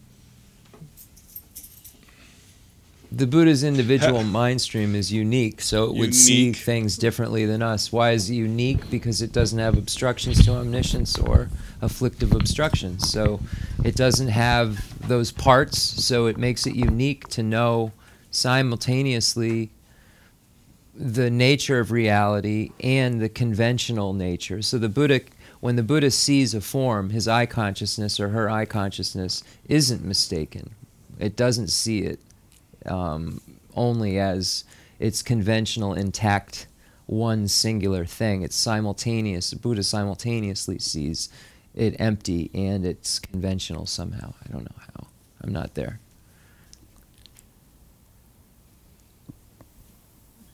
the 3.22 3.28
Buddha's 3.28 3.62
individual 3.62 4.24
mind 4.40 4.60
stream 4.60 4.96
is 4.96 5.12
unique, 5.12 5.60
so 5.60 5.84
it 5.84 5.94
would 5.94 6.12
see 6.12 6.52
things 6.52 6.98
differently 6.98 7.46
than 7.46 7.62
us. 7.62 7.92
Why 7.92 8.10
is 8.10 8.28
it 8.28 8.34
unique? 8.34 8.90
Because 8.90 9.22
it 9.22 9.30
doesn't 9.30 9.60
have 9.60 9.78
obstructions 9.78 10.44
to 10.44 10.50
omniscience 10.54 11.16
or 11.16 11.48
afflictive 11.80 12.32
obstructions. 12.32 13.08
So 13.08 13.38
it 13.84 13.94
doesn't 13.94 14.26
have 14.26 15.06
those 15.06 15.30
parts, 15.30 15.78
so 15.78 16.26
it 16.26 16.36
makes 16.36 16.66
it 16.66 16.74
unique 16.74 17.28
to 17.28 17.44
know 17.44 17.92
simultaneously 18.32 19.70
the 20.92 21.30
nature 21.30 21.78
of 21.78 21.92
reality 21.92 22.70
and 22.80 23.20
the 23.20 23.28
conventional 23.28 24.14
nature. 24.14 24.62
So 24.62 24.78
the 24.78 24.88
Buddha 24.88 25.20
when 25.60 25.76
the 25.76 25.84
Buddha 25.84 26.10
sees 26.10 26.54
a 26.54 26.60
form, 26.60 27.10
his 27.10 27.28
eye 27.28 27.46
consciousness 27.46 28.18
or 28.18 28.30
her 28.30 28.50
eye 28.50 28.64
consciousness 28.64 29.44
isn't 29.68 30.04
mistaken. 30.04 30.70
It 31.20 31.36
doesn't 31.36 31.68
see 31.68 32.00
it 32.00 32.18
um, 32.86 33.40
only 33.74 34.18
as 34.18 34.64
its 34.98 35.22
conventional, 35.22 35.94
intact, 35.94 36.66
one 37.06 37.48
singular 37.48 38.04
thing. 38.04 38.42
It's 38.42 38.56
simultaneous. 38.56 39.50
The 39.50 39.56
Buddha 39.56 39.82
simultaneously 39.82 40.78
sees 40.78 41.28
it 41.74 41.96
empty 41.98 42.50
and 42.54 42.84
it's 42.84 43.18
conventional 43.18 43.86
somehow. 43.86 44.34
I 44.44 44.52
don't 44.52 44.64
know 44.64 44.76
how. 44.78 45.06
I'm 45.42 45.52
not 45.52 45.74
there. 45.74 45.98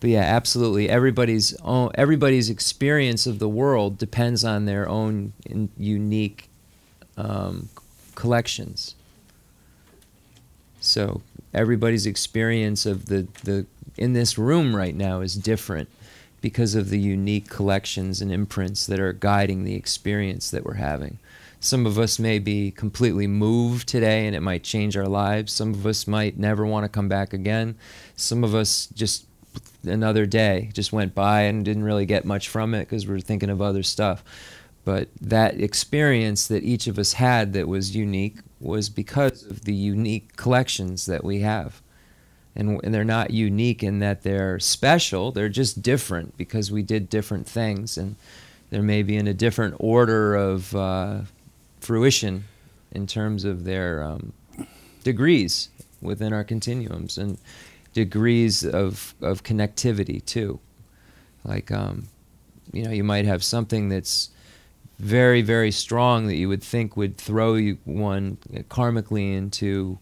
But 0.00 0.10
yeah, 0.10 0.20
absolutely. 0.20 0.88
Everybody's 0.88 1.54
own, 1.62 1.90
everybody's 1.94 2.48
experience 2.50 3.26
of 3.26 3.40
the 3.40 3.48
world 3.48 3.98
depends 3.98 4.44
on 4.44 4.64
their 4.64 4.88
own 4.88 5.32
unique 5.76 6.48
um, 7.16 7.68
collections. 8.14 8.94
So 10.80 11.22
everybody's 11.54 12.06
experience 12.06 12.86
of 12.86 13.06
the, 13.06 13.26
the 13.44 13.66
in 13.96 14.12
this 14.12 14.38
room 14.38 14.74
right 14.74 14.94
now 14.94 15.20
is 15.20 15.34
different 15.34 15.88
because 16.40 16.74
of 16.74 16.90
the 16.90 17.00
unique 17.00 17.48
collections 17.48 18.22
and 18.22 18.30
imprints 18.30 18.86
that 18.86 19.00
are 19.00 19.12
guiding 19.12 19.64
the 19.64 19.74
experience 19.74 20.50
that 20.50 20.64
we're 20.64 20.74
having. 20.74 21.18
Some 21.60 21.86
of 21.86 21.98
us 21.98 22.20
may 22.20 22.38
be 22.38 22.70
completely 22.70 23.26
moved 23.26 23.88
today 23.88 24.26
and 24.26 24.36
it 24.36 24.40
might 24.40 24.62
change 24.62 24.96
our 24.96 25.08
lives. 25.08 25.52
Some 25.52 25.74
of 25.74 25.84
us 25.84 26.06
might 26.06 26.38
never 26.38 26.64
want 26.64 26.84
to 26.84 26.88
come 26.88 27.08
back 27.08 27.32
again. 27.32 27.74
Some 28.14 28.44
of 28.44 28.54
us 28.54 28.86
just 28.94 29.24
another 29.84 30.26
day 30.26 30.70
just 30.72 30.92
went 30.92 31.14
by 31.14 31.42
and 31.42 31.64
didn't 31.64 31.82
really 31.82 32.06
get 32.06 32.24
much 32.24 32.48
from 32.48 32.74
it 32.74 32.84
because 32.84 33.06
we 33.06 33.16
are 33.16 33.20
thinking 33.20 33.50
of 33.50 33.60
other 33.60 33.82
stuff. 33.82 34.22
But 34.88 35.10
that 35.20 35.60
experience 35.60 36.46
that 36.46 36.64
each 36.64 36.86
of 36.86 36.98
us 36.98 37.12
had 37.12 37.52
that 37.52 37.68
was 37.68 37.94
unique 37.94 38.38
was 38.58 38.88
because 38.88 39.42
of 39.44 39.66
the 39.66 39.74
unique 39.74 40.34
collections 40.36 41.04
that 41.04 41.22
we 41.22 41.40
have. 41.40 41.82
And, 42.56 42.80
and 42.82 42.94
they're 42.94 43.04
not 43.04 43.30
unique 43.30 43.82
in 43.82 43.98
that 43.98 44.22
they're 44.22 44.58
special, 44.58 45.30
they're 45.30 45.50
just 45.50 45.82
different 45.82 46.38
because 46.38 46.72
we 46.72 46.82
did 46.82 47.10
different 47.10 47.46
things. 47.46 47.98
And 47.98 48.16
they're 48.70 48.80
maybe 48.80 49.18
in 49.18 49.26
a 49.28 49.34
different 49.34 49.74
order 49.78 50.34
of 50.34 50.74
uh, 50.74 51.20
fruition 51.80 52.44
in 52.90 53.06
terms 53.06 53.44
of 53.44 53.64
their 53.64 54.02
um, 54.02 54.32
degrees 55.04 55.68
within 56.00 56.32
our 56.32 56.44
continuums 56.44 57.18
and 57.18 57.36
degrees 57.92 58.64
of, 58.64 59.14
of 59.20 59.44
connectivity 59.44 60.24
too. 60.24 60.60
Like, 61.44 61.70
um, 61.70 62.08
you 62.72 62.84
know, 62.84 62.90
you 62.90 63.04
might 63.04 63.26
have 63.26 63.44
something 63.44 63.90
that's 63.90 64.30
very, 64.98 65.42
very 65.42 65.70
strong 65.70 66.26
that 66.26 66.36
you 66.36 66.48
would 66.48 66.62
think 66.62 66.96
would 66.96 67.16
throw 67.16 67.54
you 67.54 67.78
one 67.84 68.38
karmically 68.68 69.34
into 69.34 69.98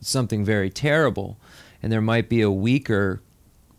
something 0.00 0.44
very 0.44 0.70
terrible, 0.70 1.38
and 1.82 1.92
there 1.92 2.00
might 2.00 2.28
be 2.28 2.40
a 2.40 2.50
weaker 2.50 3.20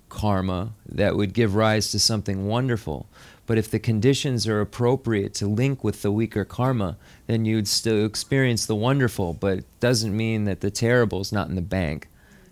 karma 0.10 0.74
that 0.88 1.16
would 1.16 1.34
give 1.34 1.56
rise 1.56 1.92
to 1.92 2.00
something 2.00 2.48
wonderful. 2.48 3.08
But 3.46 3.58
if 3.58 3.70
the 3.70 3.80
conditions 3.80 4.48
are 4.48 4.62
appropriate 4.62 5.34
to 5.36 5.48
link 5.48 5.84
with 5.84 6.02
the 6.02 6.12
weaker 6.12 6.46
karma, 6.46 6.98
then 7.28 7.46
you'd 7.46 7.68
still 7.68 8.06
experience 8.06 8.66
the 8.66 8.76
wonderful, 8.76 9.34
but 9.34 9.60
it 9.60 9.66
doesn't 9.80 10.16
mean 10.16 10.46
that 10.46 10.62
the 10.62 10.72
terrible 10.72 11.22
is 11.22 11.32
not 11.32 11.50
in 11.50 11.56
the 11.56 11.62
bank. 11.62 12.08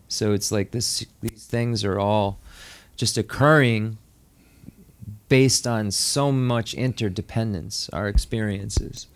So 0.08 0.34
it's 0.34 0.52
like 0.52 0.72
this 0.72 1.06
these 1.22 1.46
things 1.46 1.84
are 1.84 2.00
all 2.00 2.40
just 2.96 3.18
occurring 3.18 3.98
based 5.30 5.66
on 5.66 5.92
so 5.92 6.32
much 6.32 6.74
interdependence, 6.74 7.90
our 7.90 8.08
experiences. 8.08 9.08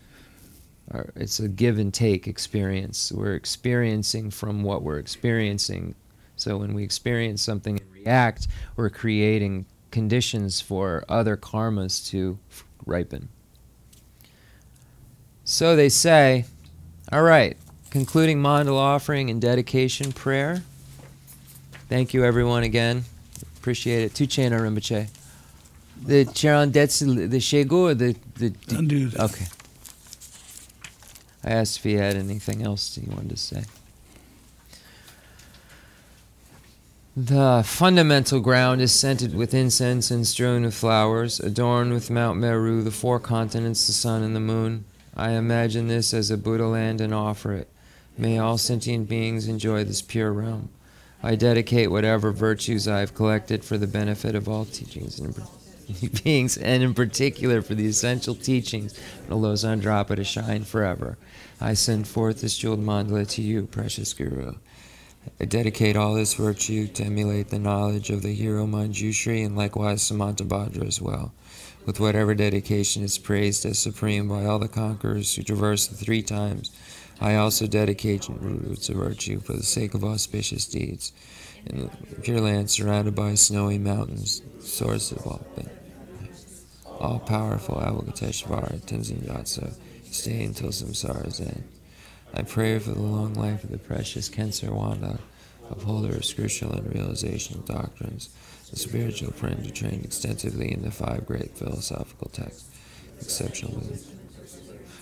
Our, 0.92 1.12
it's 1.16 1.40
a 1.40 1.48
give 1.48 1.78
and 1.80 1.94
take 1.94 2.28
experience. 2.28 3.12
We're 3.12 3.36
experiencing 3.36 4.32
from 4.32 4.64
what 4.64 4.84
we're 4.84 5.00
experiencing. 5.00 5.96
So 6.36 6.58
when 6.58 6.74
we 6.74 6.84
experience 6.84 7.42
something 7.42 7.80
and 7.80 7.92
react, 7.92 8.48
we're 8.76 8.90
creating 8.90 9.66
conditions 9.92 10.62
for 10.62 11.04
other 11.10 11.36
karmas 11.36 12.08
to 12.12 12.40
ripen. 12.86 13.30
So 15.44 15.76
they 15.76 15.90
say, 15.90 16.46
all 17.12 17.24
right, 17.24 17.58
concluding 17.90 18.42
mandala 18.42 18.78
offering 18.78 19.30
and 19.30 19.42
dedication 19.42 20.12
prayer. 20.12 20.64
Thank 21.90 22.14
you, 22.14 22.24
everyone, 22.24 22.64
again. 22.64 23.06
Appreciate 23.58 24.04
it. 24.04 24.14
Tuchena 24.14 24.60
Rinpoche. 24.60 25.08
The 26.04 26.26
Charan 26.26 26.72
Detsu, 26.72 27.30
the 27.30 27.38
Shegu, 27.38 27.72
or 27.72 27.94
the. 27.94 28.16
the, 28.36 28.50
the 28.68 29.16
okay. 29.20 29.46
I 31.44 31.52
asked 31.52 31.78
if 31.78 31.84
he 31.84 31.94
had 31.94 32.16
anything 32.16 32.62
else 32.62 32.96
he 32.96 33.10
wanted 33.10 33.30
to 33.30 33.38
say. 33.38 33.64
The 37.20 37.64
fundamental 37.66 38.40
ground 38.40 38.80
is 38.80 38.92
scented 38.92 39.34
with 39.34 39.56
incense 39.56 40.12
and 40.12 40.28
strewn 40.28 40.64
with 40.64 40.76
flowers, 40.76 41.40
adorned 41.40 41.94
with 41.94 42.12
Mount 42.12 42.38
Meru, 42.38 42.84
the 42.84 42.92
four 42.92 43.20
continents, 43.20 43.88
the 43.88 43.94
sun, 43.94 44.22
and 44.22 44.36
the 44.36 44.40
moon. 44.40 44.86
I 45.16 45.32
imagine 45.32 45.88
this 45.88 46.14
as 46.14 46.30
a 46.30 46.38
Buddha 46.38 46.68
land 46.68 47.02
and 47.02 47.16
offer 47.16 47.54
it. 47.54 47.70
May 48.20 48.38
all 48.38 48.60
sentient 48.60 49.10
beings 49.10 49.48
enjoy 49.48 49.84
this 49.84 50.04
pure 50.04 50.32
realm. 50.32 50.70
I 51.24 51.36
dedicate 51.36 51.90
whatever 51.90 52.32
virtues 52.32 52.88
I 52.88 53.00
have 53.00 53.16
collected 53.16 53.64
for 53.66 53.80
the 53.80 53.88
benefit 53.88 54.36
of 54.36 54.48
all 54.48 54.66
teachings 54.66 55.18
and 55.18 55.34
beings, 56.24 56.58
and 56.58 56.84
in 56.84 56.94
particular 56.94 57.62
for 57.62 57.76
the 57.76 57.88
essential 57.88 58.36
teachings 58.36 58.94
of 59.30 59.38
Lobsang 59.40 59.82
Drakpa 59.82 60.16
to 60.16 60.24
shine 60.24 60.64
forever. 60.64 61.18
I 61.62 61.74
send 61.74 62.08
forth 62.08 62.42
this 62.42 62.58
jeweled 62.58 62.84
mandala 62.84 63.28
to 63.30 63.42
you, 63.42 63.66
precious 63.66 64.14
Guru. 64.14 64.56
I 65.40 65.46
dedicate 65.46 65.98
all 65.98 66.14
this 66.14 66.36
virtue 66.36 66.88
to 66.88 67.04
emulate 67.04 67.50
the 67.50 67.60
knowledge 67.60 68.10
of 68.10 68.22
the 68.22 68.34
hero 68.34 68.66
Manjushri 68.66 69.46
and 69.46 69.56
likewise 69.56 70.04
Samantabhadra 70.04 70.88
as 70.88 71.02
well, 71.02 71.34
with 71.86 72.00
whatever 72.00 72.34
dedication 72.34 73.04
is 73.04 73.18
praised 73.18 73.66
as 73.66 73.80
supreme 73.80 74.28
by 74.28 74.46
all 74.46 74.60
the 74.60 74.68
conquerors 74.68 75.36
who 75.36 75.44
traverse 75.44 75.88
the 75.88 75.96
three 75.96 76.22
times. 76.22 76.72
I 77.20 77.36
also 77.36 77.66
dedicate 77.66 78.28
roots 78.30 78.90
of 78.90 78.96
virtue 78.96 79.40
for 79.40 79.54
the 79.54 79.64
sake 79.64 79.94
of 79.94 80.04
auspicious 80.04 80.66
deeds. 80.66 81.12
In 81.66 81.82
the 81.82 82.22
pure 82.22 82.40
land 82.40 82.70
surrounded 82.70 83.16
by 83.16 83.34
snowy 83.36 83.80
mountains, 83.80 84.42
source 84.62 85.12
of 85.12 85.26
all 85.26 85.46
all 87.00 87.20
powerful 87.20 87.76
Avalokiteshvara 87.76 88.80
Tenzin 88.82 89.24
Gyatso, 89.24 89.74
stay 90.12 90.44
until 90.44 90.70
samsara's 90.70 91.40
end. 91.40 91.64
I 92.34 92.42
pray 92.42 92.78
for 92.80 92.92
the 92.92 93.02
long 93.02 93.34
life 93.34 93.64
of 93.64 93.72
the 93.72 93.78
precious 93.78 94.30
Khensur 94.30 94.70
Wanda, 94.72 95.20
upholder 95.70 96.16
of 96.16 96.26
scriptural 96.26 96.74
and 96.74 96.94
realization 96.94 97.64
doctrines, 97.66 98.30
the 98.70 98.78
spiritual 98.78 99.32
who 99.32 99.70
trained 99.72 100.04
extensively 100.04 100.72
in 100.72 100.82
the 100.82 100.92
five 100.92 101.26
great 101.26 101.58
philosophical 101.58 102.30
texts, 102.30 102.70
exceptional 103.22 103.80
wisdom. 103.80 104.18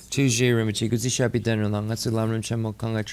Tuesday, 0.09 0.51
Rimchi, 0.51 0.89
Guzi 0.89 1.09
Shapi 1.09 1.43
Rim 1.45 2.41
Chamo 2.41 2.77
Kanga 2.77 3.03